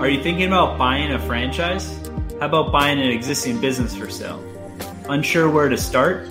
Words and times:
Are 0.00 0.08
you 0.08 0.22
thinking 0.22 0.46
about 0.46 0.78
buying 0.78 1.12
a 1.12 1.18
franchise? 1.18 1.98
How 2.40 2.46
about 2.46 2.72
buying 2.72 2.98
an 2.98 3.08
existing 3.08 3.60
business 3.60 3.94
for 3.94 4.08
sale? 4.08 4.42
Unsure 5.08 5.50
where 5.50 5.68
to 5.68 5.76
start? 5.76 6.28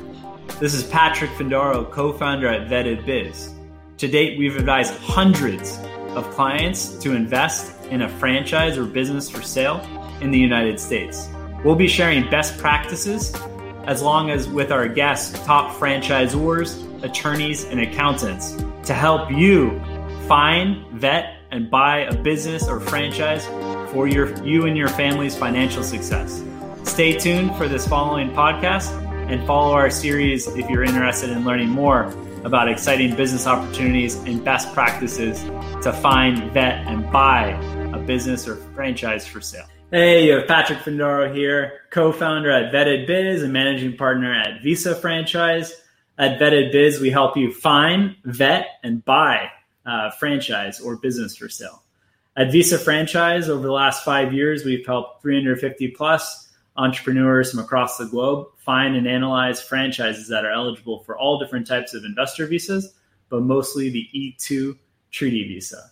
This 0.59 0.73
is 0.73 0.83
Patrick 0.83 1.29
Findaro, 1.31 1.89
co 1.91 2.11
founder 2.13 2.47
at 2.47 2.67
Vetted 2.67 3.05
Biz. 3.05 3.53
To 3.97 4.07
date, 4.07 4.39
we've 4.39 4.55
advised 4.55 4.95
hundreds 4.99 5.77
of 6.15 6.29
clients 6.31 6.97
to 6.99 7.13
invest 7.13 7.85
in 7.85 8.01
a 8.01 8.09
franchise 8.09 8.77
or 8.77 8.85
business 8.85 9.29
for 9.29 9.41
sale 9.41 9.85
in 10.21 10.31
the 10.31 10.39
United 10.39 10.79
States. 10.79 11.29
We'll 11.63 11.75
be 11.75 11.87
sharing 11.87 12.29
best 12.29 12.57
practices 12.57 13.35
as 13.85 14.01
long 14.01 14.29
as 14.29 14.47
with 14.47 14.71
our 14.71 14.87
guests, 14.87 15.37
top 15.45 15.75
franchisors, 15.75 16.88
attorneys, 17.03 17.65
and 17.65 17.79
accountants 17.79 18.55
to 18.83 18.93
help 18.93 19.31
you 19.31 19.79
find, 20.27 20.85
vet, 20.99 21.37
and 21.51 21.69
buy 21.69 22.01
a 22.01 22.15
business 22.15 22.67
or 22.67 22.79
franchise 22.79 23.45
for 23.91 24.07
your 24.07 24.35
you 24.43 24.65
and 24.65 24.77
your 24.77 24.87
family's 24.89 25.35
financial 25.35 25.83
success. 25.83 26.43
Stay 26.83 27.13
tuned 27.13 27.55
for 27.55 27.67
this 27.67 27.87
following 27.87 28.29
podcast 28.31 28.91
and 29.31 29.45
follow 29.45 29.73
our 29.73 29.89
series 29.89 30.47
if 30.47 30.69
you're 30.69 30.83
interested 30.83 31.29
in 31.29 31.43
learning 31.43 31.69
more 31.69 32.13
about 32.43 32.69
exciting 32.69 33.15
business 33.15 33.47
opportunities 33.47 34.15
and 34.15 34.43
best 34.43 34.73
practices 34.73 35.43
to 35.83 35.91
find, 35.91 36.51
vet, 36.51 36.87
and 36.87 37.11
buy 37.11 37.49
a 37.93 37.99
business 37.99 38.47
or 38.47 38.55
franchise 38.73 39.27
for 39.27 39.41
sale. 39.41 39.65
Hey, 39.91 40.27
you 40.27 40.33
have 40.33 40.47
Patrick 40.47 40.79
Findaro 40.79 41.33
here, 41.33 41.81
co-founder 41.89 42.51
at 42.51 42.71
Vetted 42.71 43.07
Biz 43.07 43.43
and 43.43 43.51
managing 43.51 43.97
partner 43.97 44.33
at 44.33 44.61
Visa 44.61 44.93
Franchise. 44.95 45.81
At 46.19 46.37
Vetted 46.37 46.73
Biz, 46.73 46.99
we 46.99 47.09
help 47.09 47.37
you 47.37 47.53
find, 47.53 48.17
vet, 48.25 48.67
and 48.83 49.03
buy 49.05 49.49
uh, 49.85 50.11
franchise 50.11 50.81
or 50.81 50.97
business 50.97 51.37
for 51.37 51.47
sale. 51.47 51.81
At 52.35 52.51
Visa 52.51 52.77
Franchise, 52.77 53.47
over 53.47 53.65
the 53.65 53.71
last 53.71 54.03
five 54.03 54.33
years, 54.33 54.65
we've 54.65 54.85
helped 54.85 55.21
350 55.21 55.91
plus 55.91 56.49
entrepreneurs 56.75 57.51
from 57.51 57.61
across 57.61 57.97
the 57.97 58.05
globe 58.05 58.47
find 58.57 58.97
and 58.97 59.07
analyze 59.07 59.61
franchises 59.61 60.27
that 60.27 60.45
are 60.45 60.51
eligible 60.51 60.99
for 60.99 61.17
all 61.17 61.39
different 61.39 61.65
types 61.65 61.93
of 61.93 62.03
investor 62.03 62.45
visas, 62.45 62.93
but 63.29 63.41
mostly 63.41 63.89
the 63.89 64.07
E2 64.13 64.77
treaty 65.11 65.47
visa. 65.47 65.89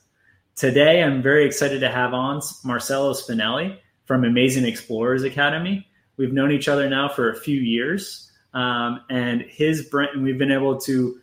Today, 0.55 1.03
I'm 1.03 1.21
very 1.21 1.45
excited 1.45 1.79
to 1.79 1.89
have 1.89 2.13
on 2.13 2.41
Marcelo 2.65 3.13
Spinelli 3.13 3.77
from 4.05 4.25
Amazing 4.25 4.65
Explorers 4.65 5.23
Academy. 5.23 5.87
We've 6.17 6.33
known 6.33 6.51
each 6.51 6.67
other 6.67 6.89
now 6.89 7.07
for 7.09 7.29
a 7.29 7.39
few 7.39 7.59
years, 7.59 8.26
um, 8.57 9.01
and 9.07 9.41
his 9.41 9.83
brand, 9.83 10.15
and 10.15 10.23
we've 10.23 10.39
been 10.39 10.51
able 10.51 10.79
to 10.81 11.19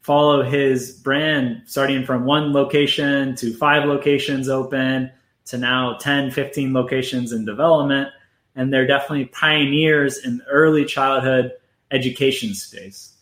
follow 0.00 0.42
his 0.42 0.90
brand 0.90 1.60
starting 1.66 2.02
from 2.06 2.24
one 2.24 2.54
location 2.54 3.36
to 3.36 3.52
five 3.52 3.84
locations 3.84 4.48
open 4.48 5.10
to 5.44 5.58
now 5.58 5.98
10, 5.98 6.30
15 6.30 6.72
locations 6.72 7.32
in 7.32 7.44
development. 7.44 8.08
And 8.56 8.72
they're 8.72 8.86
definitely 8.86 9.26
pioneers 9.26 10.24
in 10.24 10.40
early 10.50 10.86
childhood 10.86 11.52
education 11.90 12.54
space. 12.54 13.18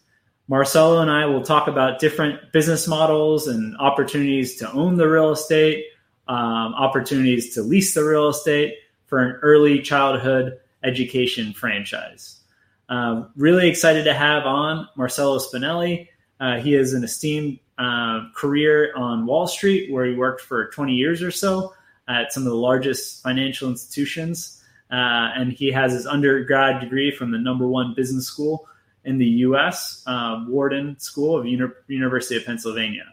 Marcelo 0.46 1.02
and 1.02 1.10
I 1.10 1.26
will 1.26 1.42
talk 1.42 1.66
about 1.66 1.98
different 1.98 2.52
business 2.52 2.86
models 2.86 3.48
and 3.48 3.76
opportunities 3.78 4.54
to 4.58 4.70
own 4.70 4.96
the 4.96 5.08
real 5.08 5.32
estate, 5.32 5.86
um, 6.28 6.72
opportunities 6.74 7.52
to 7.54 7.62
lease 7.62 7.94
the 7.94 8.04
real 8.04 8.28
estate 8.28 8.74
for 9.06 9.18
an 9.18 9.40
early 9.42 9.82
childhood 9.82 10.60
education 10.84 11.52
franchise. 11.52 12.42
Um, 12.88 13.30
really 13.36 13.68
excited 13.68 14.04
to 14.04 14.14
have 14.14 14.44
on 14.44 14.88
Marcelo 14.96 15.38
Spinelli. 15.38 16.08
Uh, 16.38 16.58
he 16.58 16.72
has 16.72 16.92
an 16.92 17.02
esteemed 17.02 17.58
uh, 17.78 18.28
career 18.34 18.92
on 18.96 19.26
Wall 19.26 19.46
Street, 19.46 19.92
where 19.92 20.04
he 20.04 20.14
worked 20.14 20.40
for 20.40 20.70
20 20.70 20.94
years 20.94 21.22
or 21.22 21.30
so 21.30 21.74
at 22.08 22.32
some 22.32 22.44
of 22.44 22.50
the 22.50 22.56
largest 22.56 23.22
financial 23.22 23.68
institutions. 23.68 24.62
Uh, 24.90 25.32
and 25.34 25.52
he 25.52 25.72
has 25.72 25.92
his 25.92 26.06
undergrad 26.06 26.80
degree 26.80 27.10
from 27.10 27.32
the 27.32 27.38
number 27.38 27.66
one 27.66 27.94
business 27.94 28.26
school 28.26 28.68
in 29.04 29.18
the 29.18 29.26
U.S., 29.26 30.02
um, 30.06 30.48
Wharton 30.48 30.98
School 30.98 31.36
of 31.38 31.46
Uni- 31.46 31.72
University 31.88 32.36
of 32.36 32.44
Pennsylvania. 32.44 33.04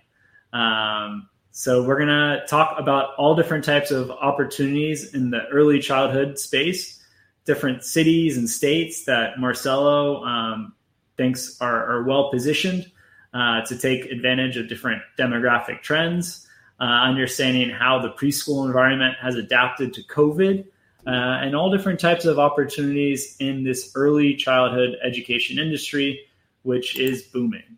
Um, 0.51 1.29
so 1.51 1.83
we're 1.83 1.99
gonna 1.99 2.43
talk 2.47 2.79
about 2.79 3.15
all 3.15 3.35
different 3.35 3.63
types 3.63 3.91
of 3.91 4.09
opportunities 4.09 5.13
in 5.13 5.29
the 5.29 5.47
early 5.49 5.79
childhood 5.79 6.39
space, 6.39 7.02
different 7.45 7.83
cities 7.83 8.37
and 8.37 8.49
states 8.49 9.05
that 9.05 9.39
Marcelo 9.39 10.23
um, 10.23 10.73
thinks 11.17 11.57
are, 11.61 11.85
are 11.91 12.03
well 12.03 12.31
positioned 12.31 12.89
uh, 13.33 13.61
to 13.65 13.77
take 13.77 14.05
advantage 14.05 14.57
of 14.57 14.69
different 14.69 15.01
demographic 15.17 15.81
trends, 15.81 16.47
uh, 16.79 16.83
understanding 16.83 17.69
how 17.69 17.99
the 17.99 18.09
preschool 18.09 18.65
environment 18.65 19.15
has 19.21 19.35
adapted 19.35 19.93
to 19.93 20.03
COVID, 20.03 20.65
uh, 21.05 21.09
and 21.09 21.55
all 21.55 21.71
different 21.71 21.99
types 21.99 22.25
of 22.25 22.39
opportunities 22.39 23.35
in 23.39 23.63
this 23.63 23.91
early 23.95 24.35
childhood 24.35 24.95
education 25.03 25.59
industry, 25.59 26.19
which 26.61 26.97
is 26.97 27.23
booming. 27.23 27.77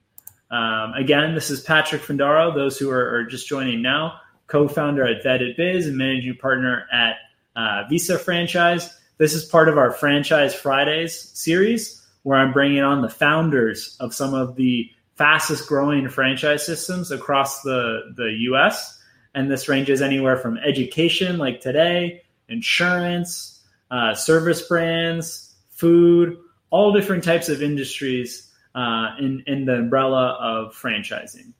Um, 0.51 0.93
again, 0.93 1.33
this 1.33 1.49
is 1.49 1.61
Patrick 1.61 2.03
Findaro. 2.03 2.53
Those 2.53 2.77
who 2.77 2.91
are, 2.91 3.15
are 3.15 3.23
just 3.23 3.47
joining 3.47 3.81
now, 3.81 4.19
co-founder 4.47 5.03
at 5.03 5.23
Vetted 5.23 5.57
Biz 5.57 5.87
and 5.87 5.97
managing 5.97 6.35
partner 6.35 6.85
at 6.91 7.15
uh, 7.55 7.83
Visa 7.89 8.19
Franchise. 8.19 8.95
This 9.17 9.33
is 9.33 9.45
part 9.45 9.69
of 9.69 9.77
our 9.77 9.91
Franchise 9.91 10.53
Fridays 10.53 11.17
series, 11.33 12.05
where 12.23 12.37
I'm 12.37 12.51
bringing 12.51 12.81
on 12.83 13.01
the 13.01 13.09
founders 13.09 13.95
of 14.01 14.13
some 14.13 14.33
of 14.33 14.57
the 14.57 14.89
fastest 15.15 15.69
growing 15.69 16.09
franchise 16.09 16.65
systems 16.65 17.11
across 17.11 17.61
the, 17.61 18.13
the 18.17 18.29
US. 18.51 19.01
And 19.33 19.49
this 19.49 19.69
ranges 19.69 20.01
anywhere 20.01 20.35
from 20.35 20.57
education, 20.57 21.37
like 21.37 21.61
today, 21.61 22.23
insurance, 22.49 23.63
uh, 23.89 24.15
service 24.15 24.67
brands, 24.67 25.55
food, 25.69 26.37
all 26.69 26.91
different 26.91 27.23
types 27.23 27.47
of 27.47 27.63
industries 27.63 28.51
uh, 28.75 29.11
in, 29.17 29.43
in 29.47 29.63
the 29.63 29.75
umbrella 29.75 30.37
of 30.41 30.75
franchising. 30.75 31.53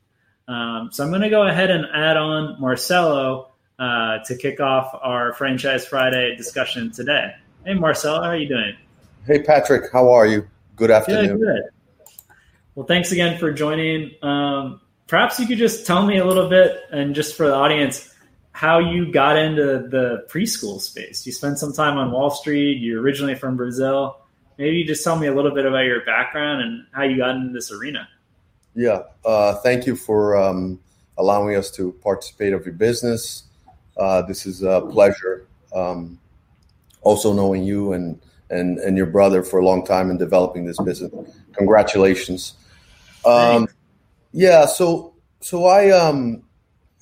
Um, 0.50 0.90
so 0.92 1.06
I'm 1.06 1.10
going 1.10 1.22
to 1.22 1.30
go 1.30 1.48
ahead 1.48 1.72
and 1.72 1.86
add 1.94 2.18
on 2.18 2.60
Marcelo 2.60 3.52
uh, 3.80 4.20
to 4.26 4.36
kick 4.36 4.60
off 4.60 4.98
our 5.02 5.32
Franchise 5.34 5.86
Friday 5.88 6.36
discussion 6.36 6.92
today. 6.92 7.34
Hey, 7.66 7.74
Marcel, 7.74 8.22
how 8.22 8.30
are 8.30 8.38
you 8.38 8.48
doing? 8.48 8.76
Hey, 9.26 9.42
Patrick, 9.42 9.92
how 9.92 10.12
are 10.12 10.28
you? 10.28 10.48
Good 10.76 10.92
afternoon. 10.92 11.40
Good, 11.40 11.46
good. 11.46 11.64
Well, 12.76 12.86
thanks 12.86 13.12
again 13.12 13.40
for 13.40 13.52
joining. 13.52 14.12
Um, 14.22 14.82
perhaps 15.08 15.40
you 15.40 15.48
could 15.48 15.58
just 15.58 15.88
tell 15.88 16.06
me 16.06 16.20
a 16.20 16.26
little 16.26 16.48
bit, 16.48 16.78
and 16.92 17.16
just 17.16 17.36
for 17.36 17.48
the 17.48 17.56
audience, 17.56 18.14
how 18.52 18.78
you 18.78 19.12
got 19.12 19.36
into 19.36 19.88
the 19.90 20.28
preschool 20.30 20.80
space. 20.80 21.26
You 21.26 21.32
spent 21.32 21.58
some 21.58 21.74
time 21.74 21.98
on 21.98 22.12
Wall 22.12 22.30
Street. 22.30 22.82
You're 22.82 23.02
originally 23.02 23.34
from 23.34 23.58
Brazil. 23.58 24.20
Maybe 24.60 24.78
you 24.78 24.86
just 24.86 25.04
tell 25.04 25.18
me 25.18 25.26
a 25.26 25.34
little 25.34 25.52
bit 25.52 25.66
about 25.66 25.86
your 25.86 26.06
background 26.06 26.62
and 26.62 26.86
how 26.92 27.02
you 27.02 27.18
got 27.18 27.36
into 27.36 27.52
this 27.52 27.72
arena. 27.72 28.08
Yeah, 28.76 29.02
uh, 29.26 29.56
thank 29.56 29.88
you 29.88 29.96
for 29.96 30.38
um, 30.38 30.80
allowing 31.18 31.56
us 31.56 31.72
to 31.72 31.94
participate 32.04 32.54
of 32.54 32.64
your 32.64 32.76
business. 32.76 33.46
Uh, 33.98 34.22
this 34.22 34.46
is 34.46 34.62
a 34.62 34.82
pleasure. 34.82 35.48
Um, 35.74 36.20
also 37.06 37.32
knowing 37.32 37.64
you 37.64 37.94
and, 37.94 38.20
and 38.50 38.78
and 38.80 38.98
your 38.98 39.06
brother 39.06 39.42
for 39.42 39.60
a 39.60 39.66
long 39.66 39.86
time 39.86 40.10
and 40.10 40.20
developing 40.20 40.66
this 40.66 40.80
business. 40.82 41.14
Congratulations. 41.54 42.56
Um, 43.26 43.70
yeah, 44.34 44.66
so 44.66 45.14
so 45.40 45.66
I 45.66 45.92
um, 45.92 46.44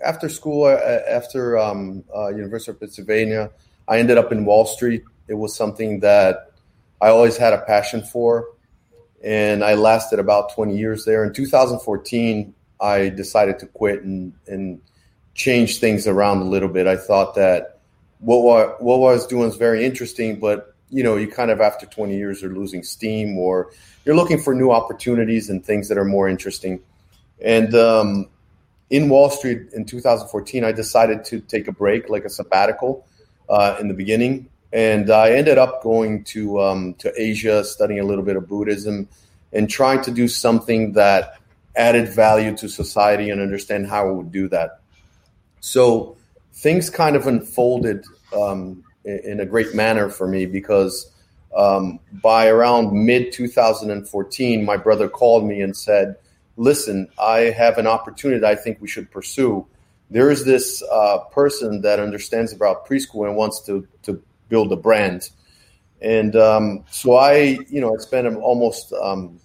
after 0.05 0.29
school, 0.29 0.65
uh, 0.65 0.99
after 1.09 1.57
um, 1.57 2.03
uh, 2.15 2.27
University 2.27 2.71
of 2.71 2.79
Pennsylvania, 2.79 3.49
I 3.87 3.97
ended 3.97 4.17
up 4.17 4.31
in 4.31 4.45
Wall 4.45 4.65
Street. 4.65 5.03
It 5.27 5.35
was 5.35 5.55
something 5.55 6.01
that 6.01 6.51
I 7.01 7.09
always 7.09 7.37
had 7.37 7.53
a 7.53 7.61
passion 7.61 8.03
for, 8.03 8.49
and 9.23 9.63
I 9.63 9.73
lasted 9.73 10.19
about 10.19 10.53
20 10.53 10.77
years 10.77 11.05
there. 11.05 11.23
In 11.23 11.33
2014, 11.33 12.53
I 12.79 13.09
decided 13.09 13.59
to 13.59 13.67
quit 13.67 14.03
and 14.03 14.33
and 14.47 14.81
change 15.33 15.79
things 15.79 16.05
around 16.07 16.39
a 16.39 16.45
little 16.45 16.69
bit. 16.69 16.85
I 16.87 16.95
thought 16.95 17.35
that 17.35 17.72
what 18.23 18.81
what 18.81 18.95
I 18.95 19.13
was 19.13 19.27
doing 19.27 19.49
is 19.49 19.55
very 19.55 19.85
interesting, 19.85 20.39
but 20.39 20.75
you 20.89 21.03
know, 21.03 21.17
you 21.17 21.27
kind 21.27 21.51
of 21.51 21.59
after 21.59 21.85
20 21.85 22.15
years 22.15 22.43
are 22.43 22.49
losing 22.49 22.83
steam 22.83 23.37
or 23.37 23.71
you're 24.05 24.15
looking 24.15 24.39
for 24.39 24.53
new 24.53 24.71
opportunities 24.71 25.49
and 25.49 25.65
things 25.65 25.89
that 25.89 25.97
are 25.97 26.05
more 26.05 26.29
interesting. 26.29 26.79
And 27.43 27.73
um, 27.73 28.29
in 28.89 29.09
Wall 29.09 29.29
Street 29.29 29.73
in 29.73 29.85
2014, 29.85 30.63
I 30.63 30.71
decided 30.71 31.25
to 31.25 31.39
take 31.39 31.67
a 31.67 31.71
break, 31.71 32.09
like 32.09 32.25
a 32.25 32.29
sabbatical, 32.29 33.05
uh, 33.49 33.77
in 33.79 33.87
the 33.87 33.93
beginning, 33.93 34.49
and 34.71 35.09
I 35.09 35.31
ended 35.31 35.57
up 35.57 35.83
going 35.83 36.23
to 36.25 36.61
um, 36.61 36.93
to 36.95 37.11
Asia, 37.19 37.63
studying 37.63 37.99
a 37.99 38.03
little 38.03 38.23
bit 38.23 38.35
of 38.35 38.47
Buddhism, 38.47 39.09
and 39.51 39.69
trying 39.69 40.01
to 40.03 40.11
do 40.11 40.27
something 40.27 40.93
that 40.93 41.39
added 41.75 42.07
value 42.09 42.55
to 42.57 42.69
society 42.69 43.29
and 43.29 43.41
understand 43.41 43.87
how 43.87 44.07
I 44.07 44.11
would 44.11 44.31
do 44.31 44.47
that. 44.49 44.79
So 45.59 46.17
things 46.53 46.89
kind 46.89 47.15
of 47.15 47.27
unfolded 47.27 48.05
um, 48.35 48.83
in, 49.05 49.39
a 49.39 49.45
great 49.45 49.75
manner 49.75 50.09
for 50.09 50.27
me 50.27 50.45
because 50.45 51.11
um, 51.55 51.99
by 52.21 52.47
around 52.47 52.93
mid 52.93 53.31
2014, 53.31 54.65
my 54.65 54.77
brother 54.77 55.09
called 55.09 55.45
me 55.45 55.61
and 55.61 55.75
said, 55.75 56.15
listen, 56.57 57.07
I 57.19 57.39
have 57.39 57.77
an 57.77 57.87
opportunity 57.87 58.45
I 58.45 58.55
think 58.55 58.79
we 58.81 58.87
should 58.87 59.09
pursue. 59.11 59.65
There 60.09 60.29
is 60.29 60.45
this 60.45 60.83
uh, 60.91 61.19
person 61.31 61.81
that 61.81 61.99
understands 61.99 62.53
about 62.53 62.87
preschool 62.87 63.27
and 63.27 63.35
wants 63.35 63.61
to 63.61 63.87
to 64.03 64.21
build 64.47 64.71
a 64.71 64.75
brand, 64.75 65.29
and 66.01 66.35
um, 66.35 66.83
so 66.91 67.15
I, 67.15 67.57
you 67.67 67.81
know, 67.81 67.95
I 67.95 67.97
spent 67.97 68.27
almost 68.37 68.93
um, 68.93 69.39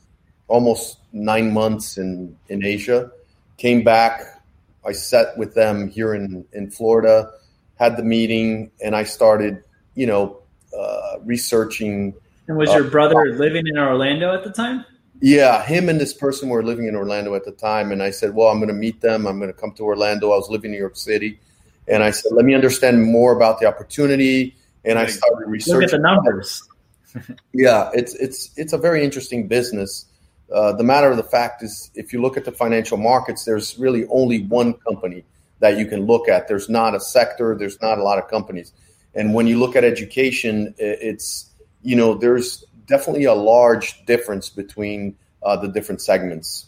almost 0.47 0.99
nine 1.13 1.53
months 1.55 1.97
in 1.97 2.37
in 2.49 2.63
Asia. 2.65 3.11
Came 3.57 3.83
back, 3.83 4.38
I 4.85 4.93
sat 4.93 5.37
with 5.37 5.55
them 5.55 5.89
here 5.89 6.15
in 6.15 6.45
in 6.53 6.71
Florida, 6.71 7.31
had 7.77 7.97
the 7.97 8.05
meeting, 8.05 8.71
and 8.83 8.97
I 8.97 9.05
started, 9.05 9.63
you 9.95 10.07
know, 10.07 10.43
uh, 10.77 11.19
researching. 11.25 12.15
And 12.47 12.57
was 12.57 12.73
your 12.73 12.87
uh, 12.87 12.91
brother 12.91 13.37
living 13.37 13.67
in 13.67 13.79
Orlando 13.79 14.35
at 14.35 14.45
the 14.45 14.51
time? 14.51 14.85
Yeah, 15.21 15.65
him 15.65 15.89
and 15.89 16.01
this 16.01 16.15
person 16.15 16.49
were 16.49 16.63
living 16.63 16.87
in 16.87 16.95
Orlando 16.95 17.35
at 17.35 17.45
the 17.45 17.53
time, 17.53 17.91
and 17.91 18.03
I 18.03 18.11
said, 18.11 18.35
"Well, 18.35 18.49
I'm 18.49 18.59
going 18.59 18.69
to 18.69 18.75
meet 18.75 19.01
them. 19.01 19.27
I'm 19.27 19.39
going 19.39 19.53
to 19.53 19.59
come 19.59 19.73
to 19.73 19.83
Orlando." 19.83 20.33
I 20.33 20.37
was 20.37 20.49
living 20.49 20.71
in 20.71 20.73
New 20.73 20.79
York 20.79 20.97
City, 20.97 21.41
and 21.89 22.03
I 22.03 22.11
said, 22.11 22.33
"Let 22.33 22.45
me 22.45 22.55
understand 22.55 23.03
more 23.03 23.35
about 23.35 23.59
the 23.59 23.67
opportunity." 23.67 24.57
And 24.85 24.99
I 24.99 25.07
started 25.07 25.49
researching. 25.49 25.81
Look 25.81 25.85
at 25.85 25.91
the 25.91 25.99
numbers. 25.99 26.67
yeah, 27.53 27.91
it's 27.95 28.15
it's 28.15 28.51
it's 28.57 28.73
a 28.73 28.79
very 28.79 29.05
interesting 29.05 29.49
business. 29.49 30.07
Uh, 30.53 30.73
the 30.73 30.85
matter 30.85 31.11
of 31.11 31.17
the 31.17 31.23
fact 31.23 31.63
is, 31.63 31.91
if 31.95 32.13
you 32.13 32.23
look 32.23 32.37
at 32.37 32.45
the 32.45 32.53
financial 32.53 32.97
markets, 32.97 33.45
there's 33.45 33.79
really 33.79 34.07
only 34.09 34.45
one 34.45 34.75
company 34.75 35.25
that 35.61 35.79
you 35.79 35.87
can 35.87 36.07
look 36.07 36.29
at. 36.29 36.49
There's 36.49 36.69
not 36.69 36.95
a 36.95 37.01
sector. 37.01 37.57
There's 37.57 37.81
not 37.83 37.99
a 37.99 38.03
lot 38.03 38.19
of 38.19 38.29
companies. 38.29 38.73
And 39.15 39.35
when 39.35 39.47
you 39.47 39.59
look 39.59 39.77
at 39.77 39.85
education, 39.85 40.75
it's 40.79 41.51
you 41.83 41.97
know 41.97 42.15
there's 42.15 42.65
definitely 42.87 43.25
a 43.25 43.35
large 43.35 44.05
difference 44.07 44.49
between 44.49 45.17
uh, 45.43 45.57
the 45.57 45.69
different 45.69 46.01
segments. 46.01 46.67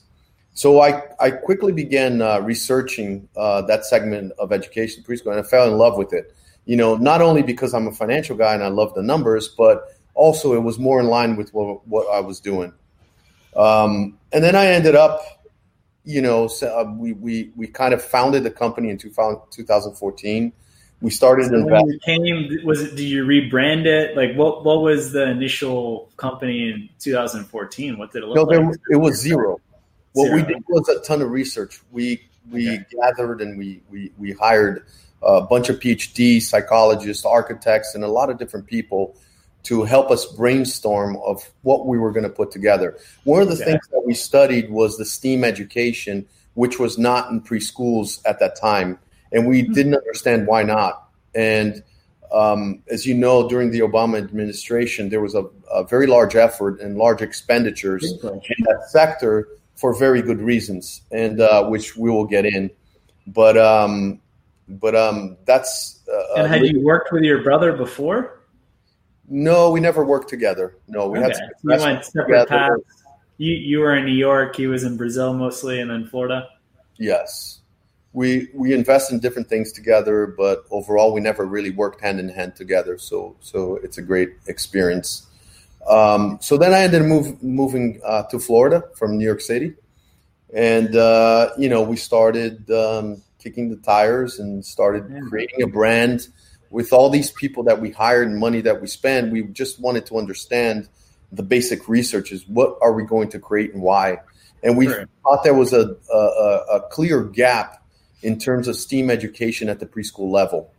So 0.52 0.80
I, 0.80 1.02
I 1.18 1.30
quickly 1.30 1.72
began 1.72 2.20
uh, 2.20 2.40
researching 2.40 3.28
uh, 3.36 3.62
that 3.62 3.84
segment 3.86 4.32
of 4.38 4.52
education 4.52 5.02
preschool, 5.02 5.30
and 5.30 5.40
I 5.40 5.42
fell 5.42 5.66
in 5.66 5.78
love 5.78 5.96
with 5.96 6.12
it. 6.12 6.34
You 6.66 6.76
know, 6.76 6.96
not 6.96 7.22
only 7.22 7.42
because 7.42 7.72
I'm 7.72 7.86
a 7.86 7.92
financial 7.92 8.36
guy 8.36 8.54
and 8.54 8.62
I 8.62 8.68
love 8.68 8.94
the 8.94 9.02
numbers, 9.02 9.48
but 9.48 9.84
also 10.14 10.54
it 10.54 10.62
was 10.62 10.78
more 10.78 11.00
in 11.00 11.06
line 11.06 11.36
with 11.36 11.54
what, 11.54 11.86
what 11.88 12.06
I 12.12 12.20
was 12.20 12.40
doing. 12.40 12.72
Um, 13.56 14.19
and 14.32 14.44
then 14.44 14.55
I 14.55 14.67
ended 14.67 14.94
up, 14.94 15.20
you 16.05 16.23
know, 16.23 16.49
so, 16.49 16.69
uh, 16.69 16.85
we, 16.93 17.12
we, 17.12 17.52
we 17.56 17.67
kind 17.67 17.93
of 17.94 18.02
founded 18.02 18.44
the 18.44 18.50
company 18.50 18.91
in 18.91 18.99
2014 18.99 20.52
we 21.02 21.11
started 21.11 21.47
so 21.47 21.64
when 21.64 21.87
you 21.88 21.99
came 22.00 22.64
was 22.64 22.82
it 22.82 22.97
did 22.97 23.05
you 23.05 23.25
rebrand 23.25 23.87
it? 23.87 24.17
Like 24.17 24.35
what 24.35 24.64
what 24.64 24.82
was 24.82 25.12
the 25.12 25.31
initial 25.31 26.11
company 26.17 26.70
in 26.70 26.88
2014 26.99 27.99
what 27.99 28.12
did 28.12 28.23
it 28.23 28.26
look 28.26 28.37
no, 28.37 28.43
like? 28.43 28.58
there, 28.58 28.97
it 28.97 29.00
was 29.00 29.19
zero. 29.19 29.61
What 30.12 30.26
zero. 30.26 30.37
we 30.37 30.43
did 30.43 30.62
was 30.69 30.88
a 30.88 31.00
ton 31.00 31.23
of 31.23 31.31
research. 31.31 31.81
We 31.91 32.23
we 32.50 32.69
okay. 32.69 32.85
gathered 33.00 33.41
and 33.41 33.58
we 33.58 33.81
we 33.91 34.12
we 34.19 34.32
hired 34.32 34.85
a 35.23 35.43
bunch 35.43 35.69
of 35.69 35.79
phd 35.81 36.41
psychologists 36.41 37.26
architects 37.26 37.94
and 37.94 38.02
a 38.05 38.08
lot 38.08 38.31
of 38.31 38.38
different 38.38 38.67
people 38.67 39.17
to 39.62 39.84
help 39.84 40.10
us 40.10 40.26
brainstorm 40.26 41.16
of 41.24 41.42
what 41.62 41.86
we 41.86 41.98
were 41.98 42.12
going 42.12 42.24
to 42.24 42.30
put 42.30 42.50
together 42.50 42.98
one 43.24 43.42
of 43.42 43.48
the 43.48 43.54
okay. 43.54 43.64
things 43.64 43.88
that 43.90 44.02
we 44.04 44.14
studied 44.14 44.70
was 44.70 44.96
the 44.96 45.04
steam 45.04 45.44
education 45.44 46.26
which 46.54 46.78
was 46.78 46.98
not 46.98 47.30
in 47.30 47.40
preschools 47.40 48.20
at 48.24 48.38
that 48.40 48.56
time 48.56 48.98
and 49.32 49.46
we 49.46 49.62
mm-hmm. 49.62 49.72
didn't 49.72 49.94
understand 49.94 50.46
why 50.46 50.62
not. 50.62 51.08
And 51.34 51.82
um, 52.32 52.82
as 52.90 53.06
you 53.06 53.14
know, 53.14 53.48
during 53.48 53.70
the 53.70 53.80
Obama 53.80 54.18
administration, 54.18 55.08
there 55.08 55.20
was 55.20 55.34
a, 55.34 55.44
a 55.72 55.84
very 55.84 56.06
large 56.06 56.36
effort 56.36 56.80
and 56.80 56.96
large 56.96 57.22
expenditures 57.22 58.04
in 58.22 58.64
that 58.64 58.88
sector 58.88 59.48
for 59.76 59.94
very 59.94 60.22
good 60.22 60.40
reasons, 60.40 61.02
and 61.10 61.40
uh, 61.40 61.64
which 61.66 61.96
we 61.96 62.10
will 62.10 62.26
get 62.26 62.44
in. 62.44 62.70
But 63.26 63.56
um, 63.56 64.20
but 64.68 64.94
um, 64.94 65.36
that's. 65.44 66.00
Uh, 66.08 66.42
and 66.42 66.48
had 66.48 66.64
you 66.64 66.84
worked 66.84 67.12
with 67.12 67.22
your 67.22 67.42
brother 67.42 67.72
before? 67.72 68.39
No, 69.30 69.70
we 69.70 69.80
never 69.80 70.04
worked 70.04 70.28
together. 70.28 70.76
No, 70.86 71.08
we 71.08 71.18
okay. 71.20 71.28
had 71.28 71.50
we 71.62 71.78
went 71.78 72.04
separate 72.04 72.48
paths. 72.48 72.82
You 73.38 73.54
you 73.54 73.78
were 73.78 73.96
in 73.96 74.04
New 74.04 74.12
York. 74.12 74.56
He 74.56 74.66
was 74.66 74.84
in 74.84 74.98
Brazil 74.98 75.32
mostly, 75.32 75.80
and 75.80 75.90
then 75.90 76.06
Florida. 76.06 76.48
Yes 76.98 77.60
we 78.12 78.48
we 78.54 78.72
invest 78.72 79.12
in 79.12 79.20
different 79.20 79.48
things 79.48 79.72
together, 79.72 80.26
but 80.26 80.64
overall 80.70 81.12
we 81.12 81.20
never 81.20 81.46
really 81.46 81.70
worked 81.70 82.00
hand 82.00 82.18
in 82.18 82.28
hand 82.28 82.56
together. 82.56 82.98
So 82.98 83.36
so 83.40 83.76
it's 83.76 83.98
a 83.98 84.02
great 84.02 84.34
experience. 84.46 85.26
Um, 85.88 86.38
so 86.40 86.58
then 86.58 86.74
I 86.74 86.82
ended 86.82 87.02
up 87.02 87.08
move, 87.08 87.42
moving 87.42 88.00
uh, 88.04 88.24
to 88.24 88.38
Florida 88.38 88.84
from 88.96 89.16
New 89.16 89.24
York 89.24 89.40
City, 89.40 89.74
and 90.52 90.94
uh, 90.96 91.50
you 91.56 91.68
know 91.68 91.82
we 91.82 91.96
started 91.96 92.70
um, 92.70 93.22
kicking 93.38 93.70
the 93.70 93.76
tires 93.76 94.40
and 94.40 94.64
started 94.64 95.06
yeah. 95.10 95.20
creating 95.28 95.62
a 95.62 95.66
brand 95.66 96.28
with 96.70 96.93
all 96.93 97.11
these 97.11 97.31
people 97.31 97.64
that 97.64 97.81
we 97.81 97.90
hired 97.90 98.28
and 98.28 98.38
money 98.38 98.61
that 98.62 98.81
we 98.81 98.87
spent. 98.87 99.32
We 99.32 99.43
just 99.43 99.81
wanted 99.81 100.06
to 100.06 100.19
understand 100.19 100.88
the 101.32 101.43
basic 101.43 101.88
research 101.88 102.32
is 102.32 102.46
what 102.49 102.78
are 102.81 102.93
we 102.93 103.05
going 103.05 103.28
to 103.31 103.38
create 103.38 103.75
and 103.75 103.82
why. 103.82 104.19
And 104.62 104.76
we 104.76 104.87
sure. 104.87 105.08
thought 105.22 105.44
there 105.44 105.55
was 105.55 105.72
a, 105.72 105.96
a, 106.12 106.17
a 106.17 106.81
clear 106.90 107.22
gap 107.25 107.82
in 108.22 108.38
terms 108.38 108.69
of 108.69 108.76
STEAM 108.76 109.11
education 109.11 109.69
at 109.69 109.81
the 109.81 109.87
preschool 109.87 110.31
level, 110.31 110.72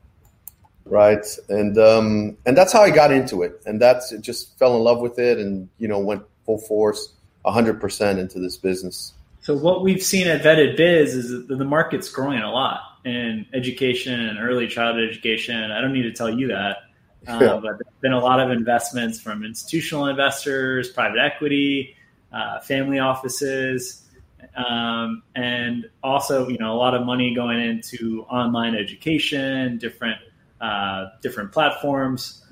right? 0.85 1.25
And 1.49 1.77
um, 1.77 2.37
and 2.45 2.55
that's 2.55 2.71
how 2.71 2.81
I 2.81 2.91
got 2.91 3.11
into 3.11 3.41
it, 3.41 3.61
and 3.65 3.81
that's 3.81 4.11
it 4.11 4.21
just 4.21 4.57
fell 4.59 4.77
in 4.77 4.83
love 4.83 4.99
with 4.99 5.17
it, 5.17 5.39
and 5.39 5.67
you 5.79 5.87
know 5.87 5.97
went 5.97 6.23
full 6.45 6.59
force, 6.59 7.11
hundred 7.43 7.81
percent 7.81 8.19
into 8.19 8.39
this 8.39 8.55
business. 8.57 9.13
So 9.39 9.57
what 9.57 9.81
we've 9.81 10.03
seen 10.03 10.27
at 10.27 10.43
Vetted 10.43 10.77
Biz 10.77 11.15
is 11.15 11.47
that 11.47 11.57
the 11.57 11.65
market's 11.65 12.09
growing 12.09 12.41
a 12.41 12.51
lot 12.51 12.81
in 13.05 13.45
education 13.53 14.19
and 14.19 14.39
early 14.39 14.67
childhood 14.67 15.09
education. 15.09 15.71
I 15.71 15.81
don't 15.81 15.93
need 15.93 16.03
to 16.03 16.13
tell 16.13 16.29
you 16.29 16.47
that. 16.49 16.77
Uh, 17.27 17.37
yeah. 17.39 17.53
But 17.61 17.77
there's 17.77 17.99
been 18.01 18.13
a 18.13 18.19
lot 18.19 18.39
of 18.39 18.49
investments 18.49 19.19
from 19.19 19.43
institutional 19.43 20.07
investors, 20.07 20.89
private 20.89 21.19
equity, 21.19 21.95
uh, 22.33 22.59
family 22.61 22.97
offices, 22.97 24.09
um, 24.55 25.21
and 25.35 25.87
also 26.03 26.47
you 26.47 26.57
know 26.57 26.73
a 26.73 26.79
lot 26.79 26.95
of 26.95 27.05
money 27.05 27.35
going 27.35 27.61
into 27.61 28.23
online 28.23 28.73
education, 28.73 29.77
different 29.77 30.17
uh, 30.61 31.09
different 31.21 31.51
platforms. 31.51 32.43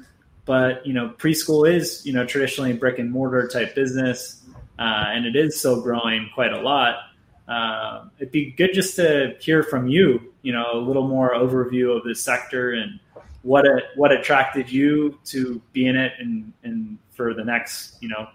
But 0.46 0.86
you 0.86 0.94
know 0.94 1.16
preschool 1.18 1.68
is 1.68 2.06
you 2.06 2.14
know 2.14 2.26
traditionally 2.26 2.74
brick 2.74 3.00
and 3.00 3.12
mortar 3.12 3.48
type 3.48 3.74
business, 3.74 4.44
uh, 4.78 5.06
and 5.08 5.26
it 5.26 5.36
is 5.36 5.58
still 5.58 5.82
growing 5.82 6.30
quite 6.36 6.54
a 6.54 6.62
lot. 6.62 7.09
Uh, 7.50 8.06
it'd 8.20 8.32
be 8.32 8.52
good 8.52 8.70
just 8.74 8.96
to 8.96 9.36
hear 9.40 9.64
from 9.64 9.88
you, 9.88 10.34
you 10.44 10.54
know, 10.54 10.66
a 10.74 10.78
little 10.78 11.08
more 11.08 11.34
overview 11.34 11.98
of 11.98 12.04
this 12.04 12.22
sector 12.22 12.74
and 12.74 13.00
what 13.42 13.66
it, 13.66 13.86
what 13.96 14.12
attracted 14.12 14.72
you 14.72 15.18
to 15.26 15.60
be 15.74 15.88
in 15.88 15.96
it 15.96 16.12
and, 16.20 16.54
and 16.64 17.00
for 17.10 17.34
the 17.34 17.44
next, 17.44 17.96
you 18.02 18.08
know, 18.08 18.28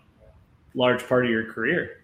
large 0.75 1.07
part 1.07 1.25
of 1.25 1.31
your 1.31 1.53
career. 1.53 2.01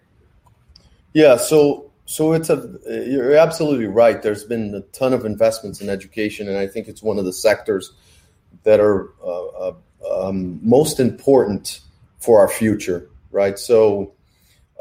Yeah, 1.13 1.35
so 1.35 1.91
so 2.05 2.31
it's 2.31 2.49
a 2.49 2.79
you're 2.87 3.35
absolutely 3.35 3.87
right. 3.87 4.21
There's 4.21 4.45
been 4.45 4.73
a 4.73 4.81
ton 4.97 5.13
of 5.13 5.25
investments 5.25 5.81
in 5.81 5.89
education, 5.89 6.47
and 6.47 6.57
I 6.57 6.67
think 6.67 6.87
it's 6.87 7.03
one 7.03 7.19
of 7.19 7.25
the 7.25 7.33
sectors 7.33 7.91
that 8.63 8.79
are 8.79 9.09
uh, 9.23 9.47
uh, 9.47 9.73
um, 10.09 10.59
most 10.61 10.99
important 10.99 11.81
for 12.19 12.39
our 12.39 12.47
future. 12.47 13.09
Right. 13.31 13.59
So 13.59 14.13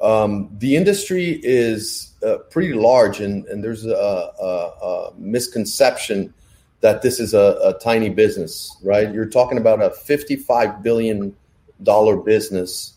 um, 0.00 0.48
the 0.58 0.76
industry 0.76 1.40
is 1.42 2.12
uh, 2.26 2.38
pretty 2.50 2.72
large, 2.72 3.20
and, 3.20 3.44
and 3.46 3.62
there's 3.62 3.84
a, 3.84 3.90
a, 3.90 4.44
a, 4.44 5.12
misconception 5.16 6.32
that 6.80 7.02
this 7.02 7.20
is 7.20 7.34
a, 7.34 7.58
a 7.62 7.78
tiny 7.82 8.08
business. 8.08 8.74
Right. 8.82 9.12
You're 9.12 9.28
talking 9.28 9.58
about 9.58 9.82
a 9.82 9.90
55 9.90 10.82
billion 10.82 11.36
dollar 11.82 12.16
business. 12.16 12.94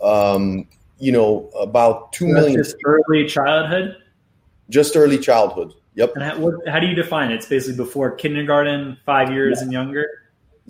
Um, 0.00 0.68
you 0.98 1.12
know, 1.12 1.50
about 1.58 2.12
two 2.12 2.28
so 2.28 2.34
million. 2.34 2.56
Just 2.56 2.76
early 2.84 3.26
childhood. 3.26 3.96
Just 4.70 4.96
early 4.96 5.18
childhood. 5.18 5.74
Yep. 5.94 6.12
And 6.14 6.24
how, 6.24 6.38
what, 6.38 6.68
how, 6.68 6.78
do 6.78 6.86
you 6.86 6.94
define 6.94 7.30
it? 7.30 7.36
It's 7.36 7.46
basically 7.46 7.76
before 7.76 8.12
kindergarten, 8.12 8.98
five 9.04 9.32
years 9.32 9.58
yeah. 9.58 9.64
and 9.64 9.72
younger. 9.72 10.06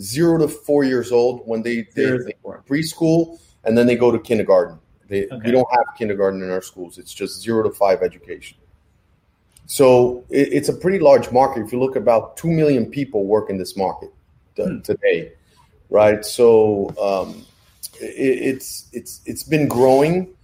Zero 0.01 0.39
to 0.39 0.49
four 0.49 0.85
years 0.85 1.13
old 1.13 1.43
when 1.47 1.63
they, 1.63 1.89
they, 1.95 2.05
they 2.05 2.35
preschool 2.69 3.39
and 3.65 3.77
then 3.77 3.87
they 3.87 3.97
go 3.97 4.11
to 4.11 4.19
kindergarten. 4.19 4.79
They, 5.09 5.27
okay. 5.27 5.39
We 5.45 5.53
don't 5.53 5.69
have 5.71 5.97
kindergarten 5.97 6.43
in 6.43 6.51
our 6.51 6.63
schools. 6.63 6.99
It's 6.99 7.15
just 7.15 7.41
zero 7.41 7.63
to 7.63 7.71
five 7.71 8.03
education. 8.03 8.59
So 9.67 10.25
it, 10.31 10.53
it's 10.53 10.69
a 10.69 10.73
pretty 10.73 10.99
large 10.99 11.31
market. 11.31 11.65
If 11.65 11.73
you 11.73 11.81
look, 11.81 11.97
about 11.97 12.37
two 12.37 12.51
million 12.51 12.87
people 12.87 13.25
work 13.25 13.51
in 13.51 13.59
this 13.59 13.77
market 13.77 14.13
hmm. 14.57 14.81
today, 14.81 15.33
right? 15.91 16.25
So 16.25 16.95
um, 17.01 17.45
it's 18.01 18.89
it's 18.93 19.21
it's 19.27 19.43
been 19.43 19.69
growing, 19.69 20.35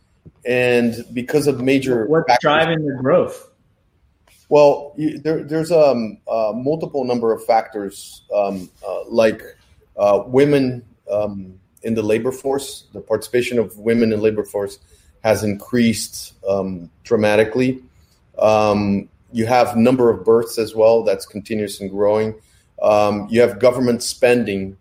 and 0.44 1.04
because 1.12 1.46
of 1.46 1.60
major 1.60 2.06
what's 2.06 2.26
factors, 2.26 2.42
driving 2.42 2.86
the 2.86 2.94
growth? 3.00 3.48
Well, 4.48 4.92
you, 4.98 5.18
there, 5.18 5.42
there's 5.42 5.72
um, 5.72 6.18
a 6.28 6.52
multiple 6.54 7.04
number 7.04 7.32
of 7.32 7.44
factors, 7.46 8.22
um, 8.34 8.70
uh, 8.86 9.04
like 9.08 9.42
uh, 9.96 10.24
women 10.26 10.84
um, 11.10 11.58
in 11.82 11.94
the 11.94 12.02
labor 12.02 12.32
force, 12.32 12.84
the 12.92 13.00
participation 13.00 13.58
of 13.58 13.78
women 13.78 14.12
in 14.12 14.20
labor 14.20 14.44
force 14.44 14.78
has 15.22 15.44
increased 15.44 16.34
um, 16.48 16.90
dramatically. 17.04 17.82
Um, 18.38 19.08
you 19.32 19.46
have 19.46 19.76
number 19.76 20.10
of 20.10 20.24
births 20.24 20.58
as 20.58 20.74
well 20.74 21.02
that's 21.04 21.26
continuous 21.26 21.80
and 21.80 21.90
growing. 21.90 22.34
Um, 22.82 23.28
you 23.30 23.40
have 23.40 23.58
government 23.58 24.02
spending, 24.02 24.76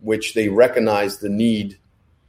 which 0.00 0.34
they 0.34 0.48
recognize 0.48 1.18
the 1.18 1.28
need 1.28 1.78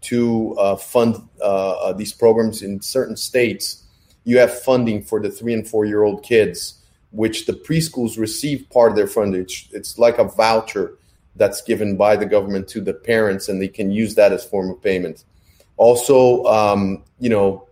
to 0.01 0.55
uh, 0.59 0.75
fund 0.75 1.15
uh, 1.41 1.71
uh, 1.71 1.93
these 1.93 2.13
programs 2.13 2.61
in 2.61 2.79
certain 2.81 3.17
states. 3.17 3.83
You 4.23 4.37
have 4.37 4.61
funding 4.61 5.03
for 5.03 5.19
the 5.19 5.31
three 5.31 5.53
and 5.53 5.67
four 5.67 5.85
year 5.85 6.03
old 6.03 6.23
kids, 6.23 6.75
which 7.11 7.47
the 7.47 7.53
preschools 7.53 8.17
receive 8.17 8.69
part 8.69 8.91
of 8.91 8.95
their 8.95 9.07
funding. 9.07 9.41
It's, 9.41 9.67
it's 9.71 9.97
like 9.97 10.19
a 10.19 10.25
voucher 10.25 10.97
that's 11.35 11.61
given 11.61 11.97
by 11.97 12.15
the 12.15 12.25
government 12.25 12.67
to 12.69 12.81
the 12.81 12.93
parents, 12.93 13.49
and 13.49 13.61
they 13.61 13.67
can 13.67 13.91
use 13.91 14.15
that 14.15 14.31
as 14.31 14.45
form 14.45 14.69
of 14.69 14.81
payment. 14.81 15.25
Also, 15.77 16.43
um, 16.45 17.03
you 17.19 17.29
know, 17.29 17.67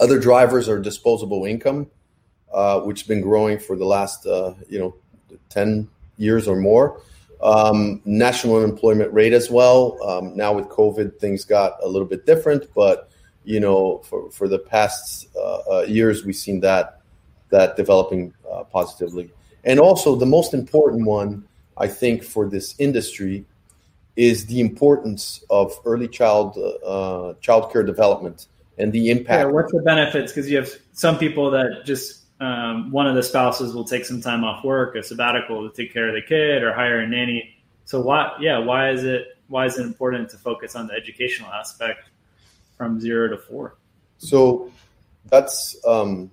other 0.00 0.18
drivers 0.18 0.68
are 0.68 0.78
disposable 0.78 1.44
income, 1.44 1.88
uh, 2.52 2.80
which 2.80 3.00
has 3.00 3.08
been 3.08 3.20
growing 3.20 3.58
for 3.58 3.76
the 3.76 3.84
last, 3.84 4.26
uh, 4.26 4.54
you 4.68 4.78
know, 4.78 4.94
10 5.50 5.88
years 6.16 6.48
or 6.48 6.56
more. 6.56 7.00
Um, 7.40 8.02
national 8.04 8.56
unemployment 8.56 9.12
rate 9.12 9.32
as 9.32 9.48
well. 9.48 9.96
Um, 10.02 10.36
now 10.36 10.52
with 10.52 10.66
COVID, 10.66 11.20
things 11.20 11.44
got 11.44 11.82
a 11.82 11.86
little 11.86 12.08
bit 12.08 12.26
different, 12.26 12.72
but 12.74 13.10
you 13.44 13.60
know, 13.60 13.98
for, 13.98 14.30
for 14.30 14.48
the 14.48 14.58
past 14.58 15.28
uh, 15.36 15.58
uh 15.70 15.80
years, 15.82 16.24
we've 16.24 16.36
seen 16.36 16.60
that 16.60 17.00
that 17.50 17.76
developing 17.76 18.34
uh, 18.50 18.64
positively. 18.64 19.30
And 19.64 19.80
also, 19.80 20.16
the 20.16 20.26
most 20.26 20.52
important 20.52 21.06
one, 21.06 21.47
I 21.78 21.88
think, 21.88 22.22
for 22.22 22.48
this 22.48 22.74
industry 22.78 23.44
is 24.16 24.46
the 24.46 24.60
importance 24.60 25.44
of 25.48 25.72
early 25.84 26.08
child 26.08 26.58
uh, 26.84 27.34
child 27.40 27.72
care 27.72 27.84
development 27.84 28.46
and 28.76 28.92
the 28.92 29.10
impact. 29.10 29.46
Yeah, 29.46 29.52
what's 29.52 29.72
the 29.72 29.82
benefits? 29.82 30.32
Because 30.32 30.50
you 30.50 30.56
have 30.56 30.70
some 30.92 31.18
people 31.18 31.50
that 31.52 31.82
just 31.84 32.24
um, 32.40 32.90
one 32.90 33.06
of 33.06 33.14
the 33.14 33.22
spouses 33.22 33.74
will 33.74 33.84
take 33.84 34.04
some 34.04 34.20
time 34.20 34.44
off 34.44 34.64
work, 34.64 34.96
a 34.96 35.02
sabbatical 35.02 35.68
to 35.68 35.74
take 35.74 35.92
care 35.92 36.08
of 36.08 36.14
the 36.14 36.22
kid, 36.22 36.62
or 36.62 36.72
hire 36.72 37.00
a 37.00 37.06
nanny. 37.06 37.54
So 37.84 38.00
why, 38.00 38.36
yeah, 38.40 38.58
why 38.58 38.90
is 38.90 39.04
it 39.04 39.38
why 39.48 39.66
is 39.66 39.78
it 39.78 39.86
important 39.86 40.30
to 40.30 40.36
focus 40.36 40.76
on 40.76 40.86
the 40.86 40.94
educational 40.94 41.50
aspect 41.50 42.10
from 42.76 43.00
zero 43.00 43.28
to 43.28 43.38
four? 43.38 43.76
So 44.18 44.70
that's 45.30 45.76
um, 45.86 46.30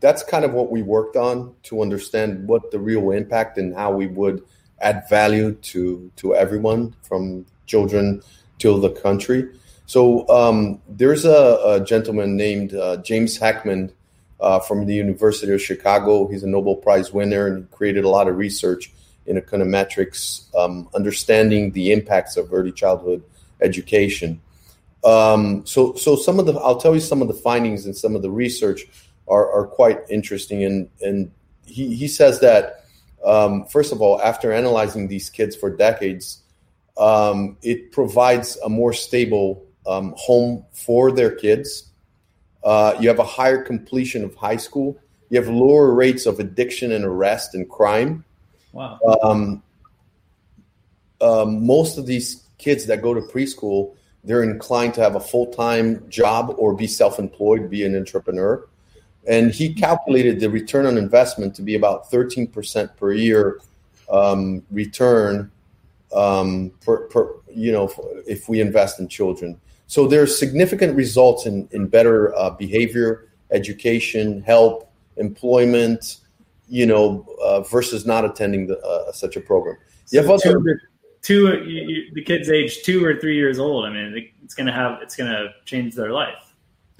that's 0.00 0.22
kind 0.22 0.44
of 0.44 0.52
what 0.52 0.70
we 0.70 0.82
worked 0.82 1.16
on 1.16 1.54
to 1.64 1.82
understand 1.82 2.46
what 2.46 2.70
the 2.70 2.78
real 2.78 3.10
impact 3.10 3.58
and 3.58 3.74
how 3.74 3.92
we 3.92 4.06
would 4.06 4.44
add 4.82 5.08
value 5.08 5.52
to 5.52 6.10
to 6.16 6.34
everyone 6.34 6.94
from 7.02 7.46
children 7.66 8.22
to 8.58 8.80
the 8.80 8.90
country. 8.90 9.48
So 9.86 10.28
um, 10.28 10.80
there's 10.88 11.24
a, 11.24 11.60
a, 11.66 11.84
gentleman 11.84 12.36
named 12.36 12.74
uh, 12.74 12.98
James 12.98 13.38
Heckman 13.38 13.92
uh, 14.40 14.60
from 14.60 14.86
the 14.86 14.94
University 14.94 15.52
of 15.52 15.60
Chicago. 15.60 16.28
He's 16.28 16.42
a 16.42 16.46
Nobel 16.46 16.76
Prize 16.76 17.12
winner 17.12 17.46
and 17.46 17.70
created 17.70 18.04
a 18.04 18.08
lot 18.08 18.28
of 18.28 18.36
research 18.36 18.92
in 19.26 19.36
econometrics, 19.36 20.54
um, 20.56 20.88
understanding 20.94 21.72
the 21.72 21.92
impacts 21.92 22.36
of 22.36 22.52
early 22.52 22.72
childhood 22.72 23.22
education. 23.60 24.40
Um, 25.04 25.66
so, 25.66 25.94
so 25.94 26.16
some 26.16 26.38
of 26.38 26.46
the 26.46 26.54
I'll 26.54 26.80
tell 26.80 26.94
you 26.94 27.00
some 27.00 27.22
of 27.22 27.28
the 27.28 27.34
findings 27.34 27.86
and 27.86 27.96
some 27.96 28.14
of 28.14 28.22
the 28.22 28.30
research 28.30 28.82
are, 29.28 29.50
are 29.52 29.66
quite 29.66 30.00
interesting. 30.08 30.64
And 30.64 30.88
and 31.00 31.30
he, 31.66 31.94
he 31.94 32.08
says 32.08 32.40
that 32.40 32.81
um, 33.24 33.66
first 33.66 33.92
of 33.92 34.02
all, 34.02 34.20
after 34.20 34.52
analyzing 34.52 35.08
these 35.08 35.30
kids 35.30 35.54
for 35.54 35.74
decades, 35.74 36.42
um, 36.96 37.56
it 37.62 37.92
provides 37.92 38.58
a 38.64 38.68
more 38.68 38.92
stable 38.92 39.64
um, 39.86 40.14
home 40.16 40.64
for 40.72 41.12
their 41.12 41.30
kids. 41.30 41.90
Uh, 42.64 42.94
you 43.00 43.08
have 43.08 43.18
a 43.18 43.24
higher 43.24 43.62
completion 43.62 44.24
of 44.24 44.34
high 44.34 44.56
school. 44.56 44.96
You 45.30 45.40
have 45.40 45.48
lower 45.48 45.92
rates 45.92 46.26
of 46.26 46.38
addiction 46.40 46.92
and 46.92 47.04
arrest 47.04 47.54
and 47.54 47.68
crime. 47.68 48.24
Wow. 48.72 48.98
Um, 49.22 49.62
um, 51.20 51.64
most 51.66 51.98
of 51.98 52.06
these 52.06 52.44
kids 52.58 52.86
that 52.86 53.02
go 53.02 53.14
to 53.14 53.20
preschool, 53.20 53.94
they're 54.24 54.42
inclined 54.42 54.94
to 54.94 55.00
have 55.00 55.16
a 55.16 55.20
full 55.20 55.46
time 55.46 56.08
job 56.08 56.54
or 56.58 56.74
be 56.74 56.86
self 56.86 57.18
employed, 57.18 57.70
be 57.70 57.84
an 57.84 57.96
entrepreneur 57.96 58.66
and 59.26 59.52
he 59.52 59.72
calculated 59.72 60.40
the 60.40 60.50
return 60.50 60.86
on 60.86 60.98
investment 60.98 61.54
to 61.56 61.62
be 61.62 61.74
about 61.74 62.10
13% 62.10 62.96
per 62.96 63.12
year 63.12 63.60
um, 64.10 64.62
return 64.70 65.50
um, 66.14 66.70
per, 66.84 67.06
per, 67.08 67.34
you 67.54 67.72
know 67.72 67.90
if 68.26 68.48
we 68.48 68.60
invest 68.60 69.00
in 69.00 69.08
children. 69.08 69.58
So 69.86 70.06
there's 70.06 70.38
significant 70.38 70.96
results 70.96 71.46
in, 71.46 71.68
in 71.72 71.86
better 71.86 72.34
uh, 72.34 72.50
behavior 72.50 73.28
education 73.50 74.42
help 74.42 74.90
employment 75.16 76.18
you 76.68 76.86
know 76.86 77.26
uh, 77.42 77.60
versus 77.60 78.06
not 78.06 78.24
attending 78.24 78.66
the, 78.66 78.78
uh, 78.80 79.12
such 79.12 79.36
a 79.36 79.40
program. 79.40 79.76
So 80.06 80.20
you 80.20 80.26
have 80.26 80.40
two, 80.40 80.78
two 81.22 81.64
you, 81.64 82.12
the 82.12 82.22
kids 82.22 82.50
age 82.50 82.82
two 82.82 83.04
or 83.04 83.18
three 83.18 83.36
years 83.36 83.58
old 83.58 83.84
i 83.86 83.90
mean 83.90 84.30
it's 84.44 84.54
going 84.54 84.66
to 84.66 84.72
have 84.72 85.00
it's 85.00 85.16
going 85.16 85.30
to 85.30 85.48
change 85.64 85.94
their 85.94 86.10
life 86.10 86.41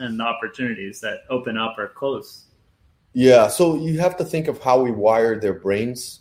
and 0.03 0.19
the 0.19 0.25
opportunities 0.25 1.01
that 1.01 1.21
open 1.31 1.57
up 1.57 1.79
or 1.79 1.89
close. 1.89 2.47
Yeah, 3.15 3.49
so 3.49 3.77
you 3.77 3.99
have 4.01 4.17
to 4.19 4.25
think 4.25 4.49
of 4.49 4.63
how 4.63 4.83
we 4.83 4.91
wire 4.91 5.39
their 5.39 5.53
brains. 5.53 6.21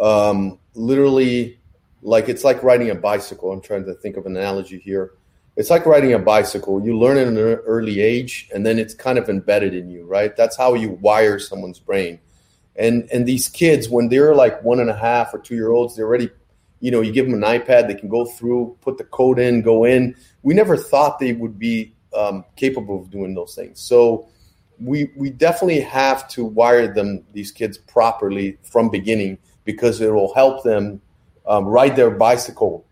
Um, 0.00 0.58
literally, 0.74 1.60
like 2.02 2.28
it's 2.28 2.44
like 2.44 2.62
riding 2.62 2.90
a 2.90 2.94
bicycle. 2.94 3.52
I'm 3.52 3.60
trying 3.60 3.84
to 3.84 3.94
think 3.94 4.16
of 4.16 4.26
an 4.26 4.36
analogy 4.36 4.78
here. 4.78 5.12
It's 5.56 5.70
like 5.70 5.86
riding 5.86 6.12
a 6.12 6.18
bicycle. 6.18 6.84
You 6.84 6.98
learn 6.98 7.16
at 7.16 7.28
an 7.28 7.38
early 7.38 8.00
age, 8.00 8.48
and 8.54 8.64
then 8.64 8.78
it's 8.78 8.94
kind 8.94 9.18
of 9.18 9.28
embedded 9.28 9.74
in 9.74 9.90
you, 9.90 10.04
right? 10.04 10.36
That's 10.36 10.56
how 10.56 10.74
you 10.74 10.90
wire 11.00 11.38
someone's 11.38 11.78
brain. 11.78 12.18
And 12.76 13.08
and 13.12 13.26
these 13.26 13.48
kids, 13.48 13.88
when 13.88 14.08
they're 14.08 14.34
like 14.34 14.62
one 14.62 14.80
and 14.80 14.90
a 14.90 14.96
half 14.96 15.32
or 15.32 15.38
two 15.38 15.54
year 15.54 15.70
olds, 15.70 15.96
they're 15.96 16.06
already, 16.06 16.30
you 16.80 16.90
know, 16.90 17.00
you 17.00 17.12
give 17.12 17.26
them 17.26 17.42
an 17.42 17.60
iPad, 17.60 17.88
they 17.88 17.94
can 17.94 18.08
go 18.08 18.26
through, 18.26 18.76
put 18.80 18.98
the 18.98 19.04
code 19.04 19.38
in, 19.38 19.62
go 19.62 19.84
in. 19.84 20.14
We 20.42 20.54
never 20.54 20.76
thought 20.76 21.18
they 21.18 21.32
would 21.32 21.58
be 21.58 21.95
um, 22.16 22.44
capable 22.56 23.00
of 23.00 23.10
doing 23.10 23.34
those 23.34 23.54
things. 23.54 23.80
So 23.80 24.28
we 24.78 25.10
we 25.16 25.30
definitely 25.30 25.80
have 25.80 26.28
to 26.28 26.44
wire 26.44 26.92
them 26.92 27.24
these 27.32 27.50
kids 27.52 27.78
properly 27.78 28.58
from 28.62 28.90
beginning 28.90 29.38
because 29.64 30.00
it 30.00 30.12
will 30.12 30.34
help 30.34 30.62
them 30.64 31.00
um, 31.46 31.64
ride 31.64 31.96
their 31.96 32.10
bicycle 32.10 32.86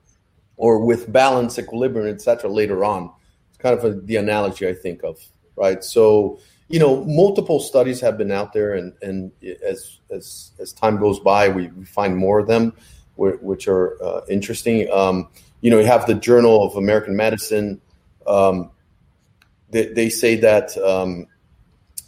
or 0.56 0.84
with 0.84 1.12
balance, 1.12 1.58
equilibrium, 1.58 2.08
etc. 2.14 2.50
Later 2.50 2.84
on, 2.84 3.10
it's 3.48 3.58
kind 3.58 3.76
of 3.78 3.84
a, 3.84 4.00
the 4.00 4.16
analogy 4.16 4.68
I 4.68 4.74
think 4.74 5.02
of, 5.02 5.18
right? 5.56 5.82
So 5.82 6.38
you 6.68 6.78
know, 6.78 7.04
multiple 7.04 7.60
studies 7.60 8.00
have 8.00 8.16
been 8.16 8.32
out 8.32 8.52
there, 8.52 8.74
and 8.74 8.92
and 9.02 9.32
as 9.64 10.00
as 10.10 10.52
as 10.58 10.72
time 10.72 10.98
goes 10.98 11.20
by, 11.20 11.48
we, 11.48 11.68
we 11.68 11.84
find 11.84 12.16
more 12.16 12.38
of 12.38 12.46
them, 12.46 12.72
which 13.16 13.68
are 13.68 14.02
uh, 14.02 14.22
interesting. 14.28 14.90
Um, 14.90 15.28
you 15.60 15.70
know, 15.70 15.78
you 15.78 15.86
have 15.86 16.06
the 16.06 16.14
Journal 16.14 16.66
of 16.66 16.76
American 16.76 17.16
Medicine. 17.16 17.80
Um, 18.26 18.70
they, 19.70 19.86
they 19.86 20.08
say 20.08 20.36
that 20.36 20.76
um, 20.78 21.26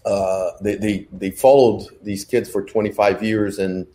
uh, 0.05 0.51
they, 0.61 0.77
they, 0.77 1.09
they 1.13 1.31
followed 1.31 1.87
these 2.03 2.25
kids 2.25 2.49
for 2.49 2.63
25 2.63 3.23
years 3.23 3.59
and 3.59 3.87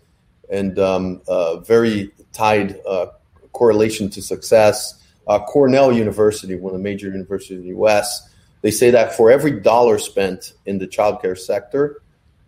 and 0.52 0.78
um, 0.80 1.22
uh, 1.30 1.58
very 1.62 2.12
tied 2.34 2.78
uh, 2.86 3.08
correlation 3.54 4.10
to 4.10 4.22
success. 4.22 5.02
Uh, 5.28 5.40
Cornell 5.40 5.94
University, 5.94 6.56
one 6.56 6.74
of 6.74 6.78
the 6.78 6.84
major 6.84 7.08
universities 7.08 7.60
in 7.60 7.64
the 7.64 7.70
U.S., 7.70 8.30
they 8.62 8.72
say 8.72 8.92
that 8.92 9.16
for 9.16 9.32
every 9.32 9.60
dollar 9.60 9.98
spent 9.98 10.54
in 10.66 10.78
the 10.78 10.88
childcare 10.88 11.38
sector, 11.38 12.02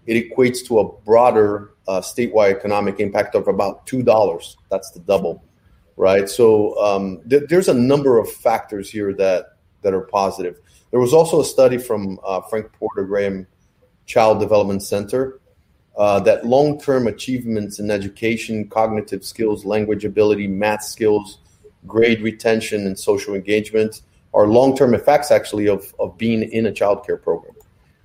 it 0.05 0.15
equates 0.15 0.65
to 0.67 0.79
a 0.79 0.91
broader 1.03 1.71
uh, 1.87 2.01
statewide 2.01 2.55
economic 2.55 2.99
impact 2.99 3.35
of 3.35 3.47
about 3.47 3.85
two 3.87 4.03
dollars. 4.03 4.57
That's 4.69 4.91
the 4.91 4.99
double, 4.99 5.43
right? 5.95 6.29
So 6.29 6.77
um, 6.83 7.21
th- 7.29 7.43
there's 7.49 7.69
a 7.69 7.73
number 7.73 8.19
of 8.19 8.29
factors 8.31 8.89
here 8.89 9.13
that 9.13 9.57
that 9.81 9.93
are 9.93 10.01
positive. 10.01 10.59
There 10.93 10.99
was 10.99 11.11
also 11.11 11.41
a 11.41 11.43
study 11.43 11.79
from 11.79 12.19
uh, 12.23 12.41
Frank 12.41 12.71
Porter 12.73 13.03
Graham 13.03 13.47
Child 14.05 14.39
Development 14.39 14.81
Center 14.83 15.39
uh, 15.97 16.19
that 16.19 16.45
long 16.45 16.79
term 16.79 17.07
achievements 17.07 17.79
in 17.79 17.89
education, 17.89 18.69
cognitive 18.69 19.25
skills, 19.25 19.65
language 19.65 20.05
ability, 20.05 20.45
math 20.45 20.83
skills, 20.83 21.39
grade 21.87 22.21
retention, 22.21 22.85
and 22.85 22.99
social 22.99 23.33
engagement 23.33 24.03
are 24.35 24.45
long 24.45 24.77
term 24.77 24.93
effects 24.93 25.31
actually 25.31 25.67
of, 25.67 25.95
of 25.97 26.15
being 26.15 26.43
in 26.43 26.67
a 26.67 26.71
child 26.71 27.03
care 27.03 27.17
program. 27.17 27.55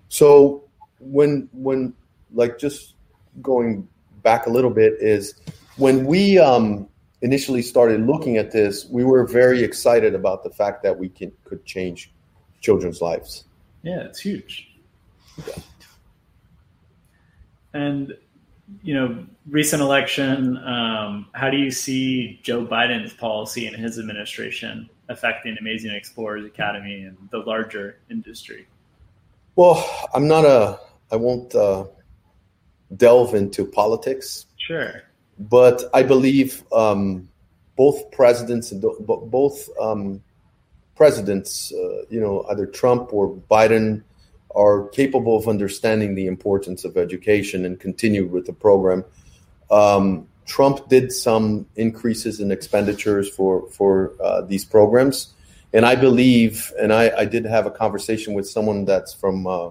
So 0.09 0.65
when 0.99 1.51
when 1.53 1.93
like 2.33 2.59
just 2.59 2.95
going 3.43 3.87
back 4.23 4.47
a 4.47 4.51
little 4.51 4.71
bit 4.71 4.95
is 4.99 5.35
when 5.77 6.07
we 6.07 6.39
um, 6.39 6.89
initially 7.21 7.61
started 7.61 8.07
looking 8.07 8.39
at 8.39 8.51
this, 8.51 8.87
we 8.87 9.05
were 9.05 9.27
very 9.27 9.63
excited 9.63 10.15
about 10.15 10.43
the 10.43 10.49
fact 10.49 10.83
that 10.85 10.99
we 10.99 11.11
can, 11.11 11.31
could 11.45 11.63
change 11.67 12.13
children's 12.61 13.01
lives. 13.01 13.45
Yeah, 13.83 14.01
it's 14.01 14.21
huge. 14.21 14.69
Okay. 15.39 15.63
And 17.75 18.17
you 18.83 18.95
know, 18.95 19.25
recent 19.49 19.83
election. 19.83 20.57
Um, 20.59 21.29
how 21.33 21.51
do 21.51 21.57
you 21.57 21.71
see 21.71 22.41
Joe 22.43 22.67
Biden's 22.67 23.13
policy 23.13 23.67
and 23.67 23.77
his 23.77 23.99
administration 23.99 24.89
affecting 25.09 25.57
Amazing 25.59 25.93
Explorers 25.93 26.45
Academy 26.45 27.03
and 27.03 27.17
the 27.31 27.39
larger 27.39 27.99
industry? 28.11 28.67
Well, 29.57 29.89
I'm 30.15 30.29
not 30.29 30.45
a. 30.45 30.79
I 31.11 31.17
won't 31.17 31.55
uh, 31.55 31.87
delve 32.97 33.35
into 33.35 33.65
politics. 33.65 34.47
Sure. 34.59 35.03
But 35.39 35.85
I 35.95 36.03
believe 36.03 36.65
um, 36.73 37.29
both 37.77 38.11
presidents 38.11 38.73
and 38.73 38.83
both 38.83 39.69
um, 39.81 40.23
presidents, 40.99 41.73
uh, 41.73 42.03
you 42.11 42.21
know, 42.21 42.45
either 42.51 42.67
Trump 42.67 43.15
or 43.15 43.35
Biden, 43.51 44.03
are 44.55 44.89
capable 44.89 45.37
of 45.37 45.47
understanding 45.47 46.17
the 46.17 46.27
importance 46.27 46.85
of 46.85 46.97
education 46.97 47.65
and 47.65 47.79
continue 47.79 48.27
with 48.27 48.45
the 48.47 48.53
program. 48.53 49.05
Um, 49.71 50.27
Trump 50.47 50.89
did 50.89 51.13
some 51.13 51.67
increases 51.77 52.41
in 52.41 52.51
expenditures 52.51 53.29
for 53.29 53.71
for 53.71 54.15
uh, 54.21 54.41
these 54.43 54.65
programs, 54.65 55.35
and 55.73 55.87
I 55.87 55.95
believe, 55.95 56.73
and 56.81 56.93
I, 56.93 57.13
I, 57.23 57.25
did 57.27 57.45
have 57.45 57.67
a 57.67 57.71
conversation 57.71 58.33
with 58.35 58.49
someone 58.49 58.87
that's 58.87 59.13
from 59.13 59.47
uh, 59.47 59.71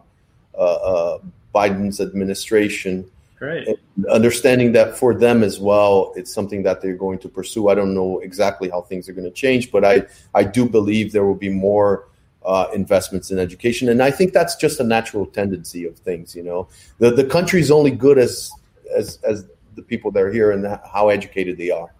uh, 0.55 0.77
uh 0.91 1.17
Biden's 1.53 1.99
administration. 1.99 3.09
Right. 3.39 3.67
Understanding 4.09 4.71
that 4.71 4.97
for 4.97 5.13
them 5.13 5.43
as 5.43 5.59
well, 5.59 6.11
it's 6.15 6.33
something 6.33 6.63
that 6.63 6.81
they're 6.81 6.95
going 6.95 7.19
to 7.19 7.29
pursue. 7.29 7.69
I 7.69 7.75
don't 7.75 7.93
know 7.93 8.19
exactly 8.19 8.69
how 8.69 8.81
things 8.81 9.07
are 9.07 9.13
going 9.13 9.25
to 9.25 9.31
change, 9.31 9.71
but 9.71 9.85
I 9.85 10.03
I 10.33 10.43
do 10.43 10.67
believe 10.67 11.11
there 11.11 11.25
will 11.25 11.35
be 11.35 11.49
more 11.49 12.07
uh, 12.43 12.67
investments 12.73 13.29
in 13.29 13.37
education, 13.37 13.89
and 13.89 14.01
I 14.01 14.09
think 14.09 14.33
that's 14.33 14.55
just 14.55 14.79
a 14.79 14.83
natural 14.83 15.25
tendency 15.25 15.85
of 15.85 15.99
things. 15.99 16.35
You 16.35 16.43
know, 16.43 16.67
the 16.97 17.11
the 17.11 17.25
country's 17.25 17.69
only 17.69 17.91
good 17.91 18.17
as 18.17 18.49
as 18.95 19.19
as 19.23 19.45
the 19.75 19.83
people 19.83 20.09
that 20.11 20.23
are 20.23 20.31
here 20.31 20.51
and 20.51 20.65
how 20.91 21.09
educated 21.09 21.57
they 21.57 21.69
are. 21.69 21.93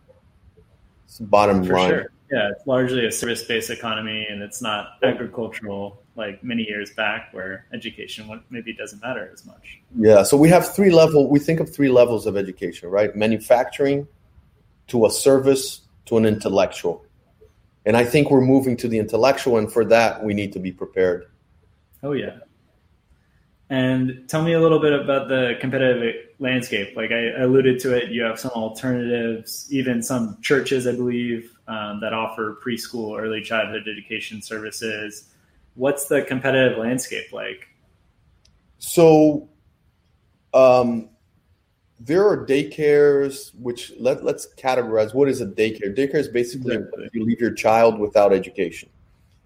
It's 1.06 1.20
bottom 1.20 1.64
For 1.64 1.74
line. 1.74 1.90
Sure. 1.90 2.12
Yeah, 2.32 2.50
it's 2.52 2.68
largely 2.68 3.06
a 3.06 3.12
service-based 3.12 3.70
economy, 3.70 4.28
and 4.30 4.42
it's 4.42 4.62
not 4.62 4.98
agricultural 5.02 6.04
like 6.18 6.44
many 6.44 6.64
years 6.64 6.92
back, 6.92 7.30
where 7.32 7.68
education 7.72 8.42
maybe 8.50 8.74
doesn't 8.74 9.02
matter 9.02 9.30
as 9.32 9.46
much. 9.46 9.80
Yeah, 9.96 10.24
so 10.24 10.36
we 10.36 10.50
have 10.50 10.76
three 10.76 10.90
level. 10.90 11.30
We 11.30 11.40
think 11.40 11.62
of 11.62 11.74
three 11.74 11.90
levels 11.90 12.26
of 12.26 12.36
education, 12.36 12.90
right? 12.90 13.16
Manufacturing, 13.16 14.08
to 14.88 15.06
a 15.06 15.10
service, 15.10 15.82
to 16.08 16.18
an 16.18 16.26
intellectual, 16.26 17.06
and 17.86 17.96
I 17.96 18.04
think 18.04 18.30
we're 18.30 18.42
moving 18.42 18.76
to 18.78 18.90
the 18.90 19.00
intellectual, 19.00 19.58
and 19.58 19.72
for 19.72 19.86
that, 19.86 20.22
we 20.22 20.34
need 20.34 20.52
to 20.54 20.60
be 20.60 20.74
prepared. 20.74 21.28
Oh 22.04 22.12
yeah, 22.12 22.40
and 23.70 24.28
tell 24.28 24.44
me 24.44 24.52
a 24.52 24.60
little 24.60 24.80
bit 24.80 24.92
about 24.92 25.30
the 25.30 25.58
competitive 25.62 26.27
landscape. 26.40 26.96
Like 26.96 27.12
I 27.12 27.30
alluded 27.42 27.80
to 27.82 27.96
it, 27.96 28.12
you 28.12 28.24
have 28.24 28.40
some 28.40 28.52
alternatives, 28.52 29.68
even 29.72 30.02
some 30.04 30.38
churches, 30.42 30.88
I 30.88 30.92
believe, 30.94 31.52
um, 31.68 32.00
that 32.02 32.14
offer 32.14 32.60
preschool, 32.66 33.20
early 33.20 33.42
childhood 33.42 33.88
education 33.88 34.42
services. 34.42 35.30
What's 35.76 36.06
the 36.06 36.22
competitive 36.22 36.78
landscape 36.78 37.32
like? 37.32 37.68
So, 38.80 39.50
um, 40.54 41.10
there 42.00 42.28
are 42.28 42.46
daycares, 42.46 43.56
which 43.56 43.92
let, 44.00 44.24
let's 44.24 44.48
categorize 44.56 45.16
what 45.16 45.30
is 45.30 45.42
a 45.42 45.48
daycare. 45.48 45.96
Daycare 45.96 46.16
is 46.16 46.28
basically 46.28 46.76
exactly. 46.76 47.10
you 47.14 47.26
leave 47.26 47.42
your 47.42 47.54
child 47.54 48.00
without 48.00 48.34
education. 48.34 48.90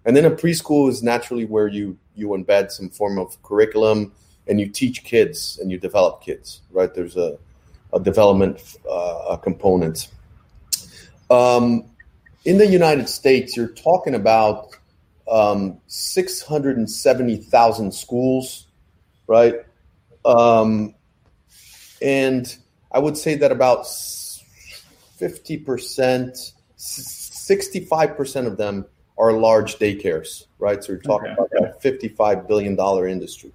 And 0.04 0.16
then 0.16 0.24
a 0.24 0.30
preschool 0.30 0.90
is 0.90 1.02
naturally 1.02 1.44
where 1.44 1.68
you 1.68 1.96
you 2.14 2.28
embed 2.28 2.70
some 2.70 2.90
form 2.90 3.18
of 3.18 3.40
curriculum 3.42 4.12
and 4.46 4.60
you 4.60 4.68
teach 4.68 5.04
kids 5.04 5.58
and 5.60 5.70
you 5.70 5.78
develop 5.78 6.22
kids, 6.22 6.62
right? 6.70 6.94
There's 6.94 7.16
a, 7.16 7.38
a 7.92 8.00
development 8.00 8.76
uh, 8.90 9.36
component. 9.36 10.08
Um, 11.30 11.84
in 12.44 12.58
the 12.58 12.66
United 12.66 13.08
States, 13.08 13.56
you're 13.56 13.68
talking 13.68 14.14
about 14.14 14.76
um, 15.30 15.78
670,000 15.86 17.94
schools, 17.94 18.66
right? 19.26 19.54
Um, 20.24 20.94
and 22.00 22.56
I 22.90 22.98
would 22.98 23.16
say 23.16 23.36
that 23.36 23.52
about 23.52 23.84
50%, 23.84 26.52
65% 26.78 28.46
of 28.46 28.56
them 28.56 28.86
are 29.16 29.32
large 29.32 29.76
daycares, 29.76 30.46
right? 30.58 30.82
So 30.82 30.92
you're 30.92 31.00
talking 31.00 31.36
okay. 31.38 31.56
about 31.56 31.80
that 31.80 32.00
$55 32.00 32.48
billion 32.48 32.76
industry. 33.08 33.52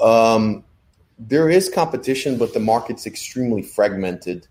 Um, 0.00 0.64
there 1.18 1.50
is 1.50 1.68
competition, 1.68 2.38
but 2.38 2.54
the 2.54 2.60
market's 2.60 3.06
extremely 3.06 3.62
fragmented. 3.62 4.46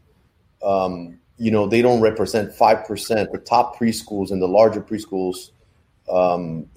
Um, 0.64 1.20
you 1.38 1.52
know, 1.52 1.68
they 1.68 1.82
don't 1.82 2.02
represent 2.02 2.52
5%. 2.52 3.32
The 3.32 3.38
top 3.38 3.78
preschools 3.78 4.32
and 4.32 4.42
the 4.42 4.48
larger 4.48 4.82
preschools 4.82 5.52
um, 6.10 6.68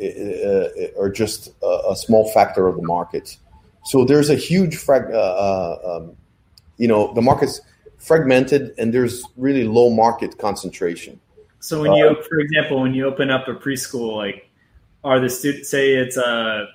are 0.98 1.10
just 1.10 1.50
a, 1.62 1.80
a, 1.90 1.96
small 1.96 2.30
factor 2.32 2.66
of 2.66 2.76
the 2.76 2.82
market. 2.82 3.36
So 3.84 4.04
there's 4.04 4.28
a 4.28 4.34
huge, 4.34 4.76
frag- 4.76 5.12
uh, 5.12 5.16
uh, 5.16 5.96
um, 5.96 6.16
you 6.78 6.88
know, 6.88 7.14
the 7.14 7.22
market's 7.22 7.60
fragmented 7.98 8.74
and 8.76 8.92
there's 8.92 9.22
really 9.36 9.64
low 9.64 9.90
market 9.90 10.38
concentration. 10.38 11.20
So 11.60 11.82
when 11.82 11.92
you, 11.92 12.08
uh, 12.08 12.22
for 12.22 12.40
example, 12.40 12.80
when 12.80 12.94
you 12.94 13.06
open 13.06 13.30
up 13.30 13.46
a 13.46 13.54
preschool, 13.54 14.16
like, 14.16 14.48
are 15.04 15.20
the 15.20 15.30
students 15.30 15.70
say 15.70 15.94
it's 15.94 16.16
a 16.16 16.68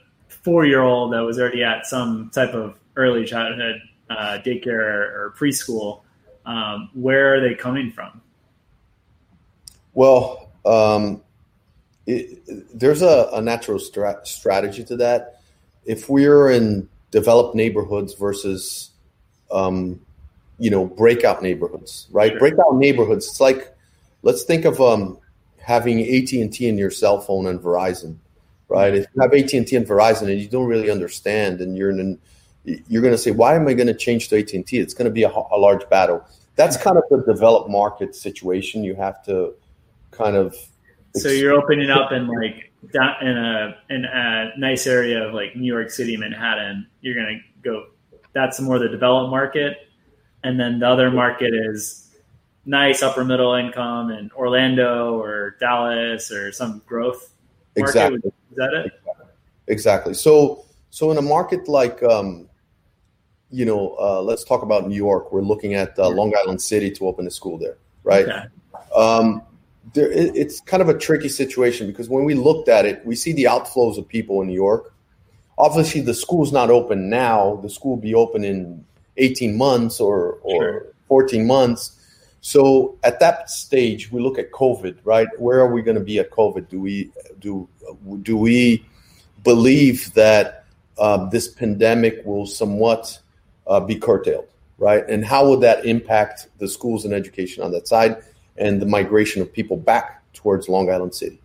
four 0.46 0.64
year 0.64 0.84
old 0.84 1.12
that 1.12 1.22
was 1.22 1.40
already 1.40 1.64
at 1.64 1.88
some 1.88 2.30
type 2.30 2.54
of 2.54 2.78
early 2.96 3.26
childhood 3.26 3.82
uh, 4.12 4.38
daycare 4.46 4.78
or, 4.78 5.34
preschool, 5.36 6.02
um, 6.46 6.90
where 6.94 7.34
are 7.34 7.42
they 7.42 7.56
coming 7.56 7.92
from? 7.92 8.22
Well, 9.96 10.52
um, 10.64 11.24
it, 12.06 12.44
there's 12.78 13.02
a, 13.02 13.30
a 13.34 13.42
natural 13.42 13.80
stra- 13.80 14.24
strategy 14.24 14.84
to 14.84 14.98
that. 14.98 15.42
If 15.84 16.10
we're 16.10 16.52
in 16.52 16.88
developed 17.10 17.56
neighborhoods 17.56 18.14
versus, 18.14 18.92
um, 19.52 20.00
you 20.60 20.70
know, 20.70 20.86
breakout 20.86 21.42
neighborhoods, 21.42 22.08
right? 22.12 22.32
Sure. 22.32 22.40
Breakout 22.40 22.76
neighborhoods. 22.76 23.28
It's 23.28 23.42
like 23.42 23.76
let's 24.22 24.44
think 24.44 24.66
of 24.66 24.80
um, 24.80 25.18
having 25.58 26.02
AT 26.02 26.32
and 26.34 26.54
T 26.54 26.68
in 26.68 26.78
your 26.78 26.92
cell 26.92 27.20
phone 27.20 27.48
and 27.48 27.60
Verizon, 27.60 28.18
right? 28.68 28.94
If 28.94 29.06
you 29.14 29.22
have 29.22 29.34
AT 29.34 29.54
and 29.54 29.68
T 29.68 29.76
and 29.76 29.86
Verizon 29.86 30.30
and 30.30 30.40
you 30.40 30.48
don't 30.48 30.68
really 30.68 30.90
understand, 30.90 31.62
and 31.62 31.78
you're 31.78 31.92
in, 31.92 32.20
you're 32.64 33.02
going 33.02 33.14
to 33.14 33.18
say, 33.18 33.32
"Why 33.32 33.56
am 33.56 33.68
I 33.68 33.74
going 33.74 33.88
to 33.88 33.94
change 33.94 34.30
to 34.30 34.40
AT 34.40 34.54
and 34.54 34.66
T?" 34.66 34.80
It's 34.80 34.94
going 34.94 35.06
to 35.06 35.12
be 35.12 35.24
a, 35.24 35.30
a, 35.30 35.58
large 35.58 35.88
battle. 35.90 36.24
That's 36.56 36.78
kind 36.78 36.98
of 36.98 37.04
the 37.10 37.24
developed 37.32 37.70
market 37.70 38.16
situation. 38.16 38.84
You 38.84 38.96
have 38.96 39.24
to 39.26 39.54
kind 40.12 40.36
of. 40.36 40.56
So 41.16 41.30
you're 41.30 41.54
opening 41.54 41.90
up 41.90 42.12
in 42.12 42.28
like 42.28 42.72
down 42.92 43.16
in 43.22 43.38
a 43.38 43.78
in 43.90 44.06
a 44.06 44.52
nice 44.58 44.88
area 44.88 45.28
of 45.28 45.34
like 45.34 45.56
New 45.56 45.72
York 45.72 45.90
City, 45.90 46.18
Manhattan. 46.18 46.88
You're 47.02 47.16
going 47.16 47.42
to 47.42 47.62
go. 47.62 47.86
That's 48.34 48.60
more 48.60 48.80
the 48.80 48.90
developed 48.90 49.32
market, 49.32 49.78
and 50.44 50.60
then 50.60 50.80
the 50.80 50.88
other 50.88 51.12
market 51.12 51.54
is 51.54 52.02
nice 52.66 53.04
upper 53.04 53.24
middle 53.24 53.54
income 53.54 54.10
in 54.10 54.32
Orlando 54.36 55.20
or 55.20 55.56
Dallas 55.60 56.32
or 56.32 56.52
some 56.52 56.82
growth 56.88 57.35
market. 57.78 57.90
Exactly. 57.90 58.32
Is 58.52 58.58
that 58.58 58.74
it? 58.74 59.02
Exactly. 59.68 60.14
So, 60.14 60.66
so 60.90 61.12
in 61.12 61.18
a 61.18 61.22
market 61.22 61.68
like, 61.68 62.02
um, 62.04 62.48
you 63.52 63.66
know, 63.66 63.96
uh, 64.00 64.22
let's 64.22 64.44
talk 64.44 64.64
about 64.64 64.88
New 64.88 64.96
York. 64.96 65.32
We're 65.32 65.42
looking 65.42 65.74
at 65.74 65.98
uh, 65.98 66.10
Long 66.10 66.34
Island 66.38 66.62
City 66.62 66.92
to 66.92 67.08
open 67.08 67.28
a 67.28 67.32
school 67.32 67.58
there, 67.58 67.78
right? 68.04 68.28
Okay. 68.28 68.44
Um, 68.96 69.42
there, 69.94 70.12
it, 70.12 70.36
it's 70.36 70.62
kind 70.62 70.82
of 70.82 70.90
a 70.90 70.98
tricky 70.98 71.30
situation 71.30 71.88
because 71.88 72.10
when 72.10 72.26
we 72.26 72.34
looked 72.34 72.70
at 72.70 72.86
it, 72.86 73.06
we 73.06 73.16
see 73.16 73.34
the 73.34 73.46
outflows 73.46 73.98
of 73.98 74.08
people 74.08 74.42
in 74.42 74.48
New 74.48 74.54
York. 74.54 74.94
Obviously, 75.58 76.02
the 76.02 76.14
school's 76.14 76.52
not 76.52 76.70
open 76.70 77.10
now. 77.10 77.60
The 77.62 77.70
school 77.70 77.92
will 77.92 78.02
be 78.02 78.14
open 78.14 78.44
in 78.44 78.84
18 79.18 79.58
months 79.58 80.00
or, 80.00 80.40
or 80.42 80.64
sure. 80.64 80.88
14 81.08 81.48
months 81.48 81.95
so 82.46 82.96
at 83.04 83.20
that 83.22 83.50
stage, 83.50 84.12
we 84.12 84.22
look 84.22 84.38
at 84.38 84.52
COVID, 84.52 85.00
right? 85.04 85.28
Where 85.40 85.60
are 85.62 85.74
we 85.74 85.82
going 85.82 85.98
to 85.98 86.04
be 86.04 86.20
at 86.20 86.30
COVID? 86.30 86.70
Do 86.70 86.80
we 86.80 87.10
do 87.40 87.68
do 88.22 88.38
we 88.38 88.86
believe 89.44 90.14
that 90.14 90.66
um, 91.00 91.32
this 91.32 91.48
pandemic 91.48 92.24
will 92.24 92.46
somewhat 92.46 93.20
uh, 93.66 93.80
be 93.80 93.96
curtailed, 93.96 94.46
right? 94.78 95.04
And 95.10 95.26
how 95.26 95.50
would 95.50 95.62
that 95.62 95.88
impact 95.88 96.50
the 96.60 96.68
schools 96.68 97.04
and 97.04 97.16
education 97.16 97.64
on 97.64 97.72
that 97.72 97.88
side 97.88 98.18
and 98.58 98.80
the 98.80 98.86
migration 98.86 99.42
of 99.42 99.52
people 99.52 99.76
back 99.76 100.22
towards 100.34 100.70
Long 100.70 100.92
Island 100.92 101.16
City, 101.16 101.42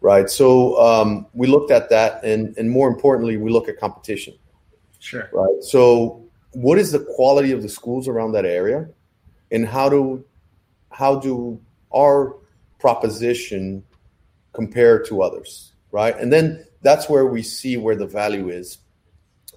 right? 0.00 0.28
So 0.28 0.76
um, 0.80 1.28
we 1.34 1.46
looked 1.46 1.70
at 1.70 1.88
that, 1.90 2.24
and 2.24 2.52
and 2.58 2.68
more 2.68 2.88
importantly, 2.88 3.36
we 3.36 3.52
look 3.52 3.68
at 3.68 3.78
competition. 3.78 4.34
Sure. 4.98 5.30
Right. 5.32 5.62
So 5.62 6.24
what 6.50 6.78
is 6.78 6.90
the 6.90 7.06
quality 7.14 7.52
of 7.52 7.62
the 7.62 7.68
schools 7.68 8.08
around 8.08 8.32
that 8.32 8.44
area? 8.44 8.88
And 9.50 9.66
how 9.66 9.88
do 9.88 10.24
how 10.90 11.18
do 11.18 11.60
our 11.94 12.36
proposition 12.78 13.82
compare 14.52 15.02
to 15.02 15.22
others 15.22 15.72
right? 15.92 16.18
And 16.18 16.30
then 16.30 16.66
that's 16.82 17.08
where 17.08 17.26
we 17.26 17.42
see 17.42 17.78
where 17.78 17.96
the 17.96 18.06
value 18.06 18.50
is. 18.50 18.78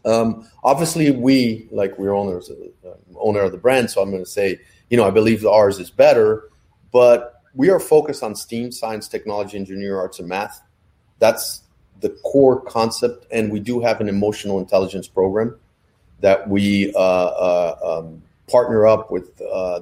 Um, 0.06 0.50
obviously 0.64 1.12
we 1.12 1.68
like 1.72 1.98
we're 2.00 2.16
owners 2.16 2.50
of, 2.50 2.58
uh, 2.88 2.96
owner 3.18 3.42
of 3.42 3.52
the 3.52 3.58
brand 3.58 3.92
so 3.92 4.02
i'm 4.02 4.12
going 4.12 4.24
to 4.24 4.30
say 4.30 4.58
you 4.90 4.96
know 4.96 5.06
i 5.06 5.10
believe 5.10 5.46
ours 5.46 5.78
is 5.78 5.92
better 5.92 6.50
but 6.94 7.40
we 7.54 7.70
are 7.70 7.82
focused 7.82 8.24
on 8.24 8.34
steam 8.34 8.72
science 8.72 9.10
technology 9.10 9.58
engineering 9.58 10.00
arts 10.00 10.20
and 10.20 10.30
math. 10.30 10.62
That's 11.20 11.64
the 12.00 12.10
core 12.24 12.62
concept, 12.62 13.26
and 13.32 13.52
we 13.52 13.60
do 13.60 13.82
have 13.82 14.00
an 14.00 14.08
emotional 14.08 14.60
intelligence 14.60 15.08
program 15.08 15.58
that 16.22 16.48
we 16.48 16.94
uh, 16.94 17.00
uh, 17.00 18.00
um, 18.00 18.22
partner 18.50 18.88
up 18.88 19.12
with 19.12 19.42
uh, 19.42 19.82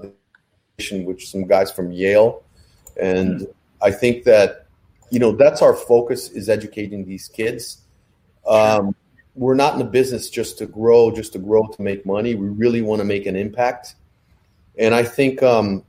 which 0.77 1.29
some 1.29 1.47
guys 1.47 1.71
from 1.71 1.91
Yale, 1.91 2.43
and 3.01 3.41
mm-hmm. 3.41 3.51
I 3.81 3.91
think 3.91 4.23
that 4.25 4.67
you 5.09 5.19
know 5.19 5.31
that's 5.31 5.61
our 5.61 5.73
focus 5.73 6.29
is 6.29 6.49
educating 6.49 7.05
these 7.05 7.27
kids. 7.27 7.81
Um, 8.47 8.95
we're 9.35 9.55
not 9.55 9.73
in 9.73 9.79
the 9.79 9.85
business 9.85 10.29
just 10.29 10.57
to 10.57 10.65
grow, 10.65 11.11
just 11.11 11.33
to 11.33 11.39
grow 11.39 11.67
to 11.67 11.81
make 11.81 12.05
money. 12.05 12.35
We 12.35 12.47
really 12.47 12.81
want 12.81 12.99
to 12.99 13.05
make 13.05 13.25
an 13.25 13.35
impact, 13.35 13.95
and 14.77 14.93
I 14.93 15.03
think 15.03 15.41
um, 15.41 15.83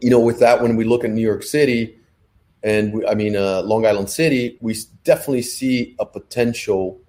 you 0.00 0.10
know 0.10 0.20
with 0.20 0.40
that 0.40 0.62
when 0.62 0.76
we 0.76 0.84
look 0.84 1.04
at 1.04 1.10
New 1.10 1.22
York 1.22 1.42
City 1.42 1.96
and 2.62 2.92
we, 2.92 3.06
I 3.06 3.14
mean 3.14 3.36
uh, 3.36 3.62
Long 3.62 3.86
Island 3.86 4.10
City, 4.10 4.58
we 4.60 4.76
definitely 5.04 5.42
see 5.42 5.94
a 5.98 6.06
potential 6.06 7.00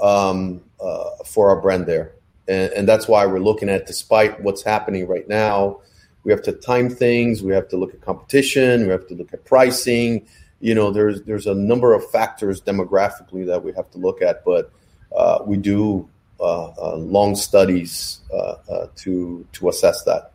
um, 0.00 0.60
uh, 0.80 1.10
for 1.24 1.48
our 1.50 1.60
brand 1.60 1.86
there, 1.86 2.14
and, 2.48 2.72
and, 2.72 2.88
that's 2.88 3.06
why 3.06 3.24
we're 3.26 3.38
looking 3.38 3.68
at. 3.68 3.86
Despite 3.86 4.40
what's 4.42 4.62
happening 4.62 5.06
right 5.06 5.28
now, 5.28 5.80
we 6.24 6.32
have 6.32 6.42
to 6.42 6.52
time 6.52 6.88
things. 6.88 7.42
We 7.42 7.52
have 7.52 7.68
to 7.68 7.76
look 7.76 7.94
at 7.94 8.00
competition. 8.00 8.82
We 8.82 8.88
have 8.88 9.06
to 9.08 9.14
look 9.14 9.32
at 9.32 9.44
pricing. 9.44 10.26
You 10.60 10.74
know, 10.74 10.90
there's 10.90 11.22
there's 11.22 11.46
a 11.46 11.54
number 11.54 11.94
of 11.94 12.08
factors 12.10 12.60
demographically 12.60 13.46
that 13.46 13.64
we 13.64 13.72
have 13.72 13.90
to 13.92 13.98
look 13.98 14.22
at, 14.22 14.44
but 14.44 14.72
uh, 15.16 15.38
we 15.44 15.56
do 15.56 16.08
uh, 16.40 16.72
uh, 16.78 16.96
long 16.96 17.36
studies 17.36 18.20
uh, 18.34 18.86
to 18.96 19.46
to 19.52 19.68
assess 19.68 20.02
that. 20.04 20.32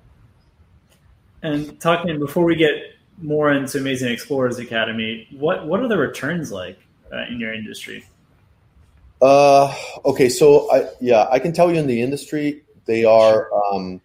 And 1.43 1.79
talking 1.79 2.17
before 2.19 2.45
we 2.45 2.55
get 2.55 2.75
more 3.21 3.51
into 3.51 3.79
Amazing 3.79 4.11
Explorers 4.11 4.59
Academy, 4.59 5.27
what 5.31 5.67
what 5.67 5.81
are 5.81 5.87
the 5.87 5.97
returns 5.97 6.51
like 6.51 6.79
uh, 7.11 7.25
in 7.29 7.39
your 7.39 7.53
industry? 7.53 8.05
Uh, 9.21 9.73
okay, 10.05 10.29
so 10.29 10.71
I 10.71 10.89
yeah, 11.01 11.27
I 11.31 11.39
can 11.39 11.51
tell 11.51 11.71
you 11.71 11.79
in 11.79 11.87
the 11.87 12.01
industry 12.01 12.63
they 12.85 13.03
are, 13.03 13.49
um, 13.53 13.99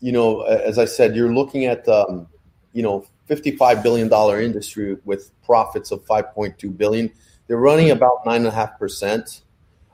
you 0.00 0.12
know, 0.12 0.42
as 0.42 0.78
I 0.78 0.84
said, 0.84 1.16
you're 1.16 1.34
looking 1.34 1.66
at 1.66 1.86
um, 1.88 2.28
you 2.72 2.82
know, 2.82 3.06
fifty-five 3.26 3.82
billion 3.82 4.08
dollar 4.08 4.40
industry 4.40 4.96
with 5.04 5.30
profits 5.42 5.90
of 5.90 6.04
five 6.04 6.32
point 6.32 6.58
two 6.58 6.70
billion. 6.70 7.10
They're 7.46 7.56
running 7.56 7.90
about 7.90 8.24
nine 8.24 8.38
and 8.38 8.48
a 8.48 8.52
half 8.52 8.78
percent. 8.78 9.42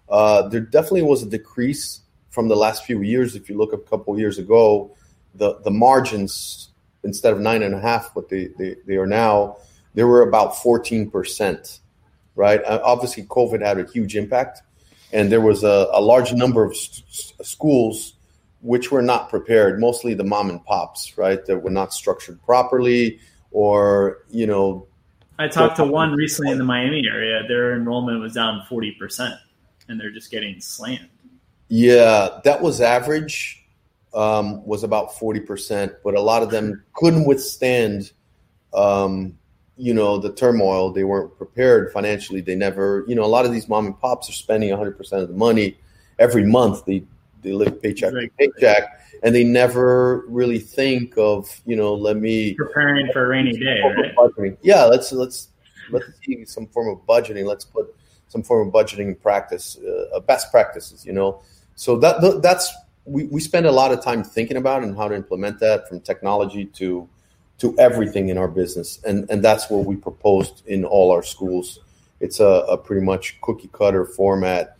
Uh, 0.09 0.49
there 0.49 0.61
definitely 0.61 1.03
was 1.03 1.23
a 1.23 1.27
decrease 1.27 2.01
from 2.31 2.49
the 2.49 2.57
last 2.57 2.85
few 2.85 3.03
years. 3.03 3.35
If 3.35 3.49
you 3.49 3.57
look 3.57 3.73
a 3.73 3.79
couple 3.79 4.19
years 4.19 4.39
ago, 4.39 4.95
the 5.35 5.61
the 5.61 5.71
margins 5.71 6.73
instead 7.05 7.33
of 7.33 7.41
nine 7.41 7.63
and 7.63 7.75
a 7.75 7.81
half, 7.81 8.15
what 8.15 8.29
they, 8.29 8.49
they, 8.59 8.77
they 8.87 8.97
are 8.97 9.07
now, 9.07 9.57
they 9.95 10.05
were 10.05 10.23
about 10.23 10.55
14%, 10.55 11.81
right? 12.35 12.63
Uh, 12.65 12.81
obviously, 12.85 13.25
COVID 13.25 13.65
had 13.65 13.79
a 13.79 13.85
huge 13.91 14.17
impact, 14.17 14.63
and 15.13 15.31
there 15.31 15.41
was 15.41 15.65
a, 15.65 15.89
a 15.93 16.01
large 16.01 16.33
number 16.33 16.65
of 16.65 16.77
st- 16.77 17.47
schools 17.47 18.15
which 18.63 18.93
were 18.93 19.03
not 19.03 19.29
prepared, 19.29 19.81
mostly 19.81 20.15
the 20.15 20.25
mom 20.25 20.49
and 20.49 20.65
pops, 20.65 21.19
right, 21.19 21.45
that 21.47 21.59
were 21.59 21.71
not 21.71 21.93
structured 21.93 22.41
properly 22.45 23.19
or, 23.51 24.25
you 24.31 24.47
know. 24.47 24.87
I 25.39 25.49
talked 25.49 25.77
to 25.77 25.85
one 25.85 26.13
recently 26.13 26.53
in 26.53 26.59
the 26.59 26.65
Miami 26.65 27.05
area. 27.07 27.43
Their 27.49 27.75
enrollment 27.75 28.21
was 28.21 28.35
down 28.35 28.63
40%, 28.71 29.37
and 29.89 30.01
they're 30.01 30.13
just 30.13 30.31
getting 30.31 30.61
slammed. 30.61 31.09
Yeah, 31.69 32.41
that 32.45 32.63
was 32.63 32.81
average 32.81 33.67
um, 34.15 34.65
was 34.65 34.85
about 34.85 35.13
40%, 35.13 35.97
but 36.05 36.15
a 36.15 36.21
lot 36.21 36.43
of 36.43 36.51
them 36.51 36.85
couldn't 36.95 37.27
withstand, 37.27 38.13
um, 38.75 39.39
you 39.83 39.93
know, 39.93 40.17
the 40.17 40.33
turmoil. 40.33 40.93
They 40.93 41.03
weren't 41.03 41.37
prepared 41.37 41.93
financially. 41.93 42.41
They 42.41 42.55
never, 42.55 43.05
you 43.09 43.17
know, 43.17 43.25
a 43.25 43.27
lot 43.27 43.45
of 43.45 43.51
these 43.51 43.69
mom 43.69 43.87
and 43.87 43.99
pops 43.99 44.29
are 44.29 44.33
spending 44.33 44.71
100% 44.71 44.97
of 45.21 45.27
the 45.27 45.35
money 45.35 45.77
every 46.21 46.47
month. 46.47 46.85
They, 46.85 47.03
they 47.43 47.51
live 47.53 47.83
paycheck 47.83 48.13
to 48.13 48.29
paycheck 48.39 48.85
and 49.25 49.35
they 49.35 49.43
never 49.43 50.25
really 50.29 50.61
think 50.61 51.19
of, 51.19 51.61
you 51.67 51.75
know, 51.75 51.95
let 51.95 52.17
me 52.17 52.55
preparing 52.55 53.11
for 53.13 53.25
a 53.25 53.29
rainy 53.29 53.59
day. 53.59 53.81
Right? 54.39 54.57
Yeah. 54.63 54.85
Let's, 54.85 55.11
let's, 55.11 55.49
let's 55.91 56.07
see 56.25 56.45
some 56.45 56.69
form 56.69 56.89
of 56.89 57.05
budgeting. 57.05 57.45
Let's 57.45 57.65
put 57.65 57.93
some 58.29 58.45
form 58.45 58.69
of 58.69 58.73
budgeting 58.73 59.21
practice, 59.21 59.79
uh, 60.15 60.21
best 60.21 60.53
practices, 60.53 61.05
you 61.05 61.13
know? 61.13 61.43
So 61.75 61.99
that, 61.99 62.41
that's 62.41 62.73
we, 63.05 63.25
we 63.25 63.41
spend 63.41 63.67
a 63.67 63.73
lot 63.73 63.91
of 63.91 64.01
time 64.01 64.23
thinking 64.23 64.59
about 64.59 64.85
and 64.85 64.97
how 64.97 65.09
to 65.09 65.17
implement 65.17 65.59
that 65.59 65.89
from 65.89 66.01
technology 66.01 66.67
to 66.67 67.09
to 67.63 67.79
everything 67.79 68.29
in 68.29 68.37
our 68.37 68.49
business. 68.49 69.01
And 69.05 69.31
and 69.31 69.43
that's 69.43 69.71
what 69.71 69.85
we 69.87 69.97
proposed 69.97 70.67
in 70.67 70.85
all 70.85 71.13
our 71.13 71.23
schools. 71.23 71.79
It's 72.21 72.41
a, 72.41 72.67
a 72.69 72.77
pretty 72.77 73.05
much 73.05 73.41
cookie 73.41 73.71
cutter 73.73 74.05
format 74.05 74.77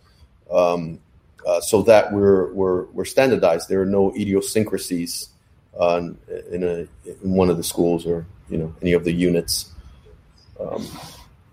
um, 0.51 0.99
uh, 1.47 1.61
so 1.61 1.83
that 1.83 2.13
we're, 2.13 2.53
we're 2.53 2.85
we're 2.87 3.05
standardized. 3.05 3.69
There 3.69 3.81
are 3.81 3.87
no 3.87 4.13
idiosyncrasies 4.15 5.29
uh, 5.79 6.11
in 6.51 6.65
a 6.65 6.87
in 7.23 7.35
one 7.35 7.51
of 7.51 7.57
the 7.57 7.63
schools 7.63 8.05
or 8.05 8.27
you 8.51 8.59
know 8.59 8.75
any 8.83 8.93
of 8.93 9.05
the 9.05 9.13
units. 9.13 9.71
Um, 10.61 10.87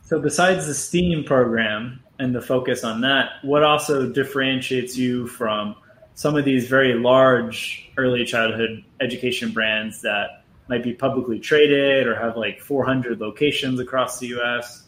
so 0.03 0.19
besides 0.19 0.65
the 0.65 0.73
steam 0.73 1.23
program 1.23 2.03
and 2.17 2.33
the 2.35 2.41
focus 2.41 2.83
on 2.83 3.01
that 3.01 3.29
what 3.43 3.63
also 3.63 4.11
differentiates 4.11 4.97
you 4.97 5.25
from 5.27 5.75
some 6.15 6.35
of 6.35 6.43
these 6.43 6.67
very 6.67 6.95
large 6.95 7.89
early 7.97 8.25
childhood 8.25 8.83
education 8.99 9.51
brands 9.51 10.01
that 10.01 10.38
might 10.69 10.83
be 10.83 10.93
publicly 10.93 11.39
traded 11.39 12.07
or 12.07 12.15
have 12.15 12.37
like 12.37 12.61
400 12.61 13.19
locations 13.19 13.79
across 13.79 14.19
the 14.19 14.27
U.S. 14.27 14.83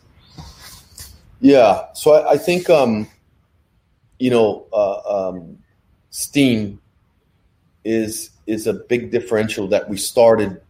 Yeah, 1.41 1.87
so 1.93 2.13
I, 2.13 2.33
I 2.33 2.37
think 2.37 2.69
um, 2.69 3.07
you 4.19 4.29
know 4.29 4.67
uh, 4.71 5.29
um, 5.29 5.57
Steam 6.11 6.79
is 7.83 8.29
is 8.45 8.67
a 8.67 8.73
big 8.73 9.11
differential 9.11 9.67
that 9.69 9.89
we 9.89 9.97
started 9.97 10.61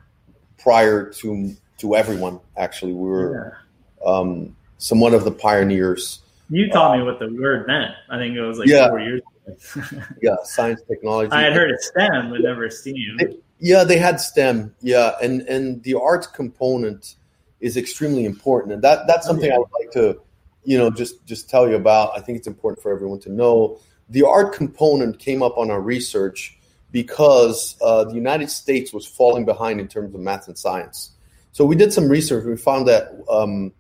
prior 0.58 1.12
to 1.12 1.54
to 1.80 1.96
everyone. 1.96 2.40
Actually, 2.56 2.94
we 2.94 3.10
were 3.10 3.58
yeah. 4.02 4.10
um, 4.10 4.56
somewhat 4.78 5.14
of 5.14 5.26
the 5.26 5.32
pioneers. 5.32 6.22
You 6.50 6.70
taught 6.70 6.96
uh, 6.96 6.98
me 6.98 7.04
what 7.04 7.20
the 7.20 7.28
word 7.28 7.68
meant. 7.68 7.94
I 8.10 8.18
think 8.18 8.36
it 8.36 8.42
was 8.42 8.58
like 8.58 8.70
yeah. 8.70 8.88
four 8.88 9.02
years 9.02 9.22
ago. 9.22 9.84
yeah, 10.22 10.36
science, 10.44 10.82
technology. 10.88 11.32
I 11.32 11.42
had 11.42 11.54
heard 11.54 11.72
of 11.72 11.82
STEM, 11.82 12.30
but 12.30 12.42
never 12.42 12.70
STEAM. 12.70 13.18
They, 13.18 13.38
yeah, 13.62 13.84
they 13.84 13.98
had 13.98 14.20
STEM. 14.20 14.74
Yeah, 14.82 15.12
and 15.22 15.42
and 15.44 15.84
the 15.84 15.94
art 15.94 16.34
component 16.34 17.16
is 17.60 17.78
extremely 17.78 18.26
important, 18.26 18.74
and 18.74 18.82
that 18.82 19.06
that's 19.08 19.26
something 19.26 19.50
yeah. 19.50 19.56
I 19.56 19.60
would 19.60 19.70
like 19.80 19.92
to, 19.92 20.20
you 20.64 20.78
know, 20.80 20.90
just 20.90 21.24
just 21.26 21.50
tell 21.50 21.70
you 21.70 21.76
about. 21.76 22.12
I 22.18 22.22
think 22.22 22.40
it's 22.40 22.48
important 22.48 22.82
for 22.82 22.92
everyone 22.92 23.20
to 23.20 23.32
know. 23.32 23.80
The 24.10 24.24
art 24.24 24.54
component 24.54 25.20
came 25.20 25.44
up 25.44 25.58
on 25.58 25.70
our 25.70 25.80
research 25.80 26.58
because 26.92 27.78
uh, 27.82 28.04
the 28.04 28.16
United 28.16 28.50
States 28.50 28.92
was 28.92 29.06
falling 29.06 29.46
behind 29.46 29.80
in 29.80 29.88
terms 29.88 30.14
of 30.14 30.20
math 30.20 30.48
and 30.48 30.58
science. 30.58 31.12
So 31.52 31.64
we 31.64 31.76
did 31.76 31.94
some 31.94 32.10
research. 32.10 32.44
We 32.44 32.58
found 32.58 32.88
that 32.88 33.14
um, 33.30 33.74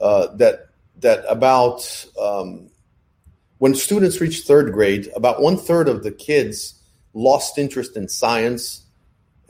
uh, 0.00 0.28
that 0.36 0.68
that 1.00 1.24
about 1.28 2.06
um, 2.20 2.70
when 3.58 3.74
students 3.74 4.20
reached 4.20 4.46
third 4.46 4.72
grade, 4.72 5.10
about 5.16 5.42
one 5.42 5.56
third 5.56 5.88
of 5.88 6.04
the 6.04 6.12
kids 6.12 6.80
lost 7.14 7.58
interest 7.58 7.96
in 7.96 8.06
science. 8.08 8.84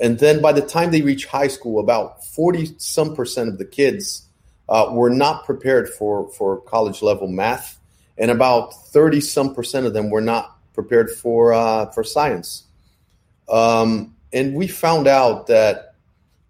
And 0.01 0.19
then 0.19 0.41
by 0.41 0.53
the 0.53 0.63
time 0.63 0.91
they 0.91 1.03
reach 1.03 1.27
high 1.27 1.49
school, 1.49 1.81
about 1.81 2.25
40 2.25 2.75
some 2.79 3.17
percent 3.17 3.49
of 3.49 3.59
the 3.59 3.65
kids 3.65 4.27
uh, 4.69 4.89
were 4.91 5.11
not 5.11 5.45
prepared 5.45 5.89
for, 5.89 6.31
for 6.31 6.61
college 6.61 7.03
level 7.03 7.29
math. 7.29 7.79
And 8.17 8.31
about 8.31 8.75
30 8.75 9.21
some 9.21 9.55
percent 9.55 9.87
of 9.87 9.93
them 9.93 10.11
were 10.11 10.21
not 10.21 10.57
prepared 10.75 11.11
for, 11.11 11.53
uh, 11.53 11.87
for 11.91 12.05
science. 12.05 12.65
Um, 13.49 14.15
and 14.33 14.55
we 14.55 14.69
found 14.69 15.09
out 15.09 15.47
that 15.49 15.95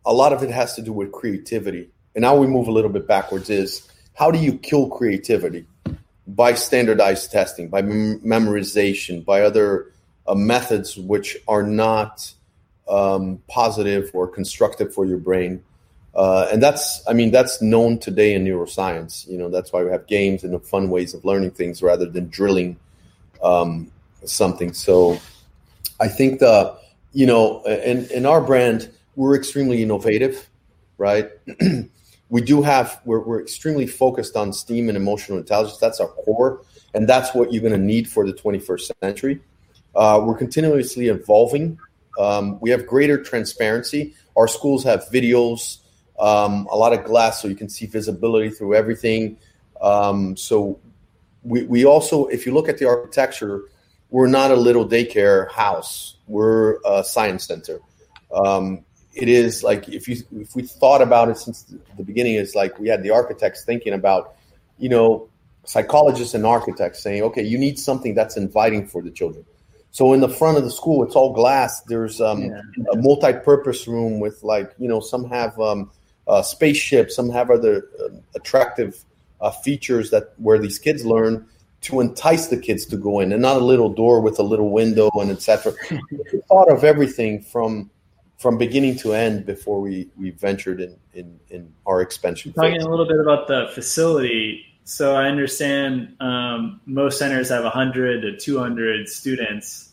a 0.05 0.13
lot 0.13 0.33
of 0.33 0.43
it 0.43 0.51
has 0.51 0.75
to 0.75 0.83
do 0.83 0.93
with 0.93 1.13
creativity. 1.13 1.91
And 2.15 2.23
now 2.23 2.37
we 2.37 2.47
move 2.47 2.69
a 2.69 2.73
little 2.73 2.91
bit 2.91 3.07
backwards 3.07 3.51
is 3.51 3.89
how 4.15 4.31
do 4.31 4.39
you 4.39 4.59
kill 4.59 4.89
creativity? 4.89 5.67
by 6.29 6.53
standardized 6.53 7.33
testing, 7.33 7.69
by 7.69 7.81
mem- 7.81 8.21
memorization, 8.21 9.25
by 9.25 9.41
other 9.41 9.91
uh, 10.27 10.35
methods 10.35 10.97
which 10.97 11.39
are 11.49 11.63
not 11.63 12.33
um, 12.89 13.43
positive 13.49 14.11
or 14.15 14.29
constructive 14.29 14.95
for 14.95 15.05
your 15.05 15.19
brain. 15.19 15.63
Uh, 16.15 16.49
and 16.51 16.63
that's, 16.63 17.03
I 17.07 17.13
mean, 17.13 17.31
that's 17.31 17.63
known 17.63 17.99
today 17.99 18.35
in 18.35 18.45
neuroscience. 18.45 19.29
You 19.29 19.39
know, 19.39 19.51
that's 19.51 19.73
why 19.73 19.85
we 19.85 19.91
have 19.91 20.07
games 20.07 20.43
and 20.43 20.61
fun 20.65 20.91
ways 20.91 21.15
of 21.15 21.25
learning 21.25 21.53
things 21.53 21.83
rather 21.83 22.07
than 22.07 22.29
drilling 22.29 22.77
um, 23.43 23.91
something. 24.25 24.73
So 24.73 25.21
I 26.01 26.09
think 26.09 26.41
the, 26.41 26.77
you 27.13 27.27
know, 27.27 27.63
in, 27.65 28.07
in 28.11 28.27
our 28.27 28.41
brand, 28.41 28.91
we're 29.17 29.37
extremely 29.37 29.83
innovative, 29.83 30.49
right? 30.97 31.31
we 32.31 32.41
do 32.41 32.63
have 32.63 33.01
we're, 33.05 33.21
we're 33.21 33.41
extremely 33.41 33.87
focused 33.87 34.37
on 34.37 34.53
steam 34.53 34.89
and 34.89 34.97
emotional 34.97 35.39
intelligence 35.39 35.79
that's 35.79 36.01
our 36.01 36.09
core 36.09 36.63
and 36.95 37.09
that's 37.09 37.35
what 37.35 37.53
you're 37.53 37.63
going 37.63 37.73
to 37.73 37.79
need 37.79 38.09
for 38.09 38.27
the 38.27 38.33
21st 38.33 38.93
century 39.03 39.41
uh, 39.95 40.21
we're 40.23 40.37
continuously 40.37 41.09
evolving 41.09 41.79
um, 42.19 42.59
we 42.61 42.71
have 42.71 42.87
greater 42.87 43.23
transparency 43.23 44.15
our 44.37 44.49
schools 44.49 44.85
have 44.85 45.05
videos 45.13 45.79
um, 46.19 46.67
a 46.71 46.77
lot 46.77 46.93
of 46.93 47.05
glass 47.05 47.41
so 47.41 47.49
you 47.49 47.55
can 47.55 47.69
see 47.69 47.87
visibility 47.87 48.51
through 48.51 48.75
everything 48.75 49.39
Um, 49.81 50.37
so 50.37 50.81
we, 51.43 51.63
we 51.65 51.85
also, 51.85 52.27
if 52.27 52.47
you 52.47 52.53
look 52.53 52.69
at 52.69 52.79
the 52.79 52.87
architecture, 52.87 53.63
we're 54.11 54.27
not 54.27 54.51
a 54.51 54.57
little 54.57 54.87
daycare 54.89 55.51
house. 55.51 56.17
We're 56.27 56.79
a 56.85 57.05
science 57.05 57.47
center. 57.47 57.81
Um, 58.33 58.85
it 59.15 59.29
is 59.29 59.63
like 59.63 59.89
if 59.89 60.07
you 60.09 60.17
if 60.33 60.55
we 60.55 60.63
thought 60.63 61.03
about 61.03 61.29
it 61.29 61.39
since 61.39 61.65
the 61.97 62.05
beginning, 62.05 62.35
it's 62.35 62.55
like 62.55 62.79
we 62.79 62.89
had 62.89 63.03
the 63.03 63.11
architects 63.11 63.65
thinking 63.65 63.93
about, 63.93 64.35
you 64.79 64.89
know, 64.89 65.29
psychologists 65.65 66.35
and 66.35 66.47
architects 66.47 67.03
saying, 67.03 67.23
okay, 67.23 67.43
you 67.43 67.59
need 67.59 67.79
something 67.79 68.15
that's 68.15 68.37
inviting 68.37 68.87
for 68.87 69.03
the 69.03 69.11
children. 69.11 69.45
So 69.91 70.13
in 70.13 70.21
the 70.21 70.29
front 70.29 70.59
of 70.59 70.65
the 70.65 70.71
school, 70.71 71.03
it's 71.05 71.17
all 71.17 71.33
glass. 71.33 71.81
There's 71.83 72.21
um, 72.21 72.43
yeah. 72.43 72.61
a 72.93 72.97
multi-purpose 72.97 73.89
room 73.89 74.21
with 74.21 74.43
like 74.43 74.73
you 74.79 74.89
know 74.89 75.01
some 75.01 75.29
have 75.29 75.59
um, 75.59 75.91
uh, 76.27 76.43
spaceships, 76.43 77.17
some 77.17 77.31
have 77.31 77.51
other 77.51 77.89
uh, 78.01 78.09
attractive 78.35 79.05
uh, 79.41 79.51
features 79.51 80.11
that 80.11 80.35
where 80.37 80.59
these 80.59 80.79
kids 80.79 81.05
learn 81.05 81.47
to 81.81 82.01
entice 82.01 82.49
the 82.49 82.57
kids 82.57 82.85
to 82.87 82.97
go 82.97 83.21
in, 83.21 83.33
and 83.33 83.41
not 83.41 83.57
a 83.57 83.65
little 83.65 83.89
door 83.89 84.21
with 84.21 84.39
a 84.39 84.43
little 84.43 84.71
window 84.71 85.11
and 85.15 85.31
etc. 85.31 85.73
thought 86.49 86.71
of 86.71 86.85
everything 86.85 87.41
from 87.41 87.91
from 88.39 88.57
beginning 88.57 88.97
to 88.97 89.15
end 89.15 89.47
before 89.47 89.81
we 89.81 90.09
we 90.17 90.31
ventured 90.31 90.81
in 90.81 90.97
in, 91.15 91.41
in 91.51 91.73
our 91.87 92.01
expansion. 92.01 92.53
Talking 92.53 92.83
a 92.83 92.89
little 92.89 93.07
bit 93.07 93.19
about 93.19 93.49
the 93.49 93.71
facility. 93.75 94.65
So 94.89 95.15
I 95.15 95.27
understand 95.29 96.17
um, 96.19 96.81
most 96.87 97.19
centers 97.19 97.51
have 97.51 97.63
100 97.63 98.23
to 98.23 98.39
200 98.39 99.07
students. 99.07 99.91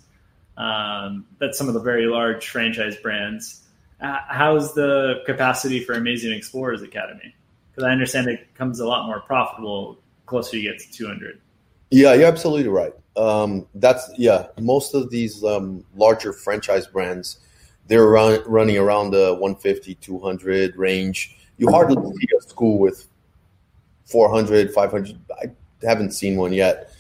Um, 0.56 1.26
that's 1.38 1.58
some 1.58 1.68
of 1.68 1.74
the 1.74 1.82
very 1.82 2.06
large 2.06 2.48
franchise 2.48 2.96
brands. 2.96 3.64
Uh, 4.00 4.20
how's 4.30 4.74
the 4.74 5.22
capacity 5.26 5.82
for 5.84 5.96
Amazing 5.96 6.32
Explorers 6.32 6.82
Academy? 6.82 7.36
Because 7.70 7.84
I 7.84 7.92
understand 7.92 8.30
it 8.30 8.48
comes 8.56 8.80
a 8.80 8.88
lot 8.88 9.06
more 9.06 9.20
profitable 9.20 10.00
closer 10.28 10.56
you 10.56 10.72
get 10.72 10.80
to 10.80 10.90
200. 10.90 11.42
Yeah, 11.92 12.14
you're 12.14 12.28
absolutely 12.28 12.70
right. 12.70 12.94
Um, 13.18 13.68
that's 13.76 14.10
yeah. 14.18 14.48
Most 14.62 14.96
of 14.96 15.10
these 15.10 15.44
um, 15.44 15.84
larger 15.98 16.32
franchise 16.32 16.88
brands, 16.88 17.40
they're 17.88 18.08
run, 18.08 18.42
running 18.46 18.78
around 18.78 19.12
the 19.12 19.34
150, 19.34 19.96
200 19.96 20.78
range. 20.78 21.36
You 21.58 21.70
hardly 21.70 21.98
see 21.98 22.28
a 22.38 22.42
school 22.42 22.80
with 22.80 23.10
400, 24.06 24.72
500. 24.72 25.18
I 25.42 25.52
haven't 25.86 26.12
seen 26.12 26.38
one 26.38 26.54
yet. 26.54 26.92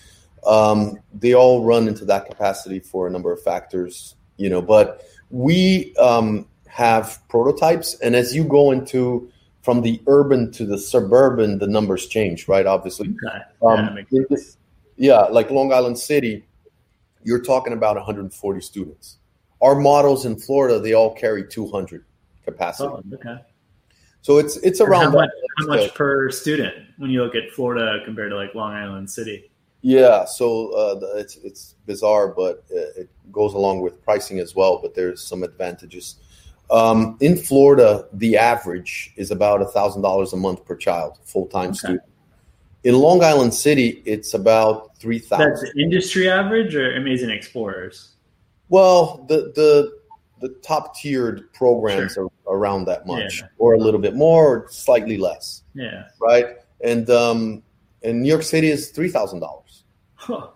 Um, 0.46 1.00
they 1.14 1.34
all 1.34 1.64
run 1.64 1.88
into 1.88 2.06
that 2.06 2.28
capacity 2.28 2.80
for 2.80 3.08
a 3.08 3.12
number 3.12 3.32
of 3.32 3.42
factors, 3.42 4.16
you 4.38 4.50
know. 4.50 4.62
But 4.62 5.04
we 5.32 5.96
um, 5.96 6.48
have 6.68 7.20
prototypes, 7.30 8.00
and 8.00 8.16
as 8.16 8.36
you 8.36 8.44
go 8.44 8.72
into 8.72 9.32
from 9.62 9.82
the 9.82 10.00
urban 10.06 10.52
to 10.52 10.66
the 10.66 10.78
suburban, 10.78 11.58
the 11.58 11.68
numbers 11.68 12.06
change, 12.08 12.48
right? 12.48 12.68
Obviously, 12.68 13.10
okay. 13.26 13.40
um, 13.64 13.98
yeah, 14.12 14.38
yeah, 14.98 15.22
like 15.22 15.50
Long 15.50 15.74
Island 15.74 15.98
City, 15.98 16.46
you're 17.24 17.42
talking 17.42 17.74
about 17.74 17.96
140 17.96 18.62
students. 18.62 19.18
Our 19.62 19.76
models 19.76 20.26
in 20.26 20.38
Florida, 20.38 20.80
they 20.80 20.94
all 20.94 21.16
carry 21.16 21.48
200 21.48 22.06
capacity. 22.44 22.90
Oh, 22.90 23.04
okay. 23.14 23.42
So 24.26 24.40
it's 24.40 24.58
it's 24.58 24.82
around 24.82 25.04
how 25.04 25.12
much, 25.12 25.30
how 25.60 25.66
much, 25.68 25.94
per 25.94 26.32
student 26.32 26.74
when 26.98 27.12
you 27.12 27.24
look 27.24 27.36
at 27.36 27.52
Florida 27.52 28.00
compared 28.06 28.32
to 28.32 28.36
like 28.36 28.56
Long 28.56 28.74
Island 28.74 29.08
City. 29.08 29.52
Yeah, 29.82 30.26
so 30.26 30.72
uh, 30.72 31.20
it's 31.20 31.36
it's 31.44 31.76
bizarre, 31.86 32.30
but 32.30 32.66
it 32.72 33.08
goes 33.32 33.54
along 33.54 33.82
with 33.82 34.04
pricing 34.04 34.40
as 34.40 34.56
well. 34.56 34.80
But 34.82 34.96
there's 34.96 35.22
some 35.22 35.44
advantages. 35.44 36.16
Um, 36.72 37.18
in 37.22 37.38
Florida, 37.38 38.08
the 38.14 38.36
average 38.36 39.14
is 39.16 39.30
about 39.30 39.62
a 39.62 39.66
thousand 39.66 40.02
dollars 40.02 40.34
a 40.34 40.38
month 40.38 40.66
per 40.66 40.76
child, 40.76 41.20
full 41.24 41.46
time 41.46 41.70
okay. 41.70 41.78
student. 41.78 42.02
In 42.84 42.96
Long 42.96 43.24
Island 43.24 43.54
City, 43.54 44.02
it's 44.08 44.34
about 44.34 44.98
three 44.98 45.20
thousand. 45.20 45.52
That's 45.52 45.78
industry 45.78 46.28
average 46.32 46.74
or 46.74 46.96
Amazing 46.96 47.30
Explorers. 47.30 48.16
Well, 48.70 49.24
the 49.30 49.52
the 49.54 50.00
the 50.42 50.50
top 50.64 50.98
tiered 50.98 51.54
programs 51.54 52.14
sure. 52.14 52.26
are 52.26 52.30
around 52.48 52.86
that 52.86 53.06
much, 53.06 53.42
yeah. 53.42 53.48
or 53.58 53.74
a 53.74 53.78
little 53.78 54.00
bit 54.00 54.16
more, 54.16 54.48
or 54.48 54.68
slightly 54.70 55.18
less. 55.18 55.64
Yeah. 55.74 56.06
Right. 56.20 56.58
And 56.84 57.10
um, 57.10 57.64
and 58.04 58.22
New 58.22 58.30
York 58.30 58.44
City 58.44 58.70
is 58.70 58.90
three 58.90 59.10
thousand 59.10 59.40
dollars. 59.40 59.84
Huh. 60.16 60.48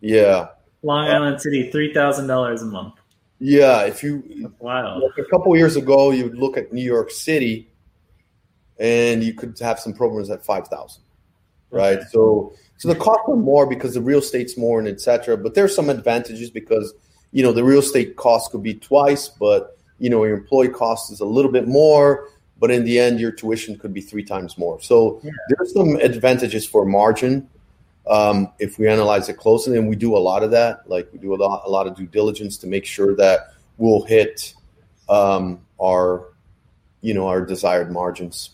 Yeah. 0.00 0.48
Long 0.82 1.06
Island 1.08 1.36
uh, 1.36 1.38
City, 1.38 1.70
three 1.70 1.92
thousand 1.92 2.26
dollars 2.26 2.62
a 2.62 2.66
month. 2.66 2.94
Yeah, 3.38 3.82
if 3.82 4.02
you 4.02 4.52
wow, 4.58 5.00
a 5.18 5.24
couple 5.24 5.56
years 5.56 5.76
ago, 5.76 6.12
you 6.12 6.24
would 6.24 6.38
look 6.38 6.56
at 6.56 6.72
New 6.72 6.84
York 6.84 7.10
City, 7.10 7.68
and 8.78 9.22
you 9.22 9.34
could 9.34 9.58
have 9.58 9.80
some 9.80 9.92
programs 9.92 10.30
at 10.30 10.44
five 10.44 10.68
thousand, 10.68 11.02
right? 11.70 11.98
Okay. 11.98 12.06
So, 12.10 12.54
so 12.76 12.88
the 12.88 12.94
costs 12.94 13.24
are 13.28 13.36
more 13.36 13.66
because 13.66 13.94
the 13.94 14.00
real 14.00 14.20
estate's 14.20 14.56
more 14.56 14.78
and 14.78 14.88
etc. 14.88 15.36
But 15.36 15.54
there's 15.54 15.74
some 15.74 15.90
advantages 15.90 16.50
because 16.50 16.94
you 17.34 17.42
know, 17.42 17.52
the 17.52 17.64
real 17.64 17.80
estate 17.80 18.14
cost 18.14 18.52
could 18.52 18.62
be 18.62 18.74
twice, 18.74 19.28
but 19.28 19.76
you 20.04 20.10
know, 20.10 20.22
your 20.22 20.36
employee 20.36 20.68
cost 20.68 21.10
is 21.10 21.20
a 21.20 21.24
little 21.24 21.50
bit 21.50 21.66
more, 21.66 22.28
but 22.58 22.70
in 22.70 22.84
the 22.84 22.98
end, 22.98 23.18
your 23.18 23.32
tuition 23.32 23.78
could 23.78 23.94
be 23.94 24.02
three 24.02 24.22
times 24.22 24.58
more. 24.58 24.78
So 24.82 25.18
yeah. 25.24 25.30
there's 25.48 25.72
some 25.72 25.96
advantages 25.96 26.66
for 26.66 26.84
margin 26.84 27.48
um, 28.06 28.52
if 28.58 28.78
we 28.78 28.86
analyze 28.86 29.30
it 29.30 29.38
closely, 29.38 29.78
and 29.78 29.88
we 29.88 29.96
do 29.96 30.14
a 30.14 30.18
lot 30.18 30.42
of 30.42 30.50
that. 30.50 30.86
Like 30.90 31.08
we 31.10 31.18
do 31.18 31.34
a 31.34 31.36
lot, 31.36 31.62
a 31.64 31.70
lot 31.70 31.86
of 31.86 31.96
due 31.96 32.04
diligence 32.04 32.58
to 32.58 32.66
make 32.66 32.84
sure 32.84 33.16
that 33.16 33.54
we'll 33.78 34.02
hit 34.02 34.52
um, 35.08 35.64
our, 35.80 36.26
you 37.00 37.14
know, 37.14 37.26
our 37.26 37.40
desired 37.40 37.90
margins. 37.90 38.50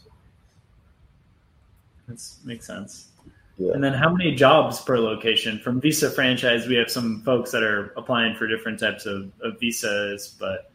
That 2.06 2.24
makes 2.44 2.64
sense. 2.64 3.08
Yeah. 3.58 3.72
And 3.72 3.82
then 3.82 3.92
how 3.92 4.14
many 4.14 4.36
jobs 4.36 4.80
per 4.80 5.00
location? 5.00 5.58
From 5.58 5.80
Visa 5.80 6.10
franchise, 6.10 6.68
we 6.68 6.76
have 6.76 6.92
some 6.92 7.22
folks 7.22 7.50
that 7.50 7.64
are 7.64 7.92
applying 7.96 8.36
for 8.36 8.46
different 8.46 8.78
types 8.78 9.04
of, 9.04 9.32
of 9.42 9.58
visas, 9.58 10.36
but 10.38 10.69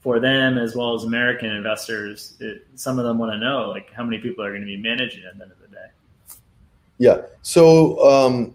for 0.00 0.18
them 0.18 0.58
as 0.58 0.74
well 0.74 0.94
as 0.94 1.04
American 1.04 1.50
investors, 1.50 2.36
it, 2.40 2.66
some 2.74 2.98
of 2.98 3.04
them 3.04 3.18
want 3.18 3.32
to 3.32 3.38
know 3.38 3.68
like 3.68 3.92
how 3.92 4.02
many 4.02 4.18
people 4.18 4.44
are 4.44 4.50
going 4.50 4.62
to 4.62 4.66
be 4.66 4.76
managing 4.76 5.24
at 5.24 5.36
the 5.36 5.44
end 5.44 5.52
of 5.52 5.58
the 5.60 5.68
day. 5.68 6.36
Yeah. 6.98 7.22
So, 7.42 8.02
um, 8.08 8.54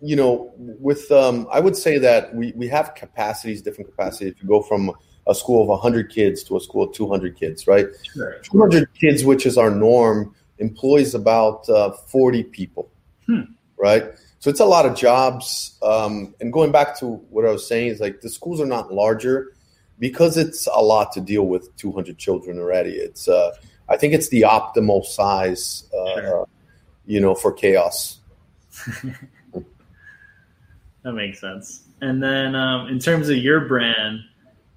you 0.00 0.16
know, 0.16 0.52
with 0.56 1.10
um, 1.12 1.46
I 1.52 1.60
would 1.60 1.76
say 1.76 1.98
that 1.98 2.34
we, 2.34 2.52
we 2.56 2.68
have 2.68 2.94
capacities, 2.94 3.62
different 3.62 3.90
capacities. 3.90 4.34
If 4.34 4.42
you 4.42 4.48
go 4.48 4.60
from 4.60 4.92
a 5.28 5.34
school 5.34 5.62
of 5.62 5.68
100 5.68 6.10
kids 6.10 6.42
to 6.44 6.56
a 6.56 6.60
school 6.60 6.82
of 6.82 6.92
200 6.92 7.36
kids, 7.38 7.68
right? 7.68 7.86
Sure. 8.14 8.38
200 8.42 8.88
kids, 8.94 9.24
which 9.24 9.46
is 9.46 9.56
our 9.56 9.70
norm, 9.70 10.34
employs 10.58 11.14
about 11.14 11.68
uh, 11.68 11.92
40 11.92 12.42
people 12.44 12.90
Hmm. 13.26 13.42
Right. 13.78 14.04
So 14.38 14.50
it's 14.50 14.60
a 14.60 14.64
lot 14.64 14.86
of 14.86 14.96
jobs. 14.96 15.78
Um, 15.82 16.34
and 16.40 16.52
going 16.52 16.72
back 16.72 16.98
to 17.00 17.06
what 17.06 17.44
I 17.44 17.50
was 17.50 17.66
saying 17.66 17.88
is 17.88 18.00
like 18.00 18.20
the 18.20 18.28
schools 18.28 18.60
are 18.60 18.66
not 18.66 18.92
larger 18.92 19.54
because 20.02 20.36
it's 20.36 20.66
a 20.66 20.82
lot 20.82 21.12
to 21.12 21.20
deal 21.20 21.46
with 21.46 21.74
200 21.76 22.18
children 22.18 22.58
already. 22.58 22.90
It's, 22.90 23.28
uh, 23.28 23.52
I 23.88 23.96
think 23.96 24.14
it's 24.14 24.30
the 24.30 24.40
optimal 24.40 25.04
size, 25.04 25.88
uh, 25.96 26.14
sure. 26.20 26.48
you 27.06 27.20
know, 27.20 27.36
for 27.36 27.52
chaos. 27.52 28.18
that 29.52 29.62
makes 31.04 31.40
sense. 31.40 31.84
And 32.00 32.20
then 32.20 32.56
um, 32.56 32.88
in 32.88 32.98
terms 32.98 33.28
of 33.28 33.36
your 33.36 33.60
brand, 33.68 34.18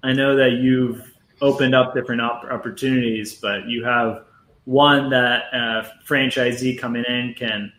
I 0.04 0.12
know 0.12 0.36
that 0.36 0.60
you've 0.62 1.12
opened 1.40 1.74
up 1.74 1.92
different 1.92 2.20
op- 2.20 2.44
opportunities, 2.44 3.34
but 3.34 3.66
you 3.66 3.82
have 3.82 4.26
one 4.64 5.10
that 5.10 5.52
a 5.52 5.90
franchisee 6.06 6.78
coming 6.78 7.02
in 7.08 7.34
can 7.36 7.72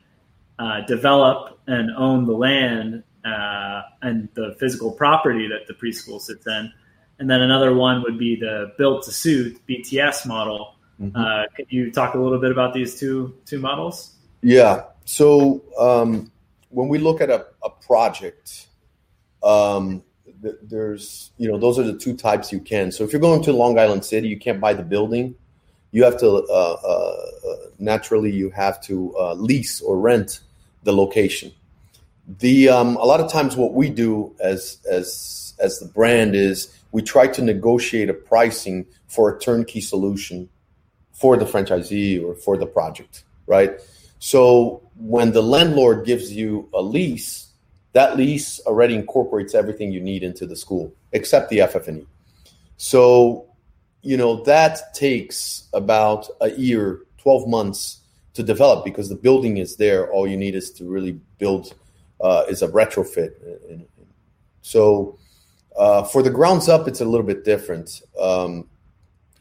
uh, 0.59 0.81
develop 0.81 1.61
and 1.67 1.91
own 1.95 2.25
the 2.25 2.33
land 2.33 3.03
uh, 3.23 3.83
and 4.01 4.27
the 4.33 4.53
physical 4.59 4.91
property 4.91 5.47
that 5.47 5.65
the 5.65 5.73
preschool 5.73 6.19
sits 6.19 6.45
in. 6.45 6.73
And 7.19 7.29
then 7.29 7.41
another 7.41 7.73
one 7.73 8.03
would 8.03 8.19
be 8.19 8.35
the 8.35 8.73
built 8.77 9.03
to 9.05 9.11
suit 9.11 9.59
BTS 9.67 10.27
model. 10.27 10.75
Mm-hmm. 11.01 11.17
Uh, 11.17 11.43
could 11.55 11.67
you 11.69 11.91
talk 11.91 12.13
a 12.13 12.19
little 12.19 12.39
bit 12.39 12.51
about 12.51 12.73
these 12.73 12.99
two 12.99 13.35
two 13.45 13.59
models? 13.59 14.15
Yeah. 14.41 14.83
So 15.05 15.63
um, 15.79 16.31
when 16.69 16.87
we 16.87 16.97
look 16.97 17.21
at 17.21 17.29
a, 17.29 17.45
a 17.63 17.69
project, 17.69 18.67
um, 19.43 20.03
th- 20.41 20.55
there's 20.61 21.31
you 21.37 21.49
know 21.49 21.57
those 21.57 21.79
are 21.79 21.83
the 21.83 21.97
two 21.97 22.15
types 22.15 22.51
you 22.51 22.59
can. 22.59 22.91
So 22.91 23.03
if 23.03 23.11
you're 23.11 23.21
going 23.21 23.43
to 23.43 23.53
Long 23.53 23.79
Island 23.79 24.05
City, 24.05 24.27
you 24.27 24.37
can't 24.37 24.59
buy 24.59 24.73
the 24.73 24.83
building. 24.83 25.35
You 25.91 26.03
have 26.03 26.19
to 26.19 26.27
uh, 26.27 26.73
uh, 26.73 27.55
naturally 27.79 28.31
you 28.31 28.49
have 28.51 28.81
to 28.83 29.15
uh, 29.17 29.33
lease 29.33 29.81
or 29.81 29.97
rent 29.97 30.41
the 30.83 30.93
location. 30.93 31.51
The 32.39 32.69
um, 32.69 32.97
a 32.97 33.05
lot 33.05 33.19
of 33.19 33.31
times 33.31 33.55
what 33.55 33.73
we 33.73 33.89
do 33.89 34.35
as 34.39 34.79
as 34.89 35.53
as 35.59 35.79
the 35.79 35.85
brand 35.85 36.35
is 36.35 36.73
we 36.97 37.03
try 37.03 37.27
to 37.27 37.43
negotiate 37.43 38.09
a 38.09 38.13
pricing 38.15 38.83
for 39.05 39.29
a 39.29 39.39
turnkey 39.39 39.79
solution 39.79 40.49
for 41.13 41.37
the 41.37 41.45
franchisee 41.45 42.19
or 42.25 42.33
for 42.33 42.57
the 42.57 42.65
project, 42.65 43.23
right? 43.45 43.79
So 44.17 44.81
when 44.95 45.31
the 45.31 45.43
landlord 45.43 46.07
gives 46.07 46.33
you 46.33 46.67
a 46.73 46.81
lease, 46.81 47.51
that 47.93 48.17
lease 48.17 48.59
already 48.61 48.95
incorporates 48.95 49.53
everything 49.53 49.91
you 49.91 50.01
need 50.01 50.23
into 50.23 50.47
the 50.47 50.55
school 50.55 50.91
except 51.11 51.51
the 51.51 51.67
FF&E. 51.67 52.07
So, 52.77 53.45
you 54.01 54.17
know, 54.17 54.43
that 54.45 54.95
takes 54.95 55.69
about 55.73 56.27
a 56.41 56.49
year, 56.49 57.01
12 57.19 57.47
months 57.47 57.99
to 58.33 58.41
develop 58.41 58.83
because 58.83 59.07
the 59.07 59.21
building 59.27 59.57
is 59.57 59.75
there. 59.75 60.11
All 60.11 60.25
you 60.27 60.35
need 60.35 60.55
is 60.55 60.71
to 60.71 60.83
really 60.83 61.19
build 61.37 61.75
uh, 62.21 62.45
is 62.49 62.63
a 62.63 62.67
retrofit. 62.69 63.85
So 64.63 65.19
uh, 65.77 66.03
for 66.03 66.23
the 66.23 66.29
grounds 66.29 66.67
up, 66.67 66.87
it's 66.87 67.01
a 67.01 67.05
little 67.05 67.25
bit 67.25 67.45
different. 67.45 68.01
Um, 68.19 68.67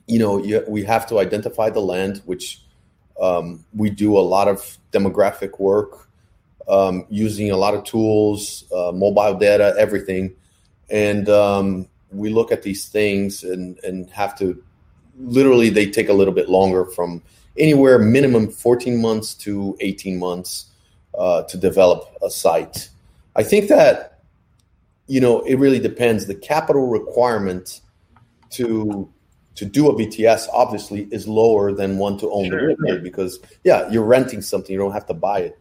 you 0.07 0.19
know, 0.19 0.43
you, 0.43 0.63
we 0.69 0.85
have 0.85 1.07
to 1.09 1.19
identify 1.19 1.71
the 1.71 1.81
land, 1.81 2.23
which 2.27 2.63
um, 3.21 3.65
we 3.75 3.91
do 3.91 4.17
a 4.17 4.21
lot 4.21 4.49
of 4.49 4.79
demographic 4.93 5.59
work 5.59 6.09
um, 6.69 7.07
using 7.09 7.51
a 7.51 7.57
lot 7.57 7.75
of 7.75 7.85
tools, 7.85 8.65
uh, 8.73 8.93
mobile 8.93 9.35
data, 9.35 9.75
everything, 9.79 10.35
and 10.91 11.29
um, 11.29 11.89
we 12.11 12.31
look 12.31 12.53
at 12.53 12.63
these 12.63 12.87
things 12.87 13.43
and 13.43 13.79
and 13.85 14.11
have 14.11 14.37
to 14.39 14.63
literally 15.19 15.71
they 15.71 15.91
take 15.91 16.09
a 16.09 16.13
little 16.13 16.35
bit 16.35 16.49
longer 16.49 16.85
from 16.85 17.23
anywhere 17.59 17.99
minimum 17.99 18.49
14 18.49 19.01
months 19.01 19.35
to 19.35 19.77
18 19.81 20.19
months 20.19 20.67
uh, 21.17 21.43
to 21.45 21.57
develop 21.57 22.15
a 22.23 22.31
site. 22.31 22.91
I 23.35 23.43
think 23.43 23.69
that 23.69 24.16
you 25.07 25.21
know 25.21 25.41
it 25.41 25.57
really 25.57 25.81
depends. 25.81 26.27
The 26.27 26.35
capital 26.35 26.87
requirement 26.87 27.81
to 28.51 29.11
to 29.55 29.65
do 29.65 29.89
a 29.89 29.95
BTS 29.95 30.49
obviously 30.53 31.09
is 31.11 31.27
lower 31.27 31.73
than 31.73 31.97
one 31.97 32.19
to 32.19 32.31
own 32.31 32.51
sure. 32.51 32.61
the 32.61 32.67
real 32.67 32.77
estate 32.77 33.03
because 33.03 33.41
yeah, 33.65 33.89
you're 33.91 34.05
renting 34.05 34.43
something, 34.43 34.73
you 34.73 34.79
don't 34.79 34.93
have 34.93 35.07
to 35.07 35.15
buy 35.15 35.41
it. 35.41 35.59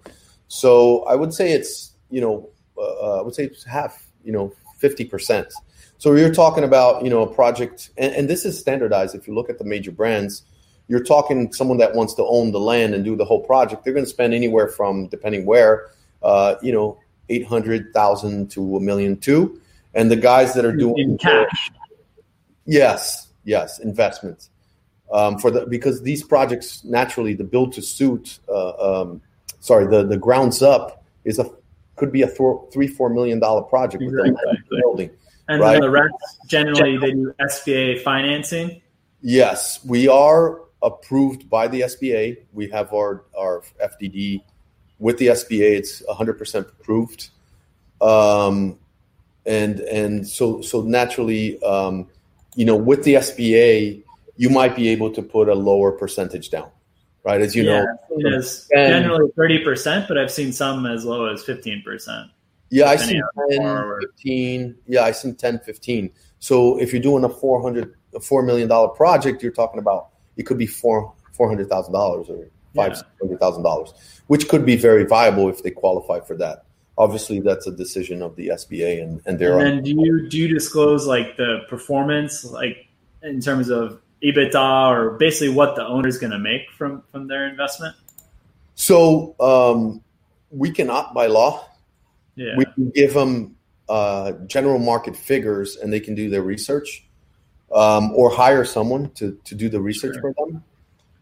So 0.47 1.03
I 1.03 1.15
would 1.15 1.33
say 1.33 1.51
it's 1.51 1.93
you 2.09 2.21
know 2.21 2.49
uh, 2.77 3.19
I 3.19 3.21
would 3.21 3.35
say 3.35 3.45
it's 3.45 3.63
half, 3.63 4.07
you 4.23 4.31
know, 4.31 4.53
fifty 4.77 5.05
percent. 5.05 5.53
So 5.97 6.13
you're 6.13 6.33
talking 6.33 6.63
about 6.63 7.03
you 7.03 7.09
know 7.09 7.21
a 7.21 7.33
project, 7.33 7.91
and, 7.97 8.13
and 8.13 8.29
this 8.29 8.45
is 8.45 8.59
standardized. 8.59 9.15
If 9.15 9.27
you 9.27 9.33
look 9.33 9.49
at 9.49 9.57
the 9.57 9.63
major 9.63 9.91
brands, 9.91 10.43
you're 10.87 11.03
talking 11.03 11.51
someone 11.53 11.77
that 11.77 11.95
wants 11.95 12.13
to 12.15 12.23
own 12.25 12.51
the 12.51 12.59
land 12.59 12.93
and 12.93 13.03
do 13.03 13.15
the 13.15 13.25
whole 13.25 13.41
project. 13.41 13.83
They're 13.83 13.93
going 13.93 14.05
to 14.05 14.09
spend 14.09 14.33
anywhere 14.33 14.67
from 14.67 15.07
depending 15.07 15.45
where, 15.45 15.87
uh, 16.21 16.55
you 16.61 16.71
know, 16.71 16.99
eight 17.29 17.45
hundred 17.45 17.93
thousand 17.93 18.51
to 18.51 18.77
a 18.77 18.79
million 18.79 19.17
two. 19.17 19.61
And 19.93 20.11
the 20.11 20.17
guys 20.17 20.53
that 20.55 20.65
are 20.65 20.75
doing 20.75 20.97
in 20.97 21.17
cash, 21.17 21.71
yes, 22.65 23.29
yes, 23.45 23.79
investments 23.79 24.49
um, 25.11 25.37
for 25.37 25.51
the 25.51 25.65
because 25.67 26.01
these 26.01 26.23
projects 26.23 26.83
naturally 26.83 27.33
the 27.33 27.43
build 27.43 27.73
to 27.73 27.81
suit, 27.81 28.39
uh, 28.49 29.01
um, 29.01 29.21
sorry, 29.59 29.87
the 29.87 30.03
the 30.03 30.17
grounds 30.17 30.61
up 30.61 31.03
is 31.23 31.39
a 31.39 31.49
could 31.95 32.11
be 32.11 32.23
a 32.23 32.27
th- 32.27 32.59
three 32.73 32.87
four 32.87 33.09
million 33.09 33.39
dollar 33.39 33.61
project 33.61 34.03
exactly. 34.03 34.31
with 34.31 34.81
building. 34.81 35.09
And 35.47 35.61
right? 35.61 35.73
then 35.73 35.81
the 35.81 35.89
rest 35.91 36.13
generally 36.47 36.97
they 36.97 37.11
do 37.11 37.33
SBA 37.39 38.01
financing. 38.01 38.81
Yes, 39.21 39.83
we 39.85 40.07
are 40.07 40.61
approved 40.81 41.49
by 41.49 41.67
the 41.67 41.81
SBA. 41.81 42.37
We 42.53 42.67
have 42.69 42.93
our 42.93 43.25
our 43.37 43.63
FDD 43.83 44.41
with 44.99 45.17
the 45.17 45.27
SBA. 45.27 45.77
It's 45.77 46.01
100% 46.03 46.59
approved, 46.61 47.29
um, 48.01 48.77
and 49.45 49.79
and 49.81 50.27
so 50.27 50.61
so 50.61 50.81
naturally, 50.81 51.61
um, 51.63 52.07
you 52.55 52.65
know, 52.65 52.75
with 52.75 53.03
the 53.03 53.15
SBA, 53.15 54.03
you 54.37 54.49
might 54.49 54.75
be 54.75 54.89
able 54.89 55.11
to 55.11 55.21
put 55.21 55.49
a 55.49 55.55
lower 55.55 55.91
percentage 55.91 56.49
down, 56.49 56.69
right? 57.23 57.41
As 57.41 57.55
you 57.55 57.63
yeah, 57.63 57.83
know, 57.83 57.97
it 58.11 58.33
is 58.33 58.67
generally 58.71 59.31
30%, 59.37 60.07
but 60.07 60.17
I've 60.17 60.31
seen 60.31 60.51
some 60.51 60.85
as 60.85 61.05
low 61.05 61.25
as 61.25 61.43
15%. 61.43 62.29
Yeah, 62.71 62.85
I 62.85 62.95
see 62.95 63.21
10, 63.51 63.99
15. 64.01 64.75
Yeah, 64.87 65.03
I 65.03 65.11
see 65.11 65.31
10, 65.31 65.59
15. 65.59 66.11
So 66.39 66.79
if 66.79 66.91
you're 66.91 67.01
doing 67.01 67.23
a 67.23 67.29
400, 67.29 67.95
a 68.15 68.19
$4 68.19 68.45
million 68.45 68.69
project, 68.95 69.43
you're 69.43 69.51
talking 69.51 69.79
about, 69.79 70.09
it 70.35 70.43
could 70.43 70.57
be 70.57 70.65
four, 70.65 71.13
$400,000 71.37 72.29
or 72.29 72.49
five 72.75 73.01
hundred 73.21 73.39
thousand 73.39 73.63
dollars, 73.63 73.93
which 74.27 74.47
could 74.47 74.65
be 74.65 74.75
very 74.75 75.05
viable 75.05 75.49
if 75.49 75.63
they 75.63 75.71
qualify 75.71 76.19
for 76.19 76.35
that. 76.37 76.65
Obviously, 76.97 77.39
that's 77.39 77.67
a 77.67 77.71
decision 77.71 78.21
of 78.21 78.35
the 78.35 78.49
SBA 78.49 79.01
and 79.03 79.21
and 79.25 79.39
their. 79.39 79.59
And 79.59 79.77
then 79.77 79.83
do 79.83 79.91
you 79.91 80.29
do 80.29 80.37
you 80.37 80.47
disclose 80.47 81.07
like 81.07 81.37
the 81.37 81.61
performance, 81.69 82.43
like 82.45 82.87
in 83.23 83.41
terms 83.41 83.69
of 83.69 84.01
EBITDA 84.23 84.89
or 84.89 85.11
basically 85.11 85.49
what 85.49 85.75
the 85.75 85.85
owner 85.85 86.07
is 86.07 86.17
going 86.17 86.31
to 86.31 86.39
make 86.39 86.69
from 86.71 87.03
from 87.11 87.27
their 87.27 87.47
investment? 87.47 87.95
So 88.75 89.35
um, 89.39 90.01
we 90.51 90.71
cannot 90.71 91.13
by 91.13 91.27
law 91.27 91.65
yeah. 92.35 92.55
We 92.57 92.65
can 92.65 92.89
give 92.91 93.13
them 93.13 93.55
uh, 93.89 94.33
general 94.45 94.79
market 94.79 95.15
figures 95.15 95.77
and 95.77 95.91
they 95.91 95.99
can 95.99 96.15
do 96.15 96.29
their 96.29 96.41
research 96.41 97.05
um, 97.73 98.11
or 98.13 98.29
hire 98.29 98.65
someone 98.65 99.09
to, 99.11 99.39
to 99.45 99.55
do 99.55 99.69
the 99.69 99.81
research 99.81 100.15
sure. 100.19 100.33
for 100.33 100.51
them. 100.51 100.63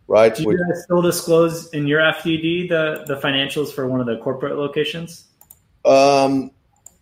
Right. 0.07 0.35
Do 0.35 0.43
you 0.43 0.57
guys 0.57 0.83
still 0.83 1.01
disclose 1.01 1.69
in 1.69 1.87
your 1.87 2.01
FDD 2.01 2.69
the, 2.69 3.05
the 3.07 3.19
financials 3.21 3.73
for 3.73 3.87
one 3.87 3.99
of 3.99 4.05
the 4.05 4.17
corporate 4.17 4.57
locations? 4.57 5.27
Um, 5.85 6.51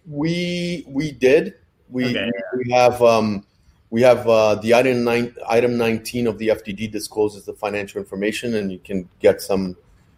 we 0.08 0.86
we 0.88 1.12
did. 1.12 1.56
We 1.90 2.06
okay. 2.06 2.30
we 2.56 2.72
have 2.72 3.02
um, 3.02 3.46
we 3.90 4.02
have 4.04 4.28
uh, 4.28 4.56
the 4.56 4.74
item 4.74 5.04
nine, 5.04 5.36
item 5.50 5.78
nineteen 5.78 6.28
of 6.28 6.38
the 6.38 6.50
FDD 6.50 6.92
discloses 6.92 7.46
the 7.46 7.54
financial 7.54 8.00
information, 8.00 8.56
and 8.56 8.72
you 8.72 8.80
can 8.80 9.10
get 9.20 9.42
some, 9.42 9.76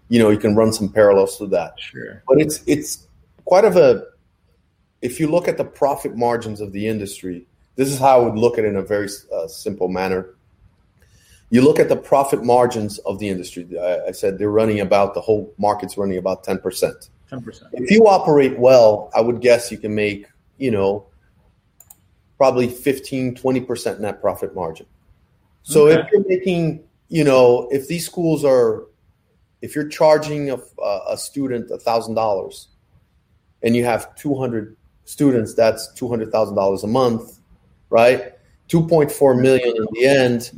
you 0.09 0.19
know, 0.19 0.29
you 0.29 0.37
can 0.37 0.55
run 0.55 0.71
some 0.71 0.89
parallels 0.89 1.37
to 1.37 1.47
that. 1.47 1.79
Sure. 1.79 2.21
But 2.27 2.41
it's 2.41 2.63
it's 2.67 3.07
quite 3.45 3.65
of 3.65 3.75
a 3.75 4.05
if 5.01 5.19
you 5.19 5.27
look 5.27 5.47
at 5.47 5.57
the 5.57 5.65
profit 5.65 6.15
margins 6.15 6.61
of 6.61 6.71
the 6.71 6.87
industry 6.87 7.45
this 7.75 7.89
is 7.89 7.99
how 7.99 8.21
i 8.21 8.23
would 8.23 8.35
look 8.35 8.57
at 8.57 8.65
it 8.65 8.69
in 8.69 8.77
a 8.77 8.81
very 8.81 9.09
uh, 9.35 9.47
simple 9.47 9.87
manner 9.87 10.35
you 11.53 11.61
look 11.61 11.79
at 11.79 11.87
the 11.87 11.95
profit 11.95 12.43
margins 12.43 12.97
of 12.99 13.19
the 13.19 13.29
industry. 13.29 13.67
I, 13.79 14.07
I, 14.07 14.11
said 14.11 14.39
they're 14.39 14.49
running 14.49 14.79
about 14.79 15.13
the 15.13 15.21
whole 15.21 15.53
market's 15.57 15.97
running 15.97 16.17
about 16.17 16.43
10% 16.43 16.61
10% 17.31 17.63
if 17.73 17.89
you 17.89 18.05
operate 18.07 18.59
well 18.59 19.09
i 19.15 19.21
would 19.21 19.41
guess 19.41 19.71
you 19.71 19.77
can 19.77 19.95
make 19.95 20.27
you 20.57 20.69
know 20.69 21.07
probably 22.37 22.67
15 22.67 23.35
20% 23.35 23.99
net 23.99 24.19
profit 24.19 24.53
margin. 24.53 24.85
So 25.63 25.87
okay. 25.87 26.01
if 26.01 26.11
you're 26.11 26.25
making 26.27 26.83
you 27.07 27.23
know 27.23 27.69
if 27.71 27.87
these 27.87 28.05
schools 28.05 28.43
are 28.43 28.85
if 29.61 29.75
you're 29.75 29.87
charging 29.87 30.49
a, 30.49 30.57
a 31.07 31.17
student 31.17 31.71
a 31.71 31.77
thousand 31.77 32.15
dollars 32.15 32.67
and 33.61 33.77
you 33.77 33.85
have 33.85 34.13
200 34.15 34.75
students, 35.05 35.53
that's 35.53 35.87
$200,000 35.97 36.83
a 36.83 36.87
month, 36.87 37.39
right? 37.89 38.33
2.4 38.67 39.41
million 39.41 39.73
in 39.77 39.87
the 39.93 40.05
end, 40.05 40.51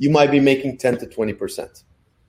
you 0.00 0.08
might 0.08 0.30
be 0.30 0.40
making 0.40 0.78
10 0.78 0.96
to 0.96 1.06
20%. 1.06 1.84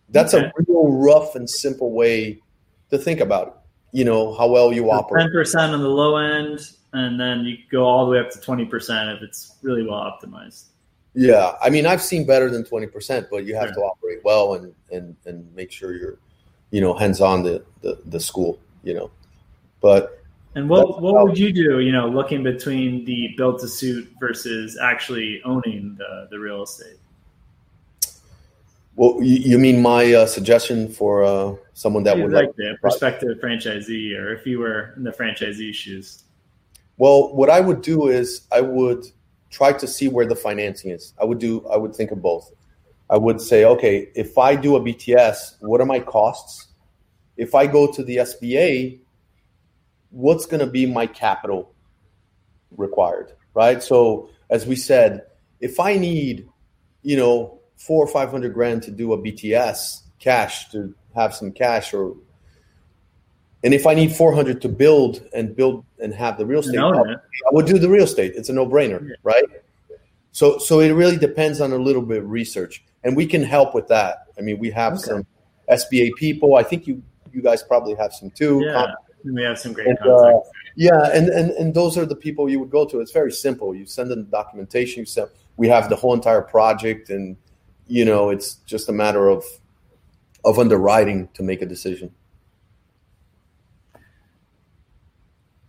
That's 0.09 0.33
okay. 0.33 0.45
a 0.45 0.51
real 0.67 0.91
rough 0.91 1.35
and 1.35 1.49
simple 1.49 1.93
way 1.93 2.41
to 2.89 2.97
think 2.97 3.21
about 3.21 3.47
it. 3.47 3.53
You 3.93 4.03
know, 4.03 4.35
how 4.35 4.47
well 4.49 4.73
you 4.73 4.83
so 4.83 4.91
operate. 4.91 5.27
10% 5.33 5.73
on 5.73 5.81
the 5.81 5.87
low 5.87 6.17
end, 6.17 6.59
and 6.91 7.17
then 7.17 7.45
you 7.45 7.57
go 7.71 7.85
all 7.85 8.05
the 8.05 8.11
way 8.11 8.19
up 8.19 8.29
to 8.31 8.39
20% 8.39 9.15
if 9.15 9.23
it's 9.23 9.57
really 9.61 9.83
well 9.87 9.99
optimized. 9.99 10.65
Yeah. 11.13 11.53
I 11.61 11.69
mean, 11.69 11.85
I've 11.85 12.01
seen 12.01 12.25
better 12.25 12.49
than 12.49 12.63
20%, 12.63 13.27
but 13.31 13.45
you 13.45 13.55
have 13.55 13.69
yeah. 13.69 13.75
to 13.75 13.81
operate 13.81 14.19
well 14.25 14.55
and, 14.55 14.75
and, 14.91 15.15
and 15.25 15.55
make 15.55 15.71
sure 15.71 15.95
you're, 15.95 16.19
you 16.71 16.81
know, 16.81 16.93
hands 16.93 17.21
on 17.21 17.41
the, 17.43 17.63
the, 17.81 18.01
the 18.05 18.19
school, 18.19 18.59
you 18.83 18.93
know. 18.93 19.09
But 19.79 20.21
and 20.55 20.69
what 20.69 21.01
what 21.01 21.23
would 21.23 21.37
you 21.37 21.53
do? 21.53 21.79
You 21.79 21.93
know, 21.93 22.09
looking 22.09 22.43
between 22.43 23.05
the 23.05 23.29
built 23.37 23.61
to 23.61 23.69
suit 23.69 24.11
versus 24.19 24.77
actually 24.77 25.41
owning 25.43 25.95
the 25.97 26.27
the 26.29 26.37
real 26.37 26.63
estate. 26.63 26.97
Well, 28.95 29.17
you 29.21 29.57
mean 29.57 29.81
my 29.81 30.13
uh, 30.13 30.25
suggestion 30.25 30.89
for 30.89 31.23
uh, 31.23 31.55
someone 31.73 32.03
that 32.03 32.17
would 32.17 32.31
like, 32.31 32.47
like 32.47 32.55
the 32.57 32.77
prospective 32.81 33.37
franchisee, 33.39 34.17
or 34.17 34.33
if 34.33 34.45
you 34.45 34.59
were 34.59 34.93
in 34.97 35.03
the 35.03 35.11
franchisee 35.11 35.73
shoes? 35.73 36.23
Well, 36.97 37.33
what 37.33 37.49
I 37.49 37.61
would 37.61 37.81
do 37.81 38.09
is 38.09 38.47
I 38.51 38.61
would 38.61 39.05
try 39.49 39.71
to 39.73 39.87
see 39.87 40.07
where 40.07 40.25
the 40.25 40.35
financing 40.35 40.91
is. 40.91 41.13
I 41.19 41.25
would 41.25 41.39
do. 41.39 41.65
I 41.67 41.77
would 41.77 41.95
think 41.95 42.11
of 42.11 42.21
both. 42.21 42.51
I 43.09 43.17
would 43.17 43.41
say, 43.41 43.65
okay, 43.65 44.09
if 44.13 44.37
I 44.37 44.55
do 44.55 44.75
a 44.75 44.81
BTS, 44.81 45.55
what 45.61 45.81
are 45.81 45.85
my 45.85 45.99
costs? 45.99 46.67
If 47.37 47.55
I 47.55 47.67
go 47.67 47.91
to 47.91 48.03
the 48.03 48.17
SBA, 48.17 48.99
what's 50.11 50.45
going 50.45 50.59
to 50.59 50.67
be 50.67 50.85
my 50.85 51.07
capital 51.07 51.73
required, 52.75 53.33
right? 53.53 53.81
So 53.81 54.29
as 54.49 54.65
we 54.65 54.75
said, 54.75 55.25
if 55.59 55.79
I 55.79 55.97
need, 55.97 56.47
you 57.01 57.17
know, 57.17 57.60
four 57.85 58.03
or 58.03 58.07
five 58.07 58.29
hundred 58.29 58.53
grand 58.53 58.83
to 58.83 58.91
do 58.91 59.13
a 59.13 59.17
BTS 59.17 60.01
cash 60.19 60.69
to 60.69 60.93
have 61.15 61.33
some 61.33 61.51
cash, 61.51 61.93
or 61.93 62.15
and 63.63 63.73
if 63.73 63.87
I 63.87 63.93
need 63.93 64.13
four 64.15 64.33
hundred 64.33 64.61
to 64.61 64.69
build 64.69 65.27
and 65.33 65.55
build 65.55 65.83
and 65.99 66.13
have 66.13 66.37
the 66.37 66.45
real 66.45 66.59
estate, 66.59 66.79
I 66.79 67.15
would 67.51 67.65
do 67.65 67.79
the 67.79 67.89
real 67.89 68.03
estate. 68.03 68.33
It's 68.35 68.49
a 68.49 68.53
no 68.53 68.67
brainer, 68.67 69.09
yeah. 69.09 69.15
right? 69.23 69.45
So 70.31 70.59
so 70.59 70.79
it 70.79 70.91
really 70.91 71.17
depends 71.17 71.59
on 71.59 71.71
a 71.73 71.77
little 71.77 72.01
bit 72.01 72.19
of 72.19 72.29
research, 72.29 72.83
and 73.03 73.15
we 73.15 73.25
can 73.25 73.43
help 73.43 73.73
with 73.73 73.87
that. 73.87 74.27
I 74.37 74.41
mean, 74.41 74.59
we 74.59 74.69
have 74.71 74.93
okay. 74.93 75.03
some 75.03 75.27
SBA 75.69 76.11
people. 76.17 76.55
I 76.55 76.63
think 76.63 76.87
you 76.87 77.01
you 77.33 77.41
guys 77.41 77.63
probably 77.63 77.95
have 77.95 78.13
some 78.13 78.29
too. 78.29 78.61
Yeah. 78.63 78.93
We 79.23 79.43
have 79.43 79.59
some 79.59 79.73
great 79.73 79.87
and, 79.87 79.99
uh, 79.99 80.39
yeah, 80.75 81.11
and, 81.13 81.29
and 81.29 81.51
and 81.51 81.73
those 81.75 81.95
are 81.95 82.07
the 82.07 82.15
people 82.15 82.49
you 82.49 82.59
would 82.59 82.71
go 82.71 82.85
to. 82.87 83.01
It's 83.01 83.11
very 83.11 83.31
simple. 83.31 83.75
You 83.75 83.85
send 83.85 84.09
them 84.09 84.23
the 84.25 84.31
documentation. 84.31 85.01
You 85.01 85.05
send. 85.05 85.29
We 85.57 85.67
have 85.67 85.89
the 85.89 85.95
whole 85.95 86.15
entire 86.15 86.41
project, 86.41 87.11
and 87.11 87.37
you 87.87 88.05
know 88.05 88.29
it's 88.29 88.55
just 88.65 88.89
a 88.89 88.93
matter 88.93 89.27
of 89.27 89.43
of 90.43 90.59
underwriting 90.59 91.29
to 91.33 91.43
make 91.43 91.61
a 91.61 91.65
decision. 91.65 92.13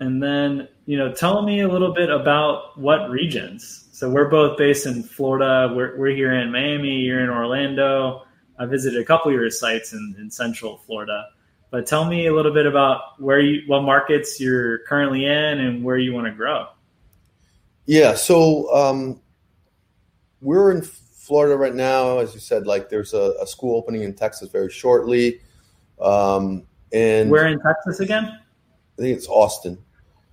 And 0.00 0.20
then, 0.20 0.66
you 0.86 0.98
know, 0.98 1.12
tell 1.12 1.42
me 1.42 1.60
a 1.60 1.68
little 1.68 1.94
bit 1.94 2.10
about 2.10 2.76
what 2.76 3.08
regions. 3.08 3.88
So 3.92 4.10
we're 4.10 4.28
both 4.28 4.58
based 4.58 4.84
in 4.84 5.04
Florida. 5.04 5.72
We're, 5.72 5.96
we're 5.96 6.14
here 6.16 6.32
in 6.32 6.50
Miami. 6.50 6.96
You're 6.96 7.22
in 7.22 7.30
Orlando. 7.30 8.24
I 8.58 8.66
visited 8.66 9.00
a 9.00 9.04
couple 9.04 9.30
of 9.30 9.34
your 9.34 9.48
sites 9.48 9.92
in, 9.92 10.16
in 10.18 10.28
Central 10.28 10.78
Florida. 10.78 11.28
But 11.70 11.86
tell 11.86 12.04
me 12.04 12.26
a 12.26 12.34
little 12.34 12.52
bit 12.52 12.66
about 12.66 13.20
where 13.20 13.38
you, 13.38 13.62
what 13.68 13.82
markets 13.82 14.40
you're 14.40 14.78
currently 14.88 15.24
in, 15.24 15.60
and 15.60 15.84
where 15.84 15.98
you 15.98 16.12
want 16.12 16.26
to 16.26 16.32
grow. 16.32 16.66
Yeah. 17.86 18.14
So 18.14 18.74
um, 18.74 19.20
we're 20.40 20.72
in 20.72 20.82
Florida 21.22 21.56
right 21.56 21.74
now. 21.74 22.18
As 22.18 22.34
you 22.34 22.40
said, 22.40 22.66
like 22.66 22.88
there's 22.88 23.14
a, 23.14 23.34
a 23.40 23.46
school 23.46 23.76
opening 23.76 24.02
in 24.02 24.12
Texas 24.12 24.48
very 24.48 24.68
shortly. 24.68 25.40
Um, 26.00 26.64
and 26.92 27.30
where 27.30 27.46
in 27.46 27.60
Texas 27.60 28.00
again? 28.00 28.24
I 28.24 29.02
think 29.02 29.16
it's 29.16 29.28
Austin. 29.28 29.78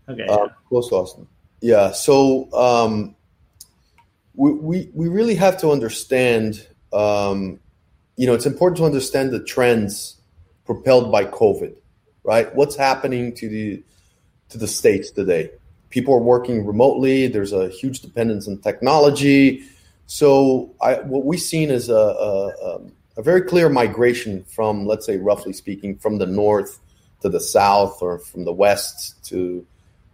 Okay. 0.09 0.25
Uh, 0.27 0.47
close 0.67 0.89
to 0.89 0.95
Austin. 0.95 1.27
Yeah. 1.61 1.91
So 1.91 2.51
um, 2.53 3.15
we, 4.33 4.51
we 4.53 4.89
we 4.95 5.07
really 5.07 5.35
have 5.35 5.57
to 5.61 5.69
understand. 5.69 6.67
Um, 6.91 7.59
you 8.15 8.25
know, 8.25 8.33
it's 8.33 8.47
important 8.47 8.77
to 8.77 8.85
understand 8.85 9.31
the 9.31 9.43
trends 9.43 10.19
propelled 10.65 11.11
by 11.11 11.23
COVID, 11.25 11.75
right? 12.23 12.53
What's 12.55 12.75
happening 12.75 13.35
to 13.35 13.47
the 13.47 13.83
to 14.49 14.57
the 14.57 14.67
states 14.67 15.11
today? 15.11 15.51
People 15.91 16.15
are 16.15 16.19
working 16.21 16.65
remotely. 16.65 17.27
There's 17.27 17.53
a 17.53 17.69
huge 17.69 17.99
dependence 17.99 18.47
on 18.47 18.57
technology. 18.57 19.63
So, 20.11 20.73
I, 20.81 20.95
what 21.01 21.23
we've 21.23 21.39
seen 21.39 21.69
is 21.69 21.87
a, 21.87 21.93
a, 21.93 22.81
a 23.15 23.21
very 23.21 23.43
clear 23.43 23.69
migration 23.69 24.43
from, 24.43 24.87
let's 24.87 25.05
say, 25.05 25.17
roughly 25.17 25.53
speaking, 25.53 25.97
from 25.97 26.17
the 26.17 26.25
north 26.25 26.79
to 27.21 27.29
the 27.29 27.39
south, 27.39 28.01
or 28.01 28.17
from 28.17 28.43
the 28.43 28.51
west 28.51 29.23
to 29.25 29.63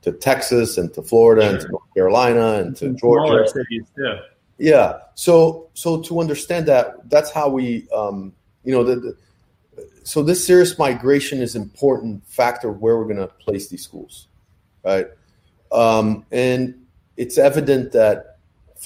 to 0.01 0.11
Texas 0.11 0.77
and 0.77 0.93
to 0.95 1.01
Florida 1.01 1.49
and 1.49 1.61
to 1.61 1.69
North 1.69 1.93
Carolina 1.93 2.55
and 2.55 2.75
to 2.75 2.93
Georgia. 2.95 3.47
cities 3.47 3.85
too. 3.95 4.17
Yeah. 4.57 4.99
So 5.13 5.69
so 5.75 6.01
to 6.01 6.19
understand 6.19 6.65
that, 6.65 7.09
that's 7.09 7.31
how 7.31 7.47
we, 7.47 7.87
um, 7.95 8.33
you 8.65 8.73
know, 8.73 8.83
the, 8.83 8.95
the, 8.97 9.17
so 10.03 10.23
this 10.23 10.45
serious 10.45 10.77
migration 10.77 11.41
is 11.41 11.55
important 11.55 12.27
factor 12.27 12.69
where 12.69 12.97
we're 12.97 13.05
going 13.05 13.15
to 13.15 13.27
place 13.27 13.69
these 13.69 13.83
schools, 13.83 14.27
right? 14.83 15.07
Um, 15.71 16.25
and 16.33 16.85
it's 17.15 17.37
evident 17.37 17.93
that 17.93 18.34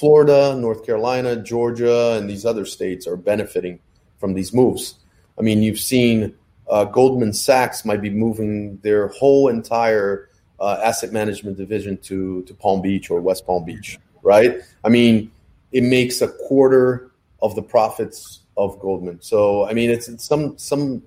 Florida, 0.00 0.56
North 0.56 0.86
Carolina, 0.86 1.36
Georgia, 1.36 2.16
and 2.16 2.28
these 2.28 2.46
other 2.46 2.64
states 2.64 3.06
are 3.06 3.18
benefiting 3.18 3.78
from 4.18 4.32
these 4.32 4.54
moves. 4.54 4.94
I 5.38 5.42
mean, 5.42 5.62
you've 5.62 5.78
seen 5.78 6.34
uh, 6.70 6.84
Goldman 6.84 7.34
Sachs 7.34 7.84
might 7.84 8.00
be 8.00 8.08
moving 8.08 8.78
their 8.78 9.08
whole 9.08 9.48
entire 9.48 10.30
uh, 10.58 10.80
asset 10.82 11.12
management 11.12 11.58
division 11.58 11.98
to 11.98 12.42
to 12.44 12.54
Palm 12.54 12.80
Beach 12.80 13.10
or 13.10 13.20
West 13.20 13.44
Palm 13.44 13.62
Beach, 13.66 13.98
right? 14.22 14.60
I 14.84 14.88
mean, 14.88 15.30
it 15.70 15.84
makes 15.84 16.22
a 16.22 16.28
quarter 16.28 17.10
of 17.42 17.54
the 17.54 17.62
profits 17.62 18.40
of 18.56 18.80
Goldman. 18.80 19.20
So, 19.20 19.68
I 19.68 19.74
mean, 19.74 19.90
it's, 19.90 20.08
it's 20.08 20.24
some 20.24 20.56
some. 20.56 21.02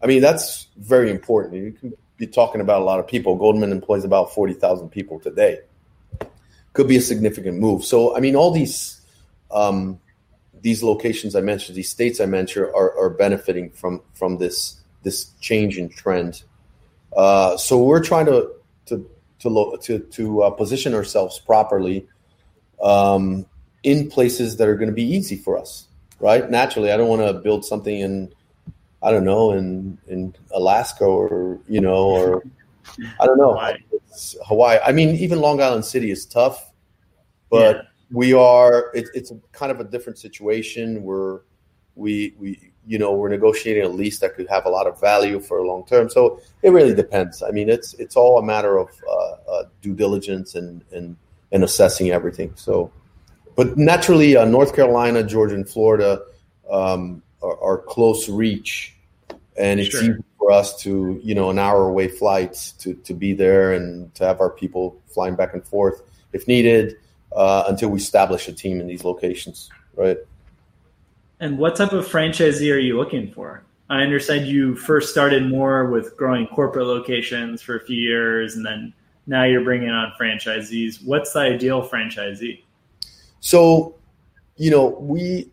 I 0.00 0.06
mean, 0.06 0.22
that's 0.22 0.68
very 0.76 1.10
important. 1.10 1.54
You 1.54 1.72
can 1.72 1.92
be 2.16 2.28
talking 2.28 2.60
about 2.60 2.80
a 2.80 2.84
lot 2.84 3.00
of 3.00 3.08
people. 3.08 3.34
Goldman 3.34 3.72
employs 3.72 4.04
about 4.04 4.32
forty 4.32 4.54
thousand 4.54 4.90
people 4.90 5.18
today. 5.18 5.58
Could 6.78 6.88
be 6.88 6.96
a 6.96 7.00
significant 7.02 7.58
move. 7.58 7.84
So, 7.84 8.16
I 8.16 8.20
mean, 8.20 8.36
all 8.36 8.52
these 8.52 9.00
um, 9.50 9.98
these 10.62 10.82
locations 10.82 11.34
I 11.34 11.40
mentioned, 11.40 11.76
these 11.76 11.90
states 11.90 12.20
I 12.20 12.26
mentioned, 12.26 12.66
are, 12.66 12.96
are 12.98 13.10
benefiting 13.10 13.70
from 13.70 14.00
from 14.14 14.38
this 14.38 14.80
this 15.02 15.32
change 15.40 15.76
in 15.76 15.88
trend 15.88 16.42
uh, 17.16 17.56
so 17.56 17.82
we're 17.82 18.02
trying 18.02 18.26
to 18.26 18.52
to 18.86 19.08
to 19.40 19.78
to, 19.82 19.98
to 19.98 20.42
uh, 20.42 20.50
position 20.50 20.94
ourselves 20.94 21.38
properly 21.40 22.06
um, 22.82 23.46
in 23.82 24.10
places 24.10 24.56
that 24.56 24.68
are 24.68 24.76
going 24.76 24.88
to 24.88 24.94
be 24.94 25.04
easy 25.04 25.36
for 25.36 25.58
us. 25.58 25.86
Right? 26.20 26.48
Naturally, 26.50 26.92
I 26.92 26.96
don't 26.96 27.08
want 27.08 27.22
to 27.22 27.32
build 27.32 27.64
something 27.64 27.98
in 27.98 28.32
I 29.02 29.10
don't 29.10 29.24
know 29.24 29.52
in 29.52 29.98
in 30.08 30.34
Alaska 30.52 31.04
or 31.04 31.58
you 31.68 31.80
know 31.80 32.08
or 32.08 32.42
I 33.20 33.26
don't 33.26 33.38
know 33.38 33.52
Hawaii. 33.52 33.78
Hawaii. 34.46 34.78
I 34.84 34.92
mean, 34.92 35.16
even 35.16 35.40
Long 35.40 35.60
Island 35.62 35.84
City 35.84 36.10
is 36.10 36.26
tough, 36.26 36.67
but 37.50 37.76
yeah. 37.76 37.82
we 38.10 38.32
are. 38.32 38.90
It, 38.94 39.08
it's 39.14 39.30
a 39.30 39.38
kind 39.52 39.72
of 39.72 39.80
a 39.80 39.84
different 39.84 40.18
situation. 40.18 41.02
We're 41.02 41.40
we 41.94 42.34
we 42.38 42.72
you 42.86 42.98
know 42.98 43.12
we're 43.12 43.28
negotiating 43.28 43.84
a 43.84 43.88
lease 43.88 44.18
that 44.20 44.34
could 44.34 44.48
have 44.48 44.64
a 44.64 44.70
lot 44.70 44.86
of 44.86 44.98
value 45.00 45.40
for 45.40 45.58
a 45.58 45.66
long 45.66 45.84
term. 45.86 46.08
So 46.08 46.40
it 46.62 46.70
really 46.70 46.94
depends. 46.94 47.42
I 47.42 47.50
mean, 47.50 47.68
it's 47.68 47.94
it's 47.94 48.16
all 48.16 48.38
a 48.38 48.42
matter 48.42 48.78
of 48.78 48.88
uh, 49.08 49.50
uh, 49.50 49.64
due 49.82 49.94
diligence 49.94 50.54
and 50.54 50.82
and 50.92 51.16
and 51.52 51.64
assessing 51.64 52.10
everything. 52.10 52.52
So, 52.56 52.90
but 53.56 53.76
naturally, 53.76 54.36
uh, 54.36 54.44
North 54.44 54.74
Carolina, 54.74 55.22
Georgia, 55.22 55.54
and 55.54 55.68
Florida 55.68 56.22
um, 56.70 57.22
are, 57.42 57.60
are, 57.62 57.78
close 57.78 58.28
reach, 58.28 58.94
and 59.56 59.80
it's 59.80 59.90
sure. 59.90 60.02
easy 60.02 60.24
for 60.38 60.52
us 60.52 60.80
to 60.82 61.20
you 61.22 61.34
know 61.34 61.50
an 61.50 61.58
hour 61.58 61.88
away 61.88 62.08
flights 62.08 62.72
to 62.72 62.94
to 62.94 63.12
be 63.12 63.34
there 63.34 63.72
and 63.72 64.14
to 64.14 64.24
have 64.24 64.40
our 64.40 64.50
people 64.50 65.00
flying 65.06 65.34
back 65.34 65.52
and 65.54 65.64
forth 65.66 66.02
if 66.32 66.46
needed 66.46 66.96
uh, 67.38 67.64
until 67.68 67.88
we 67.88 67.98
establish 67.98 68.48
a 68.48 68.52
team 68.52 68.80
in 68.80 68.86
these 68.88 69.04
locations. 69.04 69.70
Right. 69.94 70.18
And 71.40 71.56
what 71.56 71.76
type 71.76 71.92
of 71.92 72.06
franchisee 72.06 72.74
are 72.74 72.78
you 72.78 72.96
looking 72.96 73.30
for? 73.30 73.62
I 73.88 74.02
understand 74.02 74.48
you 74.48 74.74
first 74.74 75.10
started 75.10 75.48
more 75.48 75.86
with 75.86 76.16
growing 76.16 76.48
corporate 76.48 76.86
locations 76.86 77.62
for 77.62 77.76
a 77.76 77.80
few 77.80 77.96
years, 77.96 78.56
and 78.56 78.66
then 78.66 78.92
now 79.26 79.44
you're 79.44 79.64
bringing 79.64 79.88
on 79.88 80.12
franchisees. 80.20 81.02
What's 81.04 81.32
the 81.32 81.40
ideal 81.40 81.88
franchisee? 81.88 82.62
So, 83.40 83.94
you 84.56 84.70
know, 84.70 84.88
we 85.00 85.50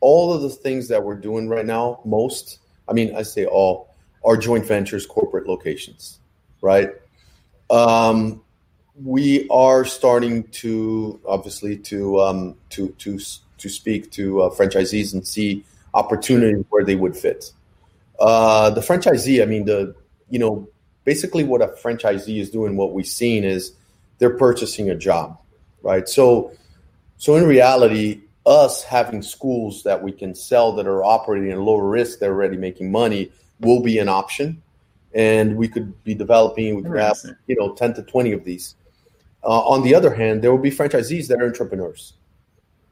all 0.00 0.32
of 0.32 0.40
the 0.40 0.48
things 0.48 0.88
that 0.88 1.04
we're 1.04 1.16
doing 1.16 1.48
right 1.48 1.66
now, 1.66 2.00
most, 2.06 2.60
I 2.88 2.94
mean, 2.94 3.14
I 3.14 3.22
say 3.22 3.44
all, 3.44 3.94
are 4.24 4.38
joint 4.38 4.66
ventures, 4.66 5.06
corporate 5.06 5.46
locations, 5.46 6.18
right? 6.62 6.90
Um, 7.68 8.42
we 9.04 9.48
are 9.48 9.84
starting 9.84 10.44
to 10.44 11.20
obviously 11.26 11.76
to 11.76 12.20
um, 12.20 12.56
to 12.70 12.88
to 12.98 13.18
to 13.58 13.68
speak 13.68 14.10
to 14.12 14.42
uh, 14.42 14.50
franchisees 14.50 15.12
and 15.12 15.26
see 15.26 15.64
opportunities 15.94 16.64
where 16.70 16.84
they 16.84 16.96
would 16.96 17.16
fit. 17.16 17.52
Uh, 18.18 18.70
the 18.70 18.80
franchisee, 18.80 19.42
I 19.42 19.46
mean, 19.46 19.64
the 19.64 19.94
you 20.28 20.38
know, 20.38 20.68
basically 21.04 21.44
what 21.44 21.62
a 21.62 21.68
franchisee 21.68 22.40
is 22.40 22.50
doing, 22.50 22.76
what 22.76 22.92
we've 22.92 23.06
seen 23.06 23.44
is 23.44 23.72
they're 24.18 24.36
purchasing 24.36 24.90
a 24.90 24.94
job, 24.94 25.38
right? 25.82 26.08
So, 26.08 26.52
so 27.16 27.36
in 27.36 27.44
reality, 27.46 28.20
us 28.46 28.82
having 28.82 29.22
schools 29.22 29.82
that 29.82 30.02
we 30.02 30.12
can 30.12 30.34
sell 30.34 30.72
that 30.72 30.86
are 30.86 31.04
operating 31.04 31.50
at 31.50 31.58
lower 31.58 31.88
risk, 31.88 32.18
they're 32.18 32.32
already 32.32 32.56
making 32.56 32.92
money, 32.92 33.32
will 33.60 33.82
be 33.82 33.98
an 33.98 34.08
option, 34.08 34.62
and 35.14 35.56
we 35.56 35.68
could 35.68 36.02
be 36.04 36.14
developing. 36.14 36.76
We 36.76 36.82
could 36.82 36.98
have 36.98 37.18
you 37.46 37.56
know 37.56 37.74
ten 37.74 37.94
to 37.94 38.02
twenty 38.02 38.32
of 38.32 38.44
these. 38.44 38.74
Uh, 39.42 39.60
on 39.60 39.82
the 39.82 39.94
other 39.94 40.14
hand, 40.14 40.42
there 40.42 40.50
will 40.50 40.58
be 40.58 40.70
franchisees 40.70 41.28
that 41.28 41.40
are 41.40 41.46
entrepreneurs 41.46 42.14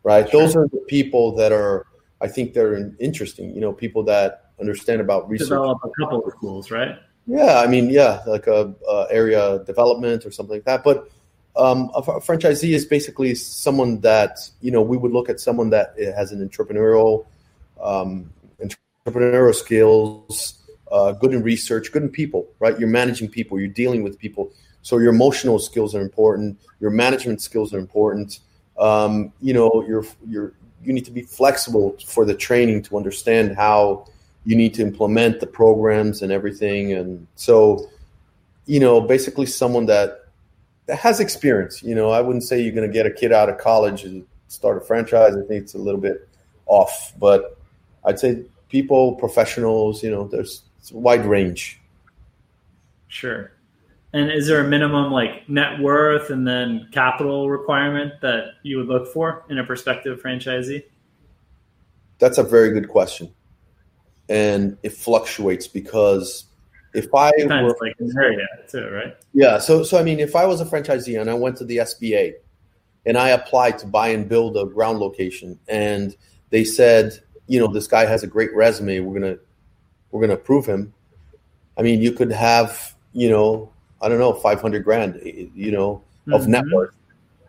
right? 0.08 0.28
Sure. 0.28 0.40
Those 0.40 0.56
are 0.56 0.68
the 0.68 0.84
people 0.88 1.34
that 1.36 1.52
are, 1.52 1.86
I 2.20 2.28
think, 2.28 2.54
they're 2.54 2.92
interesting. 2.98 3.54
You 3.54 3.60
know, 3.60 3.72
people 3.72 4.02
that 4.04 4.50
understand 4.60 5.00
about 5.00 5.28
research. 5.28 5.48
Develop 5.48 5.80
a 5.84 5.90
couple 6.00 6.24
of 6.24 6.32
schools, 6.32 6.70
right? 6.70 6.96
Yeah, 7.26 7.60
I 7.60 7.66
mean, 7.66 7.90
yeah, 7.90 8.22
like 8.26 8.46
a, 8.46 8.74
a 8.88 9.06
area 9.10 9.62
development 9.66 10.24
or 10.24 10.30
something 10.30 10.56
like 10.56 10.64
that. 10.64 10.82
But 10.82 11.10
um, 11.56 11.90
a, 11.94 11.98
a, 11.98 12.20
franchisee 12.20 12.72
is 12.74 12.86
basically 12.86 13.34
someone 13.34 14.00
that 14.00 14.38
you 14.62 14.70
know 14.70 14.80
we 14.80 14.96
would 14.96 15.12
look 15.12 15.28
at 15.28 15.38
someone 15.38 15.70
that 15.70 15.94
has 15.98 16.32
an 16.32 16.46
entrepreneurial 16.48 17.26
um, 17.82 18.32
entrepreneurial 19.06 19.54
skills, 19.54 20.54
uh, 20.90 21.12
good 21.12 21.34
in 21.34 21.42
research, 21.42 21.92
good 21.92 22.02
in 22.02 22.08
people. 22.08 22.48
Right, 22.60 22.78
you're 22.78 22.88
managing 22.88 23.28
people, 23.28 23.60
you're 23.60 23.68
dealing 23.68 24.02
with 24.02 24.18
people, 24.18 24.50
so 24.88 24.96
your 24.96 25.12
emotional 25.12 25.58
skills 25.58 25.94
are 25.94 26.00
important, 26.00 26.58
your 26.80 26.90
management 26.90 27.42
skills 27.42 27.74
are 27.74 27.78
important. 27.78 28.40
Um, 28.78 29.34
you 29.38 29.52
know 29.52 29.84
you're 29.86 30.06
you 30.82 30.92
need 30.94 31.04
to 31.04 31.10
be 31.10 31.20
flexible 31.20 31.94
for 32.06 32.24
the 32.24 32.34
training 32.34 32.84
to 32.84 32.96
understand 32.96 33.54
how 33.54 34.06
you 34.46 34.56
need 34.56 34.72
to 34.74 34.82
implement 34.82 35.40
the 35.40 35.46
programs 35.46 36.22
and 36.22 36.32
everything. 36.32 36.94
And 36.94 37.26
so 37.36 37.90
you 38.64 38.80
know 38.80 38.98
basically 38.98 39.44
someone 39.44 39.84
that 39.86 40.30
that 40.86 40.98
has 40.98 41.20
experience 41.20 41.82
you 41.82 41.94
know 41.94 42.08
i 42.08 42.20
wouldn't 42.22 42.44
say 42.44 42.58
you're 42.58 42.74
going 42.80 42.88
to 42.88 42.92
get 42.92 43.04
a 43.04 43.10
kid 43.10 43.30
out 43.30 43.50
of 43.50 43.58
college 43.58 44.04
and 44.04 44.24
start 44.48 44.78
a 44.78 44.80
franchise. 44.80 45.36
I 45.36 45.44
think 45.48 45.64
it's 45.64 45.74
a 45.74 45.84
little 45.86 46.00
bit 46.00 46.26
off 46.64 47.12
but 47.18 47.58
i'd 48.06 48.18
say 48.18 48.42
people 48.70 49.16
professionals 49.16 50.02
you 50.02 50.10
know 50.10 50.26
there's 50.28 50.62
a 50.94 50.96
wide 50.96 51.26
range. 51.26 51.78
Sure 53.08 53.50
and 54.12 54.30
is 54.30 54.46
there 54.46 54.60
a 54.64 54.68
minimum 54.68 55.12
like 55.12 55.48
net 55.48 55.80
worth 55.80 56.30
and 56.30 56.46
then 56.46 56.88
capital 56.92 57.50
requirement 57.50 58.14
that 58.22 58.52
you 58.62 58.78
would 58.78 58.86
look 58.88 59.12
for 59.12 59.44
in 59.50 59.58
a 59.58 59.64
prospective 59.64 60.20
franchisee? 60.22 60.82
That's 62.18 62.38
a 62.38 62.42
very 62.42 62.70
good 62.72 62.88
question. 62.88 63.32
and 64.28 64.76
it 64.82 64.92
fluctuates 64.92 65.66
because 65.66 66.44
if 66.94 67.12
I 67.14 67.30
Depends, 67.38 67.72
were, 67.72 67.86
like 67.86 67.94
in 68.00 68.10
area 68.18 68.46
too, 68.70 68.88
right? 68.90 69.14
Yeah. 69.32 69.58
So 69.58 69.82
so 69.82 69.98
I 69.98 70.02
mean, 70.02 70.20
if 70.20 70.34
I 70.36 70.46
was 70.46 70.60
a 70.60 70.64
franchisee 70.64 71.20
and 71.20 71.30
I 71.30 71.34
went 71.34 71.56
to 71.58 71.64
the 71.64 71.78
SBA 71.78 72.34
and 73.06 73.16
I 73.16 73.30
applied 73.30 73.78
to 73.78 73.86
buy 73.86 74.08
and 74.08 74.28
build 74.28 74.56
a 74.56 74.66
ground 74.66 74.98
location, 74.98 75.58
and 75.68 76.14
they 76.50 76.64
said, 76.64 77.18
you 77.46 77.58
know, 77.60 77.68
this 77.68 77.86
guy 77.86 78.04
has 78.06 78.22
a 78.22 78.26
great 78.26 78.54
resume, 78.54 79.00
we're 79.00 79.18
gonna 79.20 79.36
we're 80.10 80.20
gonna 80.20 80.34
approve 80.34 80.66
him. 80.66 80.92
I 81.78 81.82
mean, 81.82 82.02
you 82.02 82.12
could 82.12 82.32
have, 82.32 82.94
you 83.12 83.30
know, 83.30 83.72
I 84.00 84.08
don't 84.08 84.18
know, 84.18 84.32
five 84.32 84.60
hundred 84.60 84.84
grand, 84.84 85.20
you 85.24 85.70
know, 85.70 86.02
of 86.32 86.42
mm-hmm. 86.42 86.52
net 86.52 86.64
worth. 86.72 86.94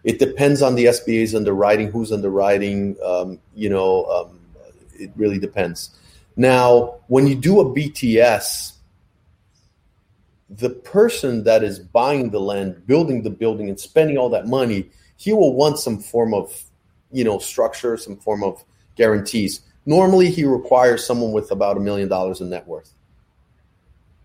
It 0.04 0.20
depends 0.20 0.62
on 0.62 0.76
the 0.76 0.86
SBA's 0.86 1.36
underwriting, 1.36 1.92
who's 1.92 2.12
underwriting. 2.12 2.96
Um, 3.04 3.40
you 3.56 3.70
know, 3.70 4.06
um, 4.06 4.40
it 4.94 5.12
really 5.16 5.40
depends. 5.40 5.92
Now, 6.36 6.96
when 7.08 7.28
you 7.28 7.36
do 7.36 7.60
a 7.60 7.66
BTS, 7.66 8.74
the 10.50 10.70
person 10.70 11.44
that 11.44 11.64
is 11.64 11.80
buying 11.80 12.30
the 12.32 12.40
land, 12.40 12.88
building 12.88 13.24
the 13.24 13.30
building, 13.30 13.70
and 13.70 13.80
spending 13.80 14.18
all 14.18 14.30
that 14.30 14.48
money, 14.48 14.90
he 15.18 15.34
will 15.34 15.54
want 15.54 15.80
some 15.80 16.00
form 16.00 16.34
of, 16.34 16.64
you 17.12 17.24
know, 17.24 17.40
structure, 17.40 17.98
some 17.98 18.18
form 18.18 18.44
of 18.44 18.64
guarantees. 18.96 19.62
Normally, 19.86 20.30
he 20.30 20.46
requires 20.46 21.06
someone 21.06 21.34
with 21.34 21.52
about 21.52 21.78
a 21.78 21.80
million 21.80 22.08
dollars 22.08 22.42
in 22.42 22.50
net 22.50 22.66
worth 22.68 22.94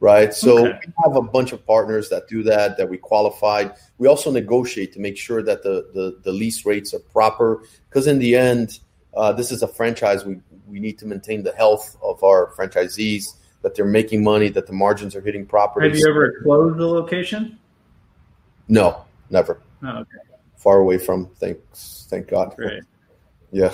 right? 0.04 0.34
So 0.34 0.66
okay. 0.66 0.78
we 0.86 0.92
have 1.04 1.16
a 1.16 1.22
bunch 1.22 1.52
of 1.52 1.64
partners 1.66 2.08
that 2.10 2.28
do 2.28 2.42
that, 2.44 2.76
that 2.76 2.88
we 2.92 2.98
qualified. 2.98 3.72
We 3.96 4.06
also 4.06 4.30
negotiate 4.30 4.92
to 4.92 5.00
make 5.00 5.16
sure 5.16 5.42
that 5.42 5.62
the 5.62 5.88
the, 5.96 6.06
the 6.22 6.32
lease 6.32 6.66
rates 6.66 6.92
are 6.92 7.04
proper, 7.16 7.48
because 7.88 8.06
in 8.06 8.18
the 8.18 8.36
end, 8.36 8.80
uh, 9.16 9.32
this 9.32 9.50
is 9.50 9.62
a 9.62 9.68
franchise. 9.68 10.24
We 10.24 10.34
we 10.68 10.78
need 10.80 10.98
to 10.98 11.06
maintain 11.06 11.42
the 11.42 11.52
health 11.52 11.96
of 12.02 12.22
our 12.22 12.52
franchisees, 12.56 13.24
that 13.62 13.74
they're 13.74 13.94
making 14.00 14.22
money, 14.22 14.48
that 14.50 14.66
the 14.66 14.72
margins 14.72 15.16
are 15.16 15.22
hitting 15.22 15.46
properly. 15.46 15.88
Have 15.88 15.98
you 15.98 16.08
ever 16.08 16.40
closed 16.42 16.78
the 16.78 16.86
location? 16.86 17.58
No, 18.68 19.04
never. 19.30 19.60
Oh, 19.82 20.00
okay. 20.00 20.22
Far 20.56 20.78
away 20.78 20.98
from. 20.98 21.28
Thanks, 21.40 22.06
thank 22.10 22.28
God. 22.28 22.54
Great. 22.56 22.82
Yeah. 23.52 23.72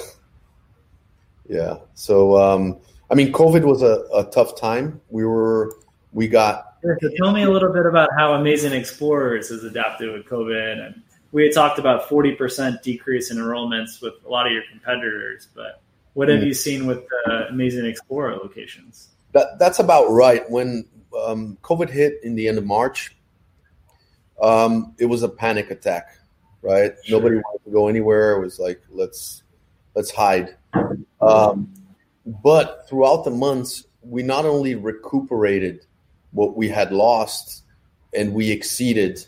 Yeah. 1.49 1.79
So, 1.95 2.37
um, 2.37 2.79
I 3.11 3.15
mean, 3.15 3.33
COVID 3.33 3.65
was 3.65 3.83
a, 3.83 4.07
a 4.15 4.25
tough 4.31 4.55
time. 4.61 5.01
We 5.11 5.25
were 5.25 5.75
we 6.13 6.29
got. 6.29 6.77
So 6.83 7.11
tell 7.17 7.33
me 7.33 7.43
a 7.43 7.51
little 7.51 7.73
bit 7.73 7.87
about 7.87 8.09
how 8.17 8.35
Amazing 8.35 8.73
Explorers 8.73 9.49
has 9.51 9.65
adapted 9.65 10.13
with 10.13 10.27
COVID. 10.27 10.87
And 10.87 11.03
we 11.33 11.45
had 11.45 11.53
talked 11.53 11.79
about 11.79 12.09
40% 12.09 12.83
decrease 12.83 13.31
in 13.31 13.37
enrollments 13.37 14.01
with 14.03 14.15
a 14.25 14.29
lot 14.29 14.47
of 14.47 14.53
your 14.53 14.63
competitors, 14.71 15.49
but 15.55 15.83
what 16.15 16.29
have 16.29 16.41
mm. 16.41 16.47
you 16.47 16.55
seen 16.55 16.87
with 16.87 17.07
the 17.09 17.47
Amazing 17.51 17.87
Explorer 17.87 18.37
locations? 18.37 19.11
That, 19.33 19.59
that's 19.59 19.79
about 19.79 20.11
right. 20.11 20.49
When 20.51 20.87
um, 21.17 21.57
COVID 21.63 21.91
hit 21.91 22.21
in 22.25 22.35
the 22.35 22.49
end 22.49 22.59
of 22.59 22.65
March, 22.65 23.15
um, 24.43 24.95
it 24.99 25.07
was 25.07 25.23
a 25.23 25.29
panic 25.29 25.71
attack, 25.71 26.17
right? 26.63 26.95
Sure. 27.05 27.19
Nobody 27.19 27.37
wanted 27.37 27.65
to 27.65 27.71
go 27.71 27.89
anywhere. 27.89 28.33
It 28.33 28.41
was 28.41 28.59
like, 28.59 28.81
let's 28.91 29.43
let's 29.95 30.11
hide. 30.11 30.57
Um, 31.21 31.73
but 32.27 32.89
throughout 32.89 33.25
the 33.25 33.31
months, 33.31 33.85
we 34.03 34.23
not 34.23 34.47
only 34.47 34.75
recuperated 34.75 35.87
what 36.33 36.57
we 36.57 36.69
had 36.69 36.93
lost 36.93 37.65
and 38.15 38.33
we 38.33 38.51
exceeded 38.51 39.25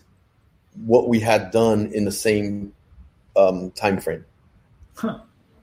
what 0.86 1.08
we 1.08 1.20
had 1.20 1.50
done 1.50 1.90
in 1.92 2.04
the 2.04 2.12
same 2.12 2.72
um, 3.36 3.70
time 3.72 4.00
frame. 4.00 4.24
Huh. 4.94 5.18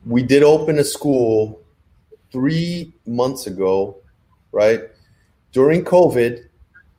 We 0.06 0.24
did 0.24 0.44
open 0.44 0.80
a 0.80 0.84
school 0.84 1.62
three 2.32 2.94
months 3.06 3.48
ago, 3.48 3.98
right? 4.52 4.84
During 5.52 5.84
COVID, 5.84 6.46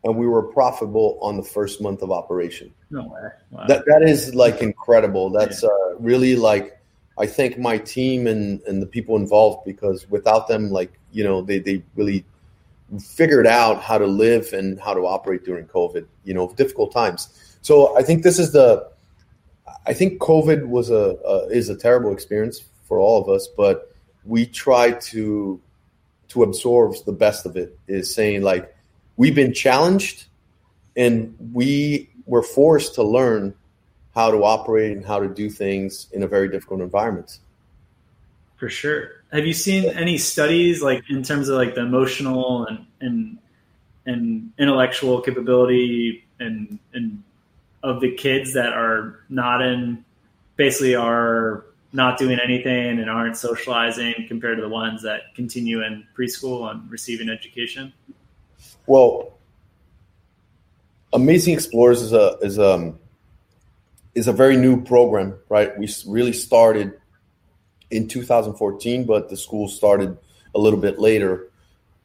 and 0.05 0.17
we 0.17 0.27
were 0.27 0.43
profitable 0.43 1.19
on 1.21 1.37
the 1.37 1.43
first 1.43 1.81
month 1.81 2.03
of 2.03 2.11
operation. 2.11 2.73
No 2.91 3.03
way. 3.03 3.21
Wow. 3.51 3.67
That 3.69 3.85
that 3.87 4.03
is 4.03 4.35
like 4.35 4.63
incredible. 4.63 5.31
That's 5.31 5.63
yeah. 5.63 5.69
uh, 5.69 5.97
really 5.99 6.37
like 6.37 6.81
I 7.19 7.27
thank 7.27 7.59
my 7.59 7.79
team 7.79 8.27
and 8.27 8.63
and 8.63 8.81
the 8.81 8.87
people 8.87 9.17
involved 9.17 9.65
because 9.65 10.09
without 10.11 10.49
them, 10.49 10.71
like 10.71 10.93
you 11.13 11.23
know, 11.23 11.43
they 11.43 11.59
they 11.59 11.83
really 11.95 12.25
figured 12.99 13.47
out 13.47 13.83
how 13.83 13.99
to 13.99 14.07
live 14.07 14.53
and 14.53 14.81
how 14.81 14.95
to 14.95 15.07
operate 15.07 15.45
during 15.45 15.67
COVID, 15.67 16.07
you 16.25 16.35
know, 16.35 16.53
difficult 16.55 16.93
times. 16.93 17.57
So 17.63 17.97
I 17.97 18.03
think 18.03 18.23
this 18.23 18.39
is 18.39 18.53
the, 18.53 18.89
I 19.87 19.93
think 19.93 20.21
COVID 20.21 20.67
was 20.67 20.91
a, 20.91 21.17
a 21.25 21.47
is 21.49 21.69
a 21.69 21.77
terrible 21.77 22.13
experience 22.13 22.65
for 22.85 22.99
all 22.99 23.23
of 23.23 23.29
us, 23.29 23.47
but 23.57 23.95
we 24.25 24.47
try 24.47 24.93
to 24.93 25.61
to 26.29 26.43
absorb 26.43 26.95
the 27.07 27.13
best 27.13 27.47
of 27.47 27.57
it. 27.57 27.79
Is 27.87 28.13
saying 28.13 28.43
like 28.43 28.75
we've 29.17 29.35
been 29.35 29.55
challenged, 29.55 30.27
and 30.97 31.37
we 31.53 32.11
were 32.27 32.43
forced 32.43 32.95
to 32.97 33.03
learn 33.03 33.55
how 34.15 34.31
to 34.31 34.45
operate 34.45 34.97
and 34.97 35.07
how 35.07 35.21
to 35.21 35.29
do 35.29 35.49
things 35.49 36.09
in 36.13 36.23
a 36.23 36.27
very 36.27 36.49
difficult 36.49 36.81
environment. 36.81 37.39
For 38.57 38.69
sure 38.69 39.20
have 39.33 39.47
you 39.47 39.53
seen 39.53 39.85
any 39.97 40.19
studies 40.19 40.83
like 40.83 41.05
in 41.09 41.23
terms 41.23 41.49
of 41.49 41.57
like 41.57 41.75
the 41.75 41.83
emotional 41.83 42.67
and 42.67 42.87
and 43.01 43.39
and 44.07 44.53
intellectual 44.59 45.21
capability 45.21 46.25
and 46.39 46.79
and 46.93 47.23
of 47.83 48.01
the 48.01 48.15
kids 48.15 48.55
that 48.55 48.73
are 48.73 49.21
not 49.29 49.63
in 49.63 50.05
basically 50.57 50.95
are 50.95 51.65
not 51.93 52.19
doing 52.19 52.39
anything 52.39 53.01
and 53.01 53.11
aren't 53.11 53.37
socializing 53.37 54.15
compared 54.29 54.57
to 54.57 54.63
the 54.63 54.69
ones 54.69 55.03
that 55.03 55.35
continue 55.35 55.83
in 55.83 56.07
preschool 56.17 56.71
and 56.71 56.89
receiving 56.91 57.29
education? 57.29 57.93
Well, 58.87 59.39
Amazing 61.13 61.55
Explorers 61.55 62.03
is 62.03 62.13
a 62.13 62.37
is 62.43 62.59
um 62.59 62.99
is 64.15 64.29
a 64.29 64.33
very 64.33 64.57
new 64.57 64.83
program, 64.83 65.35
right? 65.49 65.77
We 65.79 65.89
really 66.07 66.33
started 66.33 67.00
in 67.91 68.09
2014, 68.09 69.05
but 69.05 69.29
the 69.29 69.37
school 69.37 69.69
started 69.69 70.17
a 70.55 70.59
little 70.59 70.79
bit 70.79 70.99
later. 70.99 71.49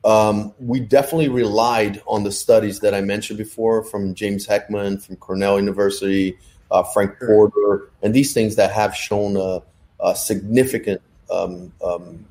Um, 0.03 0.53
we 0.59 0.79
definitely 0.79 1.29
relied 1.29 2.01
on 2.05 2.23
the 2.23 2.31
studies 2.31 2.81
that 2.81 2.93
I 2.93 3.01
mentioned 3.01 3.37
before 3.37 3.83
from 3.83 4.13
James 4.13 4.45
Heckman, 4.45 5.03
from 5.03 5.15
Cornell 5.15 5.59
University, 5.59 6.37
uh, 6.69 6.83
Frank 6.83 7.17
Porter, 7.19 7.89
and 8.03 8.13
these 8.13 8.33
things 8.33 8.55
that 8.57 8.71
have 8.71 8.95
shown 8.95 9.35
a, 9.35 9.61
a 9.99 10.15
significant, 10.15 11.01
um, 11.31 11.73
um, 11.83 12.25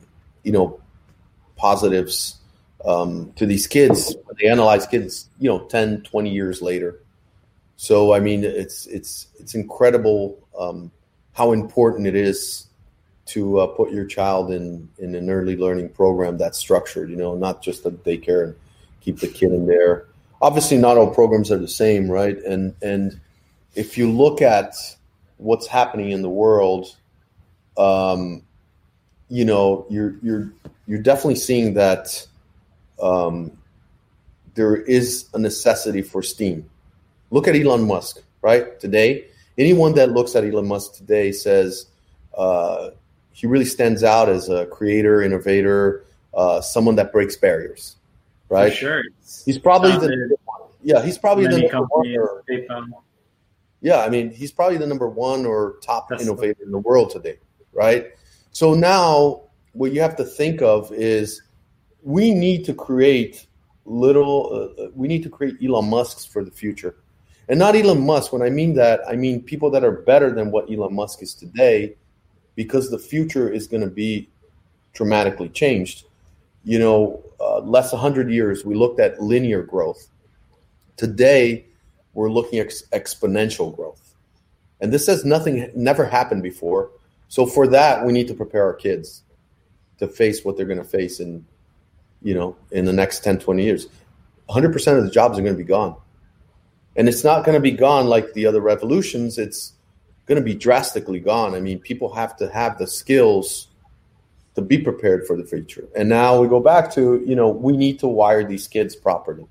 you 0.45 0.53
know, 0.53 0.81
positives 1.57 2.37
um, 2.85 3.33
to 3.37 3.47
these 3.47 3.67
kids. 3.67 4.15
They 4.41 4.49
analyze 4.49 4.87
kids, 4.87 5.29
you 5.39 5.49
know, 5.49 5.67
10, 5.67 6.03
20 6.03 6.31
years 6.31 6.63
later. 6.63 7.01
So, 7.77 8.15
I 8.15 8.21
mean, 8.21 8.45
it's 8.45 8.87
it's 8.87 9.27
it's 9.41 9.55
incredible 9.55 10.39
um, 10.57 10.93
how 11.33 11.53
important 11.53 12.07
it 12.07 12.15
is 12.15 12.69
to 13.27 13.59
uh, 13.61 13.67
put 13.69 13.91
your 13.91 14.05
child 14.05 14.51
in 14.53 14.89
in 14.99 15.15
an 15.15 15.31
early 15.31 15.57
learning 15.57 15.89
program 15.91 16.37
that's 16.37 16.59
structured. 16.59 17.11
You 17.11 17.17
know, 17.17 17.35
not 17.35 17.63
just 17.63 17.87
a 17.87 17.91
daycare 17.91 18.45
and 18.45 18.55
keep 19.01 19.21
the 19.21 19.29
kid 19.29 19.53
in 19.53 19.67
there. 19.67 20.07
Obviously, 20.43 20.77
not 20.79 20.97
all 20.97 21.13
programs 21.13 21.51
are 21.51 21.59
the 21.59 21.69
same, 21.69 22.11
right? 22.11 22.37
And 22.39 22.75
and 22.83 23.21
if 23.75 23.97
you 23.99 24.11
look 24.11 24.43
at 24.43 24.75
what's 25.39 25.67
happening 25.67 26.11
in 26.11 26.23
the 26.23 26.29
world, 26.31 26.95
um, 27.77 28.43
you 29.29 29.45
know, 29.45 29.87
you're 29.89 30.17
you're 30.23 30.53
you're 30.87 31.03
definitely 31.03 31.37
seeing 31.37 31.75
that 31.75 32.27
um, 33.03 33.53
there 34.55 34.77
is 34.77 35.29
a 35.35 35.39
necessity 35.39 36.03
for 36.03 36.23
STEAM. 36.23 36.69
Look 37.31 37.49
at 37.49 37.57
Elon 37.57 37.87
Musk, 37.87 38.23
right? 38.43 38.79
Today, 38.79 39.27
anyone 39.59 39.95
that 39.95 40.13
looks 40.13 40.37
at 40.37 40.45
Elon 40.45 40.69
Musk 40.69 40.95
today 40.95 41.33
says, 41.33 41.87
uh, 42.37 42.91
he 43.35 43.49
really 43.49 43.65
stands 43.65 44.05
out 44.05 44.29
as 44.29 44.49
a 44.49 44.65
creator, 44.67 45.21
innovator, 45.21 46.05
uh, 46.33 46.61
someone 46.61 46.95
that 46.95 47.13
breaks 47.13 47.37
barriers. 47.37 47.97
Right? 48.49 48.71
For 48.73 48.77
sure. 48.77 49.03
He's 49.45 49.59
probably 49.59 49.91
the 49.91 50.37
yeah. 50.83 51.03
He's 51.03 51.19
probably 51.19 51.49
the 51.49 51.59
number 51.59 51.87
one. 51.91 52.17
Or, 52.17 52.45
yeah, 53.81 54.03
I 54.03 54.09
mean, 54.09 54.31
he's 54.31 54.53
probably 54.53 54.79
the 54.79 54.87
number 54.87 55.09
one 55.09 55.45
or 55.47 55.77
top 55.83 56.09
That's 56.09 56.23
innovator 56.23 56.63
in 56.63 56.71
the 56.71 56.79
world 56.79 57.11
today. 57.11 57.39
Right. 57.73 58.13
So 58.53 58.73
now, 58.73 59.43
what 59.73 59.93
you 59.93 60.01
have 60.01 60.15
to 60.17 60.25
think 60.25 60.63
of 60.63 60.93
is 60.93 61.43
we 62.03 62.33
need 62.33 62.65
to 62.67 62.73
create 62.73 63.47
little. 63.85 64.49
Uh, 64.79 64.83
uh 64.85 64.89
we 64.95 65.09
need 65.09 65.25
to 65.25 65.29
create 65.29 65.57
Elon 65.61 65.91
Musk's 65.91 66.25
for 66.25 66.45
the 66.45 66.53
future. 66.53 66.95
And 67.49 67.59
not 67.59 67.75
Elon 67.75 68.07
Musk. 68.07 68.33
When 68.33 68.43
I 68.43 68.51
mean 68.51 68.75
that, 68.75 69.01
I 69.09 69.17
mean 69.17 69.43
people 69.43 69.71
that 69.71 69.83
are 69.83 69.91
better 69.91 70.31
than 70.31 70.53
what 70.53 70.71
Elon 70.71 70.95
Musk 70.95 71.21
is 71.21 71.35
today, 71.35 71.97
because 72.55 72.91
the 72.91 72.99
future 72.99 73.49
is 73.49 73.67
going 73.67 73.83
to 73.83 73.91
be 73.91 74.29
dramatically 74.93 75.49
changed. 75.49 76.05
You 76.65 76.79
know, 76.79 77.23
uh, 77.41 77.61
less 77.61 77.93
100 77.93 78.31
years, 78.31 78.65
we 78.65 78.75
looked 78.75 79.01
at 79.01 79.21
linear 79.21 79.63
growth. 79.63 80.09
Today, 80.97 81.67
we're 82.15 82.31
looking 82.31 82.59
at 82.59 82.67
ex- 82.67 82.85
exponential 82.93 83.75
growth. 83.75 84.15
And 84.81 84.93
this 84.93 85.07
has 85.07 85.25
nothing, 85.25 85.71
never 85.75 86.05
happened 86.05 86.43
before. 86.43 86.91
So 87.29 87.47
for 87.47 87.67
that, 87.69 88.05
we 88.05 88.13
need 88.13 88.29
to 88.29 88.35
prepare 88.35 88.65
our 88.65 88.75
kids 88.75 89.23
to 89.99 90.09
face 90.09 90.45
what 90.45 90.57
they're 90.57 90.67
going 90.67 90.79
to 90.79 90.85
face 90.85 91.21
in, 91.21 91.45
you 92.23 92.35
know, 92.35 92.57
in 92.71 92.85
the 92.85 92.93
next 92.93 93.21
10, 93.25 93.39
20 93.41 93.63
years. 93.63 93.87
100% 94.49 94.99
of 94.99 95.05
the 95.05 95.11
jobs 95.11 95.39
are 95.39 95.43
going 95.43 95.55
to 95.55 95.59
be 95.59 95.65
gone. 95.65 95.97
And 96.97 97.09
it's 97.09 97.25
not 97.25 97.45
going 97.45 97.55
to 97.55 97.61
be 97.61 97.73
gone 97.73 98.07
like 98.07 98.33
the 98.33 98.47
other 98.47 98.61
revolutions. 98.61 99.39
It's 99.39 99.73
going 100.27 100.41
to 100.41 100.45
be 100.45 100.55
drastically 100.55 101.21
gone. 101.21 101.55
I 101.55 101.61
mean, 101.61 101.79
people 101.79 102.13
have 102.15 102.37
to 102.37 102.49
have 102.51 102.79
the 102.79 102.87
skills 102.87 103.69
to 104.55 104.63
be 104.63 104.79
prepared 104.79 105.27
for 105.27 105.37
the 105.37 105.45
future. 105.45 105.89
And 105.97 106.09
now 106.09 106.41
we 106.41 106.49
go 106.49 106.61
back 106.61 106.93
to, 106.95 107.23
you 107.27 107.35
know, 107.35 107.49
we 107.49 107.77
need 107.77 107.99
to 108.01 108.09
wire 108.09 108.45
these 108.45 108.69
kids 108.69 108.95
properly. 108.95 109.47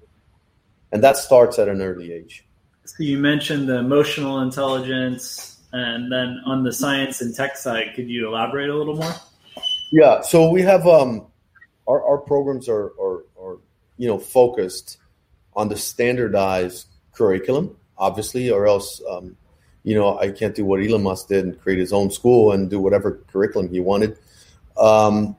And 0.91 1.03
that 1.03 1.17
starts 1.17 1.59
at 1.59 1.67
an 1.67 1.81
early 1.81 2.13
age. 2.13 2.45
So 2.85 3.03
you 3.03 3.17
mentioned 3.17 3.67
the 3.67 3.77
emotional 3.77 4.41
intelligence 4.41 5.61
and 5.71 6.11
then 6.11 6.39
on 6.45 6.63
the 6.63 6.71
science 6.71 7.21
and 7.21 7.35
tech 7.35 7.57
side, 7.57 7.93
could 7.95 8.09
you 8.09 8.27
elaborate 8.27 8.69
a 8.69 8.75
little 8.75 8.95
more? 8.95 9.13
Yeah. 9.91 10.21
So 10.21 10.49
we 10.49 10.61
have 10.61 10.87
um 10.87 11.27
our, 11.87 12.03
our 12.03 12.17
programs 12.17 12.69
are, 12.69 12.93
are 12.99 13.23
are 13.39 13.57
you 13.97 14.07
know 14.07 14.17
focused 14.17 14.97
on 15.55 15.69
the 15.69 15.75
standardized 15.75 16.87
curriculum, 17.13 17.75
obviously, 17.97 18.49
or 18.49 18.67
else 18.67 19.01
um, 19.09 19.35
you 19.83 19.95
know 19.95 20.17
I 20.17 20.31
can't 20.31 20.55
do 20.55 20.65
what 20.65 20.81
Elon 20.81 21.03
Musk 21.03 21.27
did 21.27 21.45
and 21.45 21.59
create 21.61 21.79
his 21.79 21.93
own 21.93 22.11
school 22.11 22.51
and 22.51 22.69
do 22.69 22.79
whatever 22.79 23.19
curriculum 23.31 23.69
he 23.69 23.79
wanted. 23.79 24.17
Um, 24.77 25.35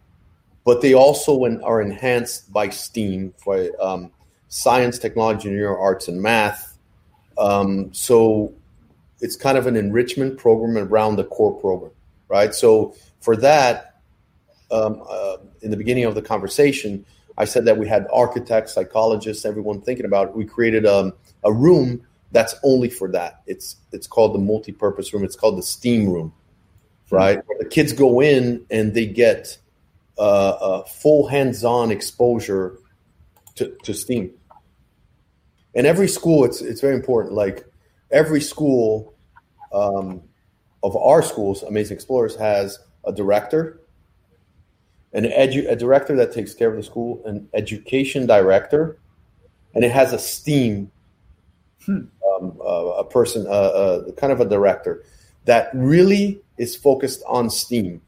but 0.64 0.80
they 0.80 0.94
also 0.94 1.44
are 1.62 1.82
enhanced 1.82 2.52
by 2.52 2.70
STEAM 2.70 3.34
for 3.36 3.70
um, 3.80 4.10
science, 4.48 4.98
technology, 4.98 5.48
engineering, 5.48 5.76
arts, 5.78 6.08
and 6.08 6.22
math. 6.22 6.78
Um, 7.36 7.92
so 7.92 8.54
it's 9.20 9.36
kind 9.36 9.58
of 9.58 9.66
an 9.66 9.76
enrichment 9.76 10.38
program 10.38 10.78
around 10.78 11.16
the 11.16 11.24
core 11.24 11.52
program, 11.52 11.92
right? 12.28 12.54
So 12.54 12.94
for 13.20 13.36
that, 13.36 14.00
um, 14.70 15.02
uh, 15.08 15.36
in 15.62 15.70
the 15.70 15.76
beginning 15.76 16.04
of 16.04 16.14
the 16.14 16.22
conversation, 16.22 17.04
I 17.36 17.44
said 17.44 17.64
that 17.64 17.76
we 17.76 17.88
had 17.88 18.06
architects, 18.12 18.72
psychologists, 18.72 19.44
everyone 19.44 19.80
thinking 19.80 20.06
about 20.06 20.28
it. 20.28 20.36
We 20.36 20.44
created 20.44 20.86
um, 20.86 21.12
a 21.42 21.52
room 21.52 22.06
that's 22.32 22.54
only 22.62 22.90
for 22.90 23.10
that. 23.12 23.42
It's 23.46 23.76
it's 23.92 24.06
called 24.06 24.34
the 24.34 24.38
multi-purpose 24.38 25.12
room. 25.12 25.24
It's 25.24 25.36
called 25.36 25.58
the 25.58 25.62
STEAM 25.62 26.08
room 26.08 26.32
right? 27.10 27.42
Where 27.46 27.58
the 27.58 27.64
kids 27.64 27.92
go 27.92 28.20
in 28.20 28.64
and 28.70 28.94
they 28.94 29.06
get 29.06 29.58
uh, 30.18 30.56
a 30.60 30.84
full 30.84 31.26
hands-on 31.26 31.90
exposure 31.90 32.78
to, 33.56 33.76
to 33.84 33.94
STEAM. 33.94 34.32
And 35.74 35.86
every 35.86 36.08
school, 36.08 36.44
it's 36.44 36.60
it's 36.60 36.80
very 36.80 36.94
important. 36.94 37.34
Like 37.34 37.66
every 38.10 38.40
school 38.40 39.14
um, 39.72 40.22
of 40.82 40.96
our 40.96 41.22
schools, 41.22 41.62
Amazing 41.62 41.96
Explorers, 41.96 42.36
has 42.36 42.78
a 43.04 43.12
director, 43.12 43.80
an 45.12 45.24
edu- 45.24 45.68
a 45.68 45.74
director 45.74 46.14
that 46.16 46.32
takes 46.32 46.54
care 46.54 46.70
of 46.70 46.76
the 46.76 46.82
school, 46.82 47.22
an 47.26 47.48
education 47.54 48.24
director, 48.26 48.98
and 49.74 49.84
it 49.84 49.90
has 49.90 50.12
a 50.12 50.18
STEAM, 50.18 50.92
hmm. 51.86 52.02
um, 52.36 52.58
uh, 52.60 52.64
a 52.98 53.04
person, 53.04 53.46
uh, 53.46 53.50
uh, 53.50 54.12
kind 54.12 54.32
of 54.32 54.40
a 54.40 54.44
director 54.44 55.04
that 55.44 55.70
really 55.74 56.40
is 56.58 56.76
focused 56.76 57.22
on 57.26 57.50
STEAM 57.50 58.00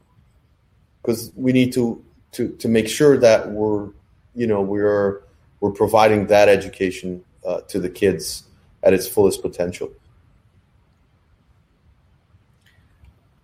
because 1.01 1.31
we 1.35 1.51
need 1.51 1.73
to 1.73 2.03
to 2.31 2.49
to 2.57 2.67
make 2.67 2.87
sure 2.87 3.17
that 3.17 3.51
we're 3.51 3.89
you 4.35 4.47
know 4.47 4.61
we're 4.61 5.21
we're 5.59 5.71
providing 5.71 6.27
that 6.27 6.49
education 6.49 7.23
uh, 7.45 7.61
to 7.61 7.79
the 7.79 7.89
kids 7.89 8.43
at 8.83 8.93
its 8.93 9.07
fullest 9.07 9.41
potential. 9.41 9.91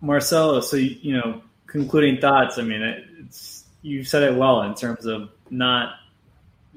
Marcelo, 0.00 0.60
so 0.60 0.76
you 0.76 1.16
know, 1.16 1.42
concluding 1.66 2.20
thoughts. 2.20 2.58
I 2.58 2.62
mean, 2.62 2.82
it's 3.20 3.64
you 3.82 4.04
said 4.04 4.22
it 4.22 4.34
well 4.36 4.62
in 4.62 4.74
terms 4.74 5.06
of 5.06 5.30
not 5.50 5.94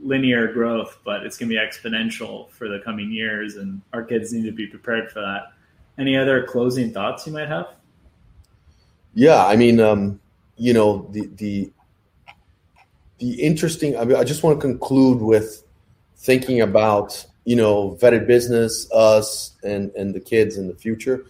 linear 0.02 0.52
growth, 0.52 1.00
but 1.04 1.24
it's 1.24 1.38
going 1.38 1.50
to 1.50 1.56
be 1.56 1.60
exponential 1.60 2.50
for 2.52 2.68
the 2.68 2.80
coming 2.80 3.12
years, 3.12 3.56
and 3.56 3.82
our 3.94 4.04
kids 4.04 4.34
need 4.34 4.46
to 4.46 4.52
be 4.52 4.68
prepared 4.68 5.12
for 5.12 5.22
that. 5.22 5.54
Any 5.98 6.16
other 6.16 6.44
closing 6.44 6.92
thoughts 6.92 7.26
you 7.26 7.34
might 7.34 7.48
have? 7.48 7.76
Yeah, 9.14 9.46
I 9.46 9.56
mean, 9.56 9.80
um, 9.80 10.20
you 10.58 10.74
know, 10.74 11.08
the 11.12 11.28
the 11.38 11.72
the 13.20 13.42
interesting. 13.42 13.98
I 13.98 14.06
mean, 14.06 14.16
I 14.16 14.24
just 14.24 14.44
want 14.44 14.60
to 14.60 14.68
conclude 14.68 15.22
with 15.22 15.64
thinking 16.18 16.62
about 16.62 17.26
you 17.46 17.56
know 17.56 17.98
vetted 18.00 18.28
business, 18.28 18.92
us, 18.92 19.56
and 19.64 19.92
and 19.96 20.14
the 20.14 20.20
kids 20.20 20.58
in 20.58 20.68
the 20.68 20.76
future. 20.76 21.26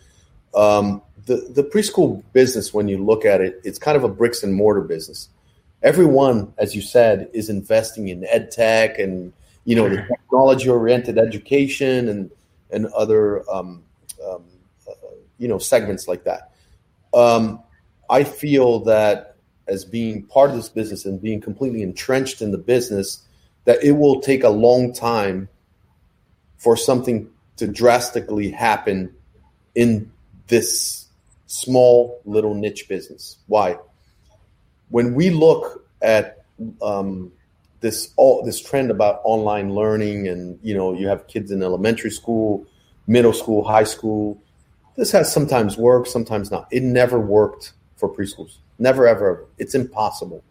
Um, 0.53 1.01
the 1.25 1.47
the 1.53 1.63
preschool 1.63 2.23
business, 2.33 2.73
when 2.73 2.87
you 2.87 2.97
look 2.97 3.23
at 3.23 3.39
it, 3.41 3.61
it's 3.63 3.79
kind 3.79 3.95
of 3.95 4.03
a 4.03 4.09
bricks 4.09 4.43
and 4.43 4.53
mortar 4.53 4.81
business. 4.81 5.29
Everyone, 5.87 6.51
as 6.57 6.75
you 6.75 6.81
said, 6.81 7.29
is 7.33 7.49
investing 7.49 8.09
in 8.09 8.25
ed 8.25 8.51
tech 8.51 8.99
and 8.99 9.31
you 9.63 9.73
know 9.73 9.87
the 9.87 10.05
technology 10.05 10.67
oriented 10.67 11.17
education 11.17 12.09
and 12.09 12.29
and 12.71 12.87
other 12.87 13.49
um, 13.49 13.83
um, 14.21 14.43
uh, 14.85 14.91
you 15.37 15.47
know 15.47 15.57
segments 15.57 16.05
like 16.05 16.25
that. 16.25 16.51
Um, 17.13 17.61
I 18.09 18.25
feel 18.25 18.79
that 18.79 19.37
as 19.69 19.85
being 19.85 20.23
part 20.23 20.49
of 20.49 20.57
this 20.57 20.67
business 20.67 21.05
and 21.05 21.21
being 21.21 21.39
completely 21.39 21.83
entrenched 21.83 22.41
in 22.41 22.51
the 22.51 22.57
business, 22.57 23.23
that 23.63 23.81
it 23.81 23.93
will 23.93 24.19
take 24.19 24.43
a 24.43 24.49
long 24.49 24.91
time 24.91 25.47
for 26.57 26.75
something 26.75 27.29
to 27.55 27.65
drastically 27.65 28.51
happen 28.51 29.15
in 29.73 30.11
this 30.47 31.05
small 31.45 32.19
little 32.25 32.55
niche 32.55 32.89
business. 32.89 33.37
Why? 33.47 33.77
When 34.89 35.13
we 35.13 35.29
look 35.29 35.85
at 36.01 36.45
um, 36.81 37.31
this 37.79 38.13
all 38.15 38.43
this 38.43 38.61
trend 38.61 38.91
about 38.91 39.21
online 39.23 39.73
learning, 39.73 40.27
and 40.27 40.59
you 40.63 40.75
know, 40.75 40.93
you 40.93 41.07
have 41.07 41.27
kids 41.27 41.51
in 41.51 41.61
elementary 41.61 42.11
school, 42.11 42.65
middle 43.07 43.33
school, 43.33 43.63
high 43.63 43.83
school. 43.83 44.41
This 44.95 45.11
has 45.11 45.31
sometimes 45.31 45.77
worked, 45.77 46.07
sometimes 46.07 46.49
not. 46.49 46.67
It 46.71 46.83
never 46.83 47.19
worked 47.19 47.73
for 47.95 48.09
preschools. 48.09 48.57
Never 48.79 49.07
ever. 49.07 49.45
It's 49.57 49.75
impossible. 49.75 50.43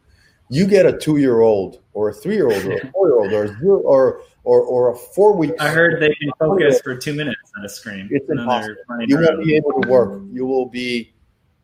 You 0.49 0.67
get 0.67 0.87
a 0.87 0.97
two 0.97 1.17
year 1.17 1.41
old 1.41 1.81
or 1.93 2.11
a 2.11 2.15
three 2.15 2.37
year 2.37 2.51
old 2.51 2.65
or 2.65 2.77
a 2.77 2.87
four 2.93 3.09
year 3.09 3.19
old 3.19 3.33
or 3.33 3.45
a 3.45 3.59
zero, 3.59 3.79
or 3.81 4.21
or 4.45 4.61
or 4.63 4.91
a 4.93 4.97
four 4.97 5.37
week. 5.37 5.53
I 5.59 5.69
heard 5.69 6.01
they 6.01 6.15
can 6.15 6.31
focus 6.39 6.81
for 6.81 6.97
two 6.97 7.15
minutes 7.15 7.41
on 7.57 7.65
a 7.65 7.69
screen. 7.69 8.09
It's 8.13 8.29
impossible. 8.31 8.77
You 9.01 9.19
won't 9.19 9.45
be 9.45 9.57
able 9.57 9.83
to 9.83 9.89
work. 9.89 10.23
You 10.31 10.47
will 10.47 10.67
be 10.67 11.13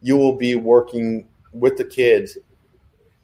you 0.01 0.17
will 0.17 0.37
be 0.37 0.57
working 0.57 1.29
with 1.53 1.77
the 1.77 1.85
kids, 1.85 2.37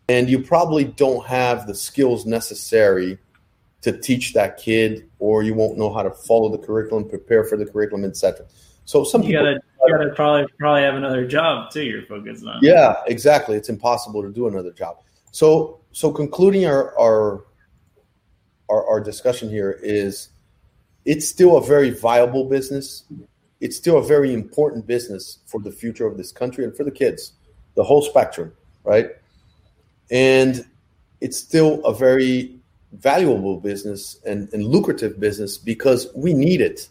and 0.09 0.29
you 0.29 0.41
probably 0.43 0.85
don't 0.85 1.27
have 1.27 1.67
the 1.67 1.75
skills 1.75 2.27
necessary 2.27 3.19
to 3.83 3.97
teach 3.97 4.33
that 4.35 4.57
kid, 4.57 5.09
or 5.19 5.43
you 5.43 5.55
won't 5.55 5.79
know 5.79 5.93
how 5.93 6.03
to 6.03 6.11
follow 6.11 6.49
the 6.49 6.59
curriculum, 6.59 7.09
prepare 7.09 7.45
for 7.45 7.57
the 7.57 7.67
curriculum, 7.67 8.05
etc. 8.05 8.47
So 8.85 9.05
some 9.05 9.23
you 9.23 9.29
people 9.29 9.45
gotta, 9.45 9.61
you 9.87 9.99
gotta 9.99 10.15
probably 10.15 10.47
probably 10.59 10.83
have 10.83 10.95
another 10.95 11.27
job 11.27 11.71
too. 11.71 11.83
You're 11.83 12.07
focused 12.07 12.45
on. 12.47 12.59
Yeah, 12.63 12.97
exactly. 13.07 13.57
It's 13.57 13.69
impossible 13.69 14.23
to 14.23 14.33
do 14.33 14.49
another 14.49 14.73
job. 14.73 15.03
So 15.31 15.81
so 15.93 16.11
concluding 16.11 16.67
our 16.67 16.99
our 16.99 17.45
our, 18.69 18.87
our 18.87 19.01
discussion 19.01 19.49
here 19.49 19.79
is 19.83 20.31
it's 21.05 21.29
still 21.29 21.57
a 21.57 21.63
very 21.63 21.91
viable 21.91 22.45
business. 22.45 23.05
It's 23.61 23.77
still 23.77 23.99
a 23.99 24.03
very 24.03 24.33
important 24.33 24.87
business 24.87 25.39
for 25.47 25.61
the 25.61 25.71
future 25.71 26.07
of 26.07 26.17
this 26.17 26.33
country 26.33 26.65
and 26.65 26.77
for 26.77 26.85
the 26.85 26.91
kids, 26.91 27.33
the 27.75 27.83
whole 27.83 28.03
spectrum, 28.03 28.53
right? 28.85 29.11
And 30.11 30.65
it's 31.21 31.37
still 31.37 31.85
a 31.85 31.95
very 31.95 32.55
valuable 32.93 33.59
business 33.61 34.19
and, 34.25 34.49
and 34.53 34.65
lucrative 34.65 35.21
business 35.21 35.59
because 35.59 36.09
we 36.15 36.33
need 36.33 36.61
it 36.61 36.89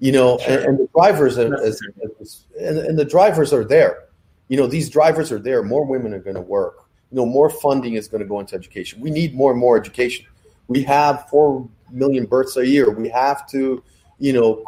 you 0.00 0.12
know, 0.12 0.38
and, 0.38 0.64
and, 0.64 0.78
the 0.78 0.88
drivers 0.94 1.38
are, 1.38 1.54
as, 1.62 1.78
as, 2.20 2.44
and, 2.58 2.78
and 2.78 2.98
the 2.98 3.04
drivers 3.04 3.52
are 3.52 3.64
there. 3.64 4.04
You 4.48 4.56
know, 4.56 4.66
these 4.66 4.88
drivers 4.88 5.30
are 5.30 5.38
there. 5.38 5.62
More 5.62 5.84
women 5.84 6.14
are 6.14 6.18
going 6.18 6.36
to 6.36 6.42
work. 6.42 6.86
You 7.12 7.16
know, 7.16 7.26
more 7.26 7.50
funding 7.50 7.94
is 7.94 8.08
going 8.08 8.22
to 8.22 8.26
go 8.26 8.40
into 8.40 8.54
education. 8.54 9.00
We 9.00 9.10
need 9.10 9.34
more 9.34 9.50
and 9.50 9.60
more 9.60 9.76
education. 9.76 10.26
We 10.68 10.82
have 10.84 11.28
four 11.28 11.68
million 11.90 12.24
births 12.24 12.56
a 12.56 12.66
year. 12.66 12.90
We 12.90 13.10
have 13.10 13.46
to, 13.50 13.82
you 14.18 14.32
know, 14.32 14.64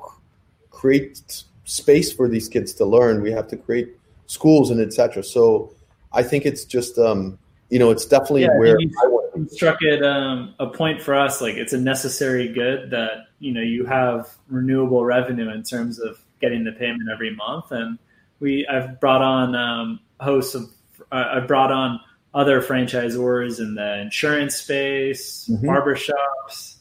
create 0.70 1.44
space 1.64 2.12
for 2.12 2.28
these 2.28 2.46
kids 2.46 2.74
to 2.74 2.84
learn. 2.84 3.22
We 3.22 3.32
have 3.32 3.48
to 3.48 3.56
create 3.56 3.96
schools 4.26 4.70
and 4.70 4.82
etc. 4.82 5.24
So, 5.24 5.72
I 6.12 6.22
think 6.22 6.44
it's 6.44 6.66
just, 6.66 6.98
um, 6.98 7.38
you 7.72 7.78
know, 7.78 7.90
it's 7.90 8.04
definitely 8.04 8.42
yeah, 8.42 8.58
where 8.58 8.76
I 8.76 9.06
want 9.06 9.50
struck 9.50 9.78
it 9.80 10.04
um, 10.04 10.54
a 10.60 10.66
point 10.66 11.00
for 11.00 11.14
us. 11.14 11.40
Like 11.40 11.54
it's 11.54 11.72
a 11.72 11.78
necessary 11.78 12.46
good 12.46 12.90
that 12.90 13.28
you 13.38 13.50
know 13.50 13.62
you 13.62 13.86
have 13.86 14.28
renewable 14.48 15.02
revenue 15.06 15.50
in 15.50 15.62
terms 15.62 15.98
of 15.98 16.22
getting 16.38 16.64
the 16.64 16.72
payment 16.72 17.08
every 17.10 17.34
month. 17.34 17.72
And 17.72 17.98
we 18.40 18.66
I've 18.66 19.00
brought 19.00 19.22
on 19.22 19.54
um, 19.54 20.00
hosts 20.20 20.54
of 20.54 20.70
uh, 21.10 21.30
I've 21.36 21.48
brought 21.48 21.72
on 21.72 21.98
other 22.34 22.60
franchisors 22.60 23.58
in 23.58 23.74
the 23.74 24.00
insurance 24.02 24.56
space, 24.56 25.48
mm-hmm. 25.50 25.66
barbershops, 25.66 26.76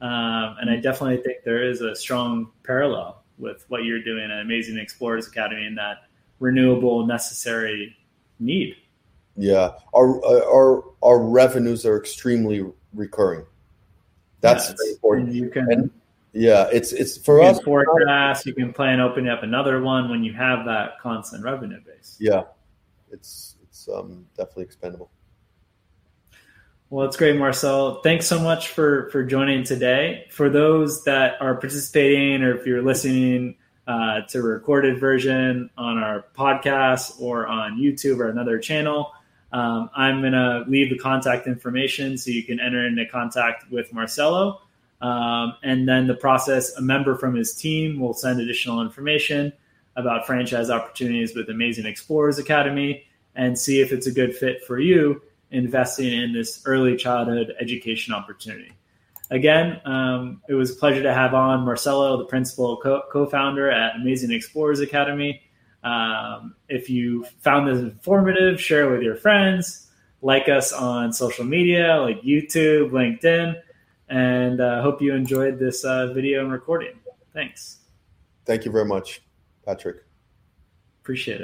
um, 0.00 0.56
and 0.60 0.68
I 0.68 0.74
definitely 0.74 1.18
think 1.18 1.44
there 1.44 1.62
is 1.62 1.82
a 1.82 1.94
strong 1.94 2.50
parallel 2.64 3.22
with 3.38 3.64
what 3.68 3.84
you're 3.84 4.02
doing 4.02 4.28
at 4.32 4.40
Amazing 4.40 4.76
Explorers 4.78 5.28
Academy 5.28 5.66
and 5.66 5.78
that 5.78 5.98
renewable 6.40 7.06
necessary 7.06 7.96
need. 8.40 8.74
Yeah, 9.36 9.70
our 9.94 10.24
our 10.26 10.84
our 11.02 11.18
revenues 11.18 11.86
are 11.86 11.96
extremely 11.96 12.64
recurring. 12.92 13.46
That's 14.40 14.72
very 14.72 14.90
important. 14.92 15.32
you 15.32 15.48
can 15.48 15.70
And 15.70 15.90
yeah, 16.32 16.68
it's 16.72 16.92
it's 16.92 17.16
for 17.16 17.40
you 17.42 17.48
us. 17.48 17.56
can 17.58 17.64
forecast. 17.64 18.46
You 18.46 18.54
can 18.54 18.72
plan 18.72 19.00
opening 19.00 19.30
up 19.30 19.42
another 19.42 19.80
one 19.82 20.10
when 20.10 20.22
you 20.24 20.32
have 20.34 20.64
that 20.66 21.00
constant 21.00 21.44
revenue 21.44 21.80
base. 21.84 22.16
Yeah, 22.20 22.44
it's 23.10 23.56
it's 23.62 23.88
um, 23.88 24.26
definitely 24.36 24.64
expendable. 24.64 25.10
Well, 26.90 27.06
it's 27.06 27.16
great, 27.16 27.36
Marcel. 27.38 28.02
Thanks 28.02 28.26
so 28.26 28.38
much 28.38 28.68
for 28.68 29.08
for 29.10 29.24
joining 29.24 29.64
today. 29.64 30.26
For 30.30 30.50
those 30.50 31.04
that 31.04 31.40
are 31.40 31.54
participating, 31.54 32.42
or 32.42 32.54
if 32.54 32.66
you're 32.66 32.82
listening 32.82 33.56
uh, 33.86 34.22
to 34.28 34.38
a 34.38 34.42
recorded 34.42 35.00
version 35.00 35.70
on 35.76 35.98
our 35.98 36.26
podcast 36.36 37.20
or 37.20 37.46
on 37.46 37.78
YouTube 37.78 38.18
or 38.18 38.28
another 38.28 38.58
channel, 38.58 39.12
um, 39.52 39.90
I'm 39.94 40.22
gonna 40.22 40.64
leave 40.66 40.90
the 40.90 40.98
contact 40.98 41.46
information 41.46 42.16
so 42.16 42.30
you 42.30 42.42
can 42.42 42.58
enter 42.60 42.86
into 42.86 43.06
contact 43.06 43.70
with 43.70 43.92
Marcelo. 43.92 44.62
Um, 45.00 45.54
and 45.62 45.88
then 45.88 46.06
the 46.06 46.14
process, 46.14 46.76
a 46.76 46.82
member 46.82 47.16
from 47.16 47.34
his 47.34 47.54
team 47.54 47.98
will 47.98 48.14
send 48.14 48.40
additional 48.40 48.80
information 48.80 49.52
about 49.96 50.26
franchise 50.26 50.70
opportunities 50.70 51.34
with 51.34 51.50
Amazing 51.50 51.86
Explorers 51.86 52.38
Academy 52.38 53.04
and 53.34 53.58
see 53.58 53.80
if 53.80 53.92
it's 53.92 54.06
a 54.06 54.12
good 54.12 54.34
fit 54.34 54.64
for 54.64 54.78
you 54.78 55.20
investing 55.50 56.12
in 56.12 56.32
this 56.32 56.62
early 56.64 56.96
childhood 56.96 57.54
education 57.60 58.14
opportunity. 58.14 58.72
Again, 59.30 59.80
um, 59.84 60.42
it 60.48 60.54
was 60.54 60.70
a 60.70 60.74
pleasure 60.74 61.02
to 61.02 61.12
have 61.12 61.34
on 61.34 61.64
Marcelo, 61.64 62.16
the 62.18 62.24
principal 62.24 62.76
co 62.76 63.26
founder 63.26 63.70
at 63.70 63.96
Amazing 63.96 64.30
Explorers 64.30 64.80
Academy. 64.80 65.42
Um, 65.82 66.54
if 66.68 66.88
you 66.88 67.24
found 67.40 67.68
this 67.68 67.78
informative, 67.78 68.60
share 68.60 68.88
it 68.88 68.92
with 68.92 69.02
your 69.02 69.16
friends, 69.16 69.88
like 70.20 70.48
us 70.48 70.72
on 70.72 71.12
social 71.12 71.44
media 71.44 71.96
like 72.00 72.22
YouTube, 72.22 72.90
LinkedIn, 72.90 73.60
and 74.08 74.60
uh, 74.60 74.82
hope 74.82 75.02
you 75.02 75.14
enjoyed 75.14 75.58
this 75.58 75.84
uh, 75.84 76.12
video 76.12 76.40
and 76.40 76.52
recording. 76.52 76.98
Thanks. 77.32 77.78
Thank 78.44 78.64
you 78.64 78.70
very 78.70 78.84
much, 78.84 79.22
Patrick. 79.64 80.04
Appreciate 81.00 81.36
it. 81.36 81.40